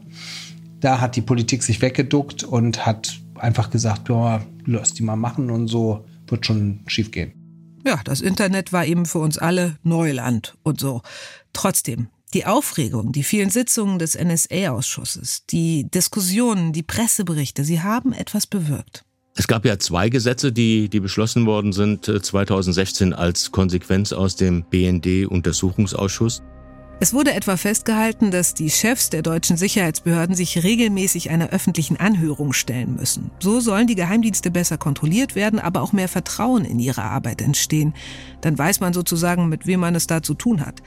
Da 0.81 1.01
hat 1.01 1.17
die 1.17 1.23
Politik 1.23 1.63
sich 1.63 1.81
weggeduckt 1.81 2.45
und 2.45 2.85
hat 2.85 3.19
einfach 3.37 3.71
gesagt, 3.71 4.09
ja, 4.09 4.45
lass 4.65 4.95
die 4.95 5.03
mal 5.03 5.17
machen 5.17 5.51
und 5.51 5.69
so 5.69 6.05
wird 6.27 6.47
schon 6.47 6.81
schief 6.87 7.11
gehen. 7.11 7.33
Ja, 7.87 8.01
das 8.05 8.21
Internet 8.21 8.73
war 8.73 8.87
eben 8.87 9.05
für 9.05 9.19
uns 9.19 9.37
alle 9.37 9.77
Neuland 9.83 10.57
und 10.63 10.81
so. 10.81 11.03
Trotzdem, 11.53 12.09
die 12.33 12.47
Aufregung, 12.47 13.13
die 13.13 13.23
vielen 13.23 13.51
Sitzungen 13.51 13.99
des 13.99 14.19
NSA-Ausschusses, 14.19 15.45
die 15.47 15.91
Diskussionen, 15.91 16.73
die 16.73 16.83
Presseberichte, 16.83 17.63
sie 17.63 17.83
haben 17.83 18.13
etwas 18.13 18.47
bewirkt. 18.47 19.05
Es 19.37 19.49
gab 19.49 19.65
ja 19.65 19.79
zwei 19.79 20.09
Gesetze, 20.09 20.53
die, 20.53 20.89
die 20.89 21.01
beschlossen 21.01 21.45
worden 21.45 21.73
sind 21.73 22.05
2016 22.05 23.11
äh, 23.11 23.15
als 23.15 23.51
Konsequenz 23.51 24.13
aus 24.13 24.37
dem 24.37 24.65
BND-Untersuchungsausschuss. 24.71 26.43
Es 27.05 27.13
wurde 27.13 27.35
etwa 27.35 27.59
festgehalten, 27.59 28.31
dass 28.31 28.55
die 28.55 28.71
Chefs 28.71 29.11
der 29.11 29.21
deutschen 29.21 29.59
Sicherheitsbehörden 29.59 30.35
sich 30.35 30.65
regelmäßig 30.65 31.29
einer 31.29 31.51
öffentlichen 31.51 31.99
Anhörung 31.99 32.55
stellen 32.55 32.97
müssen. 32.97 33.31
So 33.41 33.61
sollen 33.61 33.87
die 33.87 33.95
Geheimdienste 33.95 34.51
besser 34.51 34.79
kontrolliert 34.79 35.35
werden, 35.35 35.59
aber 35.59 35.83
auch 35.83 35.93
mehr 35.93 36.09
Vertrauen 36.09 36.65
in 36.65 36.79
ihre 36.79 37.03
Arbeit 37.03 37.43
entstehen. 37.43 37.93
Dann 38.41 38.57
weiß 38.57 38.81
man 38.81 38.95
sozusagen, 38.95 39.51
mit 39.51 39.67
wem 39.67 39.81
man 39.81 39.95
es 39.95 40.07
da 40.07 40.23
zu 40.23 40.33
tun 40.33 40.65
hat. 40.65 40.81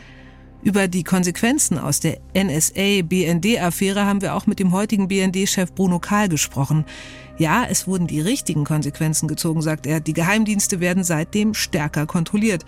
Über 0.63 0.88
die 0.88 1.03
Konsequenzen 1.03 1.78
aus 1.78 1.99
der 1.99 2.18
NSA-BND-Affäre 2.34 4.07
haben 4.07 4.24
wir 4.24 4.34
auch 4.34 4.47
mit 4.47 4.57
dem 4.57 4.72
heutigen 4.72 5.09
BND-Chef 5.09 5.72
Bruno 5.74 5.99
Kahl 5.99 6.30
gesprochen. 6.30 6.86
Ja, 7.38 7.63
es 7.63 7.86
wurden 7.86 8.07
die 8.07 8.22
richtigen 8.22 8.63
Konsequenzen 8.63 9.28
gezogen, 9.28 9.61
sagt 9.61 9.86
er. 9.86 9.99
Die 9.99 10.13
Geheimdienste 10.13 10.80
werden 10.80 11.03
seitdem 11.03 11.53
stärker 11.53 12.07
kontrolliert. 12.07 12.65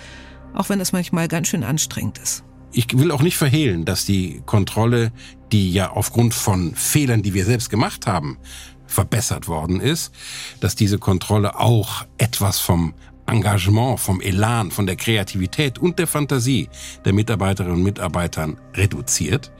auch 0.53 0.69
wenn 0.69 0.79
es 0.79 0.91
manchmal 0.91 1.27
ganz 1.27 1.47
schön 1.47 1.63
anstrengend 1.63 2.19
ist. 2.19 2.43
Ich 2.71 2.97
will 2.97 3.11
auch 3.11 3.21
nicht 3.21 3.37
verhehlen, 3.37 3.85
dass 3.85 4.05
die 4.05 4.41
Kontrolle, 4.45 5.11
die 5.51 5.71
ja 5.71 5.91
aufgrund 5.91 6.33
von 6.33 6.75
Fehlern, 6.75 7.23
die 7.23 7.33
wir 7.33 7.45
selbst 7.45 7.69
gemacht 7.69 8.05
haben, 8.05 8.37
verbessert 8.85 9.47
worden 9.47 9.79
ist, 9.79 10.11
dass 10.59 10.75
diese 10.75 10.97
Kontrolle 10.97 11.59
auch 11.59 12.05
etwas 12.17 12.59
vom 12.59 12.93
Engagement, 13.29 13.99
vom 13.99 14.21
Elan, 14.21 14.71
von 14.71 14.85
der 14.85 14.95
Kreativität 14.95 15.77
und 15.77 15.99
der 15.99 16.07
Fantasie 16.07 16.67
der 17.05 17.13
Mitarbeiterinnen 17.13 17.77
und 17.77 17.83
Mitarbeitern 17.83 18.57
reduziert. 18.73 19.51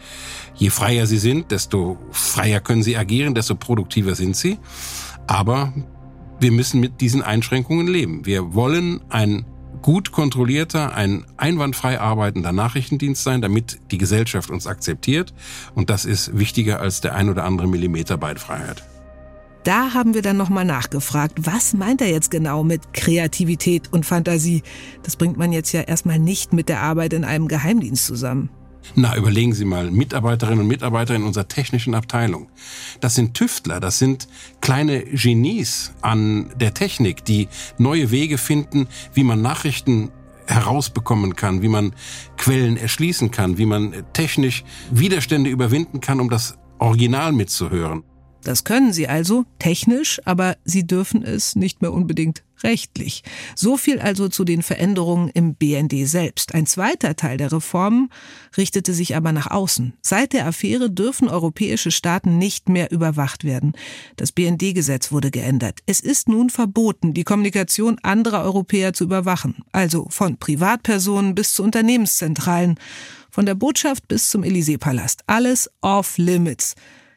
Je 0.56 0.70
freier 0.70 1.06
sie 1.06 1.20
sind, 1.20 1.52
desto 1.52 1.98
freier 2.12 2.60
können 2.60 2.84
sie 2.84 2.98
agieren, 2.98 3.36
desto 3.36 3.56
produktiver 3.56 4.16
sind 4.16 4.36
sie. 4.36 4.58
Aber 5.28 5.74
wir 6.40 6.52
müssen 6.52 6.80
mit 6.80 7.02
diesen 7.02 7.22
Einschränkungen 7.22 7.88
leben. 7.88 8.26
Wir 8.26 8.54
wollen 8.54 9.02
ein 9.10 9.46
gut 9.82 10.12
kontrollierter, 10.12 10.94
ein 10.94 11.26
einwandfrei 11.38 12.00
arbeitender 12.00 12.52
Nachrichtendienst 12.52 13.24
sein, 13.24 13.42
damit 13.42 13.80
die 13.92 13.98
Gesellschaft 13.98 14.50
uns 14.50 14.68
akzeptiert. 14.68 15.34
Und 15.76 15.90
das 15.90 16.06
ist 16.06 16.38
wichtiger 16.38 16.80
als 16.80 17.02
der 17.02 17.16
ein 17.16 17.30
oder 17.30 17.44
andere 17.44 17.68
Millimeter 17.68 18.18
Beinfreiheit. 18.18 18.84
Da 19.64 19.94
haben 19.94 20.14
wir 20.14 20.22
dann 20.22 20.38
nochmal 20.38 20.66
nachgefragt, 20.66 21.34
was 21.46 21.74
meint 21.74 22.02
er 22.02 22.10
jetzt 22.10 22.32
genau 22.32 22.64
mit 22.64 22.94
Kreativität 22.94 23.92
und 23.92 24.06
Fantasie? 24.06 24.64
Das 25.04 25.16
bringt 25.16 25.38
man 25.38 25.52
jetzt 25.52 25.74
ja 25.74 25.82
erstmal 25.82 26.18
nicht 26.18 26.54
mit 26.54 26.70
der 26.70 26.82
Arbeit 26.82 27.14
in 27.14 27.26
einem 27.26 27.48
Geheimdienst 27.48 28.06
zusammen. 28.06 28.50
Na, 28.96 29.16
überlegen 29.16 29.54
Sie 29.54 29.66
mal, 29.66 29.92
Mitarbeiterinnen 29.92 30.62
und 30.62 30.68
Mitarbeiter 30.68 31.16
in 31.16 31.24
unserer 31.24 31.48
technischen 31.48 31.94
Abteilung. 31.96 32.50
Das 33.02 33.16
sind 33.16 33.34
Tüftler, 33.34 33.80
das 33.80 34.00
sind 34.00 34.28
kleine 34.62 35.04
Genies 35.04 35.94
an 36.02 36.50
der 36.60 36.74
Technik, 36.74 37.24
die 37.24 37.48
neue 37.78 38.12
Wege 38.12 38.38
finden, 38.38 38.88
wie 39.14 39.24
man 39.24 39.42
Nachrichten 39.42 40.12
herausbekommen 40.48 41.36
kann, 41.36 41.62
wie 41.62 41.68
man 41.68 41.94
Quellen 42.38 42.78
erschließen 42.78 43.32
kann, 43.32 43.58
wie 43.58 43.68
man 43.68 43.94
technisch 44.14 44.64
Widerstände 44.92 45.50
überwinden 45.50 46.02
kann, 46.02 46.20
um 46.20 46.30
das 46.30 46.58
Original 46.80 47.32
mitzuhören. 47.32 48.04
Das 48.44 48.64
können 48.64 48.94
sie 48.94 49.08
also 49.08 49.46
technisch, 49.60 50.22
aber 50.26 50.58
sie 50.64 50.88
dürfen 50.88 51.24
es 51.24 51.56
nicht 51.56 51.82
mehr 51.82 51.94
unbedingt 51.94 52.44
rechtlich. 52.64 53.24
So 53.56 53.78
viel 53.78 54.00
also 54.00 54.30
zu 54.30 54.44
den 54.44 54.62
Veränderungen 54.62 55.30
im 55.30 55.56
BND 55.56 56.08
selbst. 56.08 56.54
Ein 56.54 56.66
zweiter 56.66 57.16
Teil 57.16 57.38
der 57.38 57.52
Reformen 57.52 58.10
richtete 58.58 58.94
sich 58.94 59.16
aber 59.16 59.32
nach 59.32 59.52
außen. 59.52 59.94
Seit 60.02 60.34
der 60.34 60.48
Affäre 60.48 60.90
dürfen 60.90 61.30
europäische 61.30 61.92
Staaten 61.92 62.38
nicht 62.38 62.70
mehr 62.70 62.92
überwacht 62.92 63.44
werden. 63.44 63.74
Das 64.16 64.32
BND-Gesetz 64.32 65.12
wurde 65.12 65.32
geändert. 65.32 65.80
Es 65.86 66.00
ist 66.00 66.28
nun 66.30 66.50
verboten, 66.50 67.14
die 67.14 67.24
Kommunikation 67.24 67.98
anderer 68.04 68.44
Europäer 68.44 68.94
zu 68.94 69.04
überwachen. 69.04 69.64
Also 69.72 70.08
von 70.10 70.38
Privatpersonen 70.38 71.36
bis 71.36 71.54
zu 71.54 71.64
Unternehmenszentralen, 71.64 72.80
von 73.30 73.46
der 73.46 73.56
Botschaft 73.56 74.08
bis 74.08 74.30
zum 74.30 74.44
Élysée-Palast. 74.44 75.24
Alles 75.28 75.70
off 75.82 76.18
limits. 76.18 76.76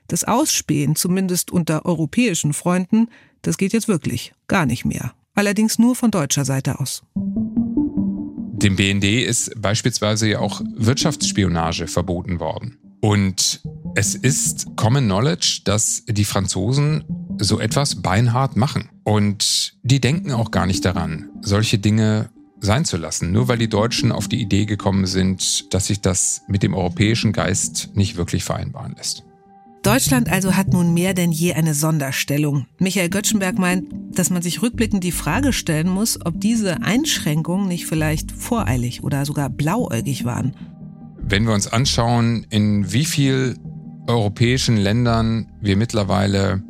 Das 0.09 0.24
Ausspähen, 0.24 0.95
zumindest 0.95 1.51
unter 1.51 1.86
europäischen 1.86 2.53
Freunden, 2.53 3.09
das 3.40 3.57
geht 3.57 3.72
jetzt 3.72 3.88
wirklich 3.88 4.34
gar 4.47 4.66
nicht 4.66 4.84
mehr. 4.84 5.14
Allerdings 5.35 5.78
nur 5.78 5.97
von 5.97 6.11
deutscher 6.11 6.45
Seite 6.45 6.78
aus. 6.78 7.03
Dem 7.14 8.76
BND 8.76 9.05
ist 9.05 9.61
beispielsweise 9.61 10.28
ja 10.28 10.39
auch 10.39 10.61
Wirtschaftsspionage 10.76 11.87
verboten 11.87 12.39
worden. 12.39 12.78
Und 13.01 13.61
es 13.95 14.14
ist 14.14 14.76
Common 14.76 15.05
Knowledge, 15.07 15.62
dass 15.64 16.05
die 16.07 16.24
Franzosen 16.24 17.05
so 17.39 17.59
etwas 17.59 18.03
beinhart 18.03 18.57
machen. 18.57 18.91
Und 19.05 19.74
die 19.83 20.01
denken 20.01 20.33
auch 20.33 20.51
gar 20.51 20.66
nicht 20.66 20.85
daran, 20.85 21.30
solche 21.41 21.78
Dinge 21.78 22.30
sein 22.61 22.85
zu 22.85 22.97
lassen, 22.97 23.33
nur 23.33 23.49
weil 23.49 23.59
die 23.59 23.68
Deutschen 23.68 24.12
auf 24.12 24.28
die 24.28 24.41
Idee 24.41 24.66
gekommen 24.66 25.07
sind, 25.07 25.74
dass 25.74 25.89
sich 25.89 26.01
das 26.01 26.43
mit 26.47 26.62
dem 26.62 26.74
europäischen 26.74 27.33
Geist 27.33 27.91
nicht 27.95 28.16
wirklich 28.16 28.45
vereinbaren 28.45 28.95
lässt. 28.97 29.24
Deutschland 29.83 30.30
also 30.30 30.55
hat 30.55 30.72
nun 30.72 30.95
mehr 30.95 31.12
denn 31.12 31.33
je 31.33 31.55
eine 31.55 31.74
Sonderstellung. 31.74 32.66
Michael 32.78 33.09
Göttschenberg 33.09 33.59
meint, 33.59 33.87
dass 34.12 34.30
man 34.30 34.41
sich 34.41 34.62
rückblickend 34.62 35.03
die 35.03 35.11
Frage 35.11 35.53
stellen 35.53 35.89
muss, 35.89 36.24
ob 36.24 36.41
diese 36.41 36.83
Einschränkungen 36.83 37.66
nicht 37.66 37.87
vielleicht 37.87 38.30
voreilig 38.30 39.03
oder 39.03 39.26
sogar 39.26 39.51
blauäugig 39.51 40.24
waren. 40.24 40.55
Wenn 41.18 41.47
wir 41.47 41.55
uns 41.55 41.66
anschauen, 41.66 42.47
in 42.49 42.93
wie 42.93 43.05
viel 43.05 43.57
europäischen 44.07 44.76
Ländern 44.76 45.51
wir 45.61 45.76
mittlerweile 45.76 46.62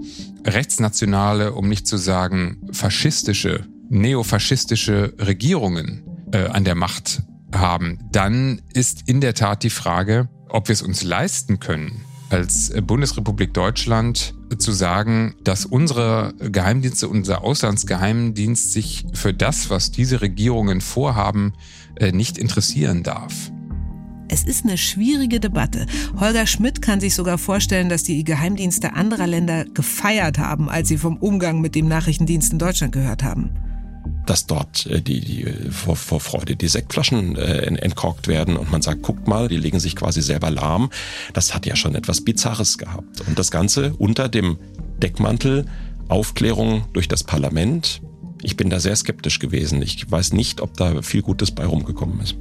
rechtsnationale, 0.46 1.52
um 1.52 1.68
nicht 1.68 1.86
zu 1.86 1.98
sagen 1.98 2.62
faschistische, 2.72 3.66
neofaschistische 3.90 5.14
Regierungen 5.18 6.02
äh, 6.32 6.46
an 6.46 6.64
der 6.64 6.74
Macht 6.74 7.22
haben, 7.54 7.98
dann 8.10 8.62
ist 8.72 9.02
in 9.06 9.20
der 9.20 9.34
Tat 9.34 9.64
die 9.64 9.70
Frage, 9.70 10.30
ob 10.48 10.68
wir 10.68 10.72
es 10.72 10.82
uns 10.82 11.02
leisten 11.02 11.60
können, 11.60 12.02
als 12.32 12.72
Bundesrepublik 12.86 13.52
Deutschland 13.54 14.34
zu 14.58 14.72
sagen, 14.72 15.34
dass 15.44 15.66
unsere 15.66 16.34
Geheimdienste, 16.38 17.08
unser 17.08 17.42
Auslandsgeheimdienst 17.42 18.72
sich 18.72 19.06
für 19.12 19.34
das, 19.34 19.70
was 19.70 19.90
diese 19.90 20.20
Regierungen 20.20 20.80
vorhaben, 20.80 21.54
äh, 21.96 22.12
nicht 22.12 22.38
interessieren 22.38 23.02
darf. 23.02 23.52
Es 24.28 24.44
ist 24.44 24.64
eine 24.64 24.78
schwierige 24.78 25.40
Debatte. 25.40 25.86
Holger 26.18 26.46
Schmidt 26.46 26.80
kann 26.80 27.00
sich 27.00 27.14
sogar 27.14 27.36
vorstellen, 27.36 27.90
dass 27.90 28.02
die 28.02 28.24
Geheimdienste 28.24 28.94
anderer 28.94 29.26
Länder 29.26 29.66
gefeiert 29.66 30.38
haben, 30.38 30.70
als 30.70 30.88
sie 30.88 30.96
vom 30.96 31.18
Umgang 31.18 31.60
mit 31.60 31.74
dem 31.74 31.86
Nachrichtendienst 31.86 32.52
in 32.52 32.58
Deutschland 32.58 32.92
gehört 32.92 33.22
haben 33.22 33.50
dass 34.26 34.46
dort 34.46 34.86
äh, 34.86 35.00
die, 35.00 35.20
die 35.20 35.70
vor, 35.70 35.96
vor 35.96 36.20
Freude 36.20 36.56
die 36.56 36.68
Sektflaschen 36.68 37.36
äh, 37.36 37.62
entkorkt 37.62 38.28
werden 38.28 38.56
und 38.56 38.70
man 38.70 38.82
sagt, 38.82 39.02
guckt 39.02 39.26
mal, 39.26 39.48
die 39.48 39.56
legen 39.56 39.80
sich 39.80 39.96
quasi 39.96 40.22
selber 40.22 40.50
lahm. 40.50 40.90
Das 41.32 41.54
hat 41.54 41.66
ja 41.66 41.76
schon 41.76 41.94
etwas 41.94 42.22
Bizarres 42.22 42.78
gehabt. 42.78 43.22
Und 43.26 43.38
das 43.38 43.50
Ganze 43.50 43.94
unter 43.98 44.28
dem 44.28 44.58
Deckmantel 45.02 45.66
Aufklärung 46.08 46.84
durch 46.92 47.08
das 47.08 47.24
Parlament. 47.24 48.02
Ich 48.42 48.56
bin 48.56 48.70
da 48.70 48.80
sehr 48.80 48.96
skeptisch 48.96 49.38
gewesen. 49.38 49.80
Ich 49.82 50.10
weiß 50.10 50.32
nicht, 50.32 50.60
ob 50.60 50.76
da 50.76 51.00
viel 51.02 51.22
Gutes 51.22 51.50
bei 51.52 51.64
rumgekommen 51.64 52.20
ist. 52.20 52.36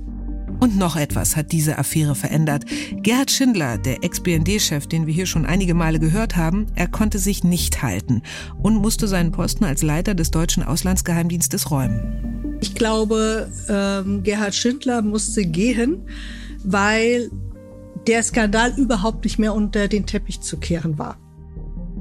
Und 0.61 0.77
noch 0.77 0.95
etwas 0.95 1.35
hat 1.35 1.51
diese 1.51 1.79
Affäre 1.79 2.13
verändert. 2.13 2.65
Gerhard 2.97 3.31
Schindler, 3.31 3.79
der 3.79 4.03
Ex-BND-Chef, 4.03 4.85
den 4.85 5.07
wir 5.07 5.13
hier 5.13 5.25
schon 5.25 5.47
einige 5.47 5.73
Male 5.73 5.99
gehört 5.99 6.37
haben, 6.37 6.67
er 6.75 6.87
konnte 6.87 7.17
sich 7.17 7.43
nicht 7.43 7.81
halten 7.81 8.21
und 8.61 8.75
musste 8.75 9.07
seinen 9.07 9.31
Posten 9.31 9.63
als 9.65 9.81
Leiter 9.81 10.13
des 10.13 10.29
deutschen 10.29 10.61
Auslandsgeheimdienstes 10.61 11.71
räumen. 11.71 12.59
Ich 12.61 12.75
glaube, 12.75 13.51
ähm, 13.69 14.21
Gerhard 14.21 14.53
Schindler 14.53 15.01
musste 15.01 15.43
gehen, 15.45 16.07
weil 16.63 17.31
der 18.05 18.21
Skandal 18.21 18.71
überhaupt 18.77 19.23
nicht 19.23 19.39
mehr 19.39 19.55
unter 19.55 19.87
den 19.87 20.05
Teppich 20.05 20.41
zu 20.41 20.57
kehren 20.57 20.99
war. 20.99 21.17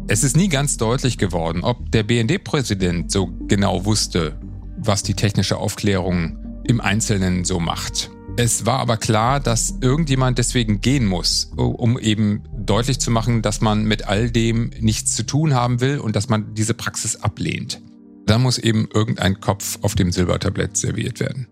Es 0.07 0.23
ist 0.23 0.37
nie 0.37 0.49
ganz 0.49 0.77
deutlich 0.77 1.17
geworden, 1.17 1.65
ob 1.65 1.91
der 1.93 2.03
BND-Präsident 2.03 3.11
so 3.11 3.31
genau 3.49 3.87
wusste, 3.87 4.39
was 4.77 5.03
die 5.03 5.15
technische 5.15 5.57
Aufklärung 5.57 6.37
im 6.65 6.83
Einzelnen 6.83 7.47
so 7.47 7.59
macht. 7.59 8.11
Es 8.43 8.65
war 8.65 8.79
aber 8.79 8.97
klar, 8.97 9.39
dass 9.39 9.75
irgendjemand 9.83 10.39
deswegen 10.39 10.81
gehen 10.81 11.05
muss, 11.05 11.53
um 11.57 11.99
eben 11.99 12.43
deutlich 12.57 12.99
zu 12.99 13.11
machen, 13.11 13.43
dass 13.43 13.61
man 13.61 13.85
mit 13.85 14.09
all 14.09 14.31
dem 14.31 14.71
nichts 14.81 15.15
zu 15.15 15.25
tun 15.27 15.53
haben 15.53 15.83
will 15.83 15.99
und 15.99 16.17
dass 16.17 16.31
man 16.31 16.55
diese 16.55 16.73
Praxis 16.73 17.17
ablehnt. 17.17 17.83
Da 18.25 18.39
muss 18.39 18.57
eben 18.57 18.89
irgendein 18.95 19.41
Kopf 19.41 19.79
auf 19.83 19.95
dem 19.95 20.11
Silbertablett 20.11 20.79
serviert 20.79 21.21
werden. 21.21 21.49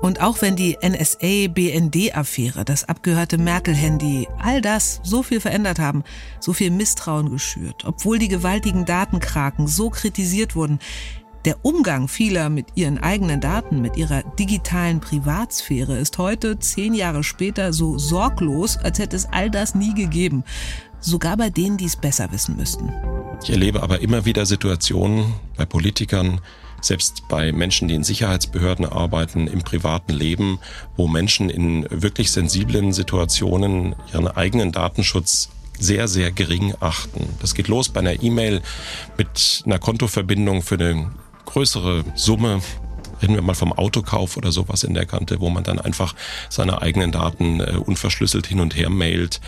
Und 0.00 0.20
auch 0.20 0.40
wenn 0.42 0.54
die 0.54 0.78
NSA-BND-Affäre, 0.80 2.64
das 2.64 2.84
abgehörte 2.84 3.36
Merkel-Handy, 3.36 4.28
all 4.38 4.60
das 4.60 5.00
so 5.02 5.24
viel 5.24 5.40
verändert 5.40 5.80
haben, 5.80 6.04
so 6.38 6.52
viel 6.52 6.70
Misstrauen 6.70 7.30
geschürt, 7.30 7.84
obwohl 7.84 8.20
die 8.20 8.28
gewaltigen 8.28 8.84
Datenkraken 8.84 9.66
so 9.66 9.90
kritisiert 9.90 10.54
wurden, 10.54 10.78
der 11.44 11.64
Umgang 11.64 12.08
vieler 12.08 12.48
mit 12.48 12.66
ihren 12.74 12.98
eigenen 12.98 13.40
Daten, 13.40 13.80
mit 13.80 13.96
ihrer 13.96 14.22
digitalen 14.38 15.00
Privatsphäre 15.00 15.96
ist 15.98 16.18
heute, 16.18 16.58
zehn 16.58 16.94
Jahre 16.94 17.24
später, 17.24 17.72
so 17.72 17.98
sorglos, 17.98 18.76
als 18.76 18.98
hätte 18.98 19.16
es 19.16 19.26
all 19.26 19.50
das 19.50 19.74
nie 19.74 19.94
gegeben. 19.94 20.44
Sogar 21.00 21.36
bei 21.36 21.50
denen, 21.50 21.76
die 21.76 21.84
es 21.84 21.96
besser 21.96 22.32
wissen 22.32 22.56
müssten. 22.56 22.92
Ich 23.42 23.50
erlebe 23.50 23.82
aber 23.82 24.00
immer 24.00 24.24
wieder 24.24 24.46
Situationen 24.46 25.34
bei 25.56 25.64
Politikern, 25.64 26.40
selbst 26.80 27.22
bei 27.28 27.52
Menschen, 27.52 27.88
die 27.88 27.94
in 27.94 28.04
Sicherheitsbehörden 28.04 28.84
arbeiten, 28.84 29.46
im 29.46 29.62
privaten 29.62 30.12
Leben, 30.12 30.58
wo 30.96 31.06
Menschen 31.06 31.50
in 31.50 31.86
wirklich 31.90 32.30
sensiblen 32.30 32.92
Situationen 32.92 33.94
ihren 34.12 34.28
eigenen 34.28 34.72
Datenschutz 34.72 35.50
sehr, 35.78 36.08
sehr 36.08 36.32
gering 36.32 36.74
achten. 36.80 37.28
Das 37.40 37.54
geht 37.54 37.68
los 37.68 37.88
bei 37.88 38.00
einer 38.00 38.22
E-Mail 38.22 38.62
mit 39.16 39.62
einer 39.64 39.78
Kontoverbindung 39.78 40.62
für 40.62 40.74
eine 40.74 41.10
größere 41.48 42.04
Summe, 42.14 42.60
reden 43.20 43.34
wir 43.34 43.42
mal 43.42 43.54
vom 43.54 43.72
Autokauf 43.72 44.36
oder 44.36 44.52
sowas 44.52 44.84
in 44.84 44.94
der 44.94 45.06
Kante, 45.06 45.40
wo 45.40 45.50
man 45.50 45.64
dann 45.64 45.78
einfach 45.78 46.14
seine 46.48 46.82
eigenen 46.82 47.10
Daten 47.10 47.60
äh, 47.60 47.76
unverschlüsselt 47.84 48.46
hin 48.46 48.60
und 48.60 48.76
her 48.76 48.90
mailt. 48.90 49.40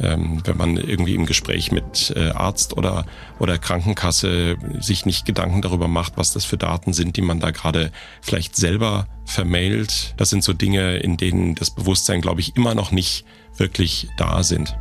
ähm, 0.00 0.42
wenn 0.44 0.56
man 0.56 0.76
irgendwie 0.76 1.14
im 1.14 1.26
Gespräch 1.26 1.72
mit 1.72 2.12
äh, 2.16 2.30
Arzt 2.30 2.76
oder, 2.76 3.06
oder 3.38 3.58
Krankenkasse 3.58 4.56
sich 4.80 5.06
nicht 5.06 5.24
Gedanken 5.24 5.62
darüber 5.62 5.88
macht, 5.88 6.14
was 6.16 6.32
das 6.32 6.44
für 6.44 6.58
Daten 6.58 6.92
sind, 6.92 7.16
die 7.16 7.22
man 7.22 7.40
da 7.40 7.50
gerade 7.50 7.90
vielleicht 8.20 8.56
selber 8.56 9.06
vermailt. 9.24 10.14
Das 10.16 10.30
sind 10.30 10.44
so 10.44 10.52
Dinge, 10.52 10.96
in 10.98 11.16
denen 11.16 11.54
das 11.54 11.70
Bewusstsein, 11.70 12.20
glaube 12.20 12.40
ich, 12.40 12.56
immer 12.56 12.74
noch 12.74 12.90
nicht 12.90 13.24
wirklich 13.56 14.08
da 14.18 14.42
sind. 14.42 14.76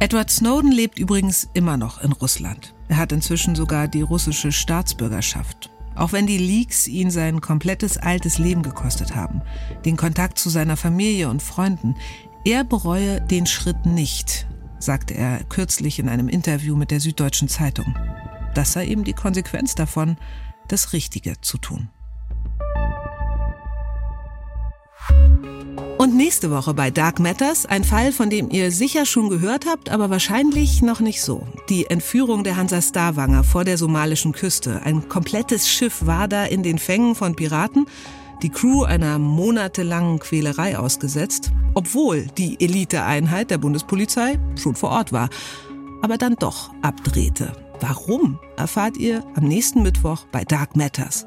Edward 0.00 0.30
Snowden 0.30 0.72
lebt 0.72 0.98
übrigens 0.98 1.48
immer 1.54 1.76
noch 1.76 2.02
in 2.02 2.12
Russland. 2.12 2.74
Er 2.88 2.96
hat 2.96 3.12
inzwischen 3.12 3.54
sogar 3.54 3.88
die 3.88 4.02
russische 4.02 4.52
Staatsbürgerschaft. 4.52 5.70
Auch 5.98 6.12
wenn 6.12 6.28
die 6.28 6.38
Leaks 6.38 6.86
ihn 6.86 7.10
sein 7.10 7.40
komplettes 7.40 7.98
altes 7.98 8.38
Leben 8.38 8.62
gekostet 8.62 9.16
haben, 9.16 9.42
den 9.84 9.96
Kontakt 9.96 10.38
zu 10.38 10.48
seiner 10.48 10.76
Familie 10.76 11.28
und 11.28 11.42
Freunden, 11.42 11.96
er 12.44 12.62
bereue 12.62 13.20
den 13.20 13.46
Schritt 13.46 13.84
nicht, 13.84 14.46
sagte 14.78 15.14
er 15.14 15.42
kürzlich 15.42 15.98
in 15.98 16.08
einem 16.08 16.28
Interview 16.28 16.76
mit 16.76 16.92
der 16.92 17.00
Süddeutschen 17.00 17.48
Zeitung. 17.48 17.96
Das 18.54 18.72
sei 18.72 18.86
eben 18.86 19.02
die 19.02 19.12
Konsequenz 19.12 19.74
davon, 19.74 20.16
das 20.68 20.92
Richtige 20.92 21.40
zu 21.40 21.58
tun. 21.58 21.88
Und 25.98 26.14
nächste 26.14 26.52
Woche 26.52 26.74
bei 26.74 26.92
Dark 26.92 27.18
Matters 27.18 27.66
ein 27.66 27.82
Fall, 27.82 28.12
von 28.12 28.30
dem 28.30 28.50
ihr 28.50 28.70
sicher 28.70 29.04
schon 29.04 29.28
gehört 29.28 29.66
habt, 29.66 29.90
aber 29.90 30.10
wahrscheinlich 30.10 30.80
noch 30.80 31.00
nicht 31.00 31.20
so. 31.20 31.44
Die 31.68 31.86
Entführung 31.90 32.44
der 32.44 32.56
Hansa 32.56 32.80
Starwanger 32.80 33.42
vor 33.42 33.64
der 33.64 33.76
somalischen 33.76 34.30
Küste. 34.30 34.80
Ein 34.84 35.08
komplettes 35.08 35.68
Schiff 35.68 36.06
war 36.06 36.28
da 36.28 36.44
in 36.44 36.62
den 36.62 36.78
Fängen 36.78 37.16
von 37.16 37.34
Piraten. 37.34 37.86
Die 38.42 38.48
Crew 38.48 38.84
einer 38.84 39.18
monatelangen 39.18 40.20
Quälerei 40.20 40.78
ausgesetzt, 40.78 41.50
obwohl 41.74 42.28
die 42.38 42.60
Eliteeinheit 42.60 43.50
der 43.50 43.58
Bundespolizei 43.58 44.38
schon 44.54 44.76
vor 44.76 44.90
Ort 44.90 45.10
war, 45.12 45.28
aber 46.00 46.16
dann 46.16 46.36
doch 46.36 46.70
abdrehte. 46.80 47.52
Warum 47.80 48.38
erfahrt 48.56 48.96
ihr 48.98 49.24
am 49.34 49.42
nächsten 49.42 49.82
Mittwoch 49.82 50.26
bei 50.30 50.44
Dark 50.44 50.76
Matters. 50.76 51.26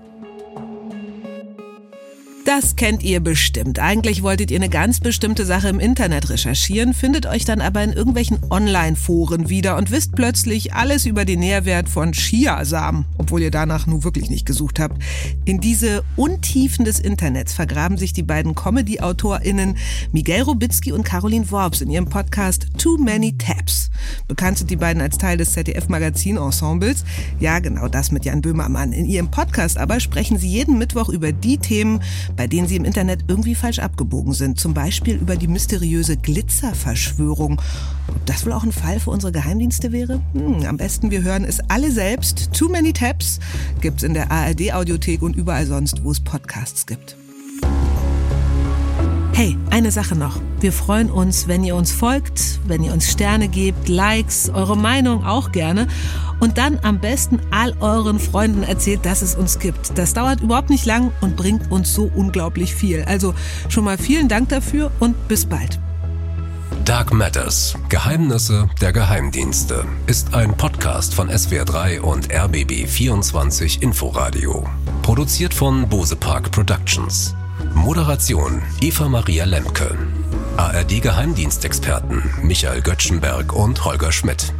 Das 2.45 2.75
kennt 2.75 3.03
ihr 3.03 3.19
bestimmt. 3.19 3.77
Eigentlich 3.77 4.23
wolltet 4.23 4.49
ihr 4.49 4.57
eine 4.57 4.69
ganz 4.69 4.99
bestimmte 4.99 5.45
Sache 5.45 5.69
im 5.69 5.79
Internet 5.79 6.31
recherchieren, 6.31 6.95
findet 6.95 7.27
euch 7.27 7.45
dann 7.45 7.61
aber 7.61 7.83
in 7.83 7.93
irgendwelchen 7.93 8.39
Online-Foren 8.49 9.49
wieder 9.49 9.77
und 9.77 9.91
wisst 9.91 10.15
plötzlich 10.15 10.73
alles 10.73 11.05
über 11.05 11.23
den 11.23 11.39
Nährwert 11.39 11.87
von 11.87 12.13
Chiasamen, 12.13 13.05
obwohl 13.19 13.43
ihr 13.43 13.51
danach 13.51 13.85
nun 13.85 14.03
wirklich 14.03 14.31
nicht 14.31 14.47
gesucht 14.47 14.79
habt. 14.79 14.99
In 15.45 15.61
diese 15.61 16.03
Untiefen 16.15 16.83
des 16.83 16.99
Internets 16.99 17.53
vergraben 17.53 17.97
sich 17.97 18.11
die 18.11 18.23
beiden 18.23 18.55
Comedy-AutorInnen 18.55 19.77
Miguel 20.11 20.41
Robitzky 20.41 20.93
und 20.93 21.03
Caroline 21.03 21.51
Worps 21.51 21.81
in 21.81 21.91
ihrem 21.91 22.09
Podcast 22.09 22.65
Too 22.79 22.97
Many 22.97 23.37
Tabs. 23.37 23.90
Bekannt 24.27 24.57
sind 24.57 24.69
die 24.69 24.75
beiden 24.75 25.01
als 25.01 25.17
Teil 25.17 25.37
des 25.37 25.53
ZDF-Magazin-Ensembles. 25.53 27.03
Ja, 27.39 27.59
genau 27.59 27.87
das 27.87 28.11
mit 28.11 28.25
Jan 28.25 28.41
Böhmermann. 28.41 28.93
In 28.93 29.05
ihrem 29.05 29.31
Podcast 29.31 29.77
aber 29.77 29.99
sprechen 29.99 30.37
sie 30.37 30.47
jeden 30.47 30.77
Mittwoch 30.77 31.09
über 31.09 31.31
die 31.31 31.57
Themen, 31.57 32.01
bei 32.35 32.47
denen 32.47 32.67
sie 32.67 32.75
im 32.75 32.85
Internet 32.85 33.25
irgendwie 33.27 33.55
falsch 33.55 33.79
abgebogen 33.79 34.33
sind. 34.33 34.59
Zum 34.59 34.73
Beispiel 34.73 35.15
über 35.15 35.35
die 35.35 35.47
mysteriöse 35.47 36.17
Glitzerverschwörung. 36.17 37.61
Ob 38.07 38.25
das 38.25 38.45
wohl 38.45 38.53
auch 38.53 38.63
ein 38.63 38.71
Fall 38.71 38.99
für 38.99 39.11
unsere 39.11 39.31
Geheimdienste 39.31 39.91
wäre? 39.91 40.21
Hm, 40.33 40.65
am 40.65 40.77
besten 40.77 41.11
wir 41.11 41.23
hören 41.23 41.45
es 41.45 41.59
alle 41.69 41.91
selbst. 41.91 42.49
Too 42.53 42.69
Many 42.69 42.93
Tabs 42.93 43.39
gibt's 43.81 44.03
in 44.03 44.13
der 44.13 44.31
ARD-Audiothek 44.31 45.21
und 45.21 45.35
überall 45.35 45.65
sonst, 45.65 46.03
wo 46.03 46.11
es 46.11 46.19
Podcasts 46.19 46.85
gibt. 46.85 47.15
Hey, 49.41 49.57
eine 49.71 49.89
Sache 49.89 50.15
noch. 50.15 50.39
Wir 50.59 50.71
freuen 50.71 51.09
uns, 51.09 51.47
wenn 51.47 51.63
ihr 51.63 51.75
uns 51.75 51.91
folgt, 51.91 52.59
wenn 52.67 52.83
ihr 52.83 52.93
uns 52.93 53.09
Sterne 53.09 53.47
gebt, 53.47 53.89
Likes, 53.89 54.51
eure 54.53 54.77
Meinung 54.77 55.25
auch 55.25 55.51
gerne 55.51 55.87
und 56.39 56.59
dann 56.59 56.77
am 56.83 56.99
besten 56.99 57.39
all 57.49 57.73
euren 57.79 58.19
Freunden 58.19 58.61
erzählt, 58.61 59.03
dass 59.03 59.23
es 59.23 59.33
uns 59.33 59.57
gibt. 59.57 59.97
Das 59.97 60.13
dauert 60.13 60.41
überhaupt 60.41 60.69
nicht 60.69 60.85
lang 60.85 61.11
und 61.21 61.37
bringt 61.37 61.71
uns 61.71 61.91
so 61.91 62.03
unglaublich 62.13 62.75
viel. 62.75 63.03
Also 63.05 63.33
schon 63.67 63.83
mal 63.83 63.97
vielen 63.97 64.27
Dank 64.27 64.49
dafür 64.49 64.91
und 64.99 65.27
bis 65.27 65.47
bald. 65.47 65.79
Dark 66.85 67.11
Matters 67.11 67.73
Geheimnisse 67.89 68.69
der 68.79 68.93
Geheimdienste 68.93 69.85
ist 70.05 70.35
ein 70.35 70.55
Podcast 70.55 71.15
von 71.15 71.31
SWR3 71.31 72.01
und 72.01 72.31
RBB24 72.31 73.81
Inforadio. 73.81 74.69
Produziert 75.01 75.55
von 75.55 75.89
Bose 75.89 76.15
Park 76.15 76.51
Productions. 76.51 77.33
Moderation 77.73 78.61
Eva 78.81 79.07
Maria 79.07 79.45
Lemke. 79.45 79.97
ARD 80.57 81.01
Geheimdienstexperten 81.01 82.23
Michael 82.41 82.81
Göttschenberg 82.81 83.53
und 83.53 83.83
Holger 83.83 84.11
Schmidt. 84.11 84.53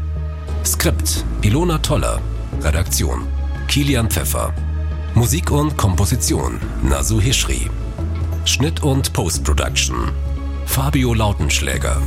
Skript 0.66 1.24
Ilona 1.42 1.78
Toller. 1.80 2.20
Redaktion 2.62 3.28
Kilian 3.68 4.10
Pfeffer. 4.10 4.54
Musik 5.14 5.52
und 5.52 5.78
Komposition 5.78 6.60
Nasu 6.84 7.20
Hishri. 7.20 7.70
Schnitt 8.46 8.82
und 8.82 9.14
Post-Production 9.14 10.12
Fabio 10.66 11.14
Lautenschläger. 11.14 11.98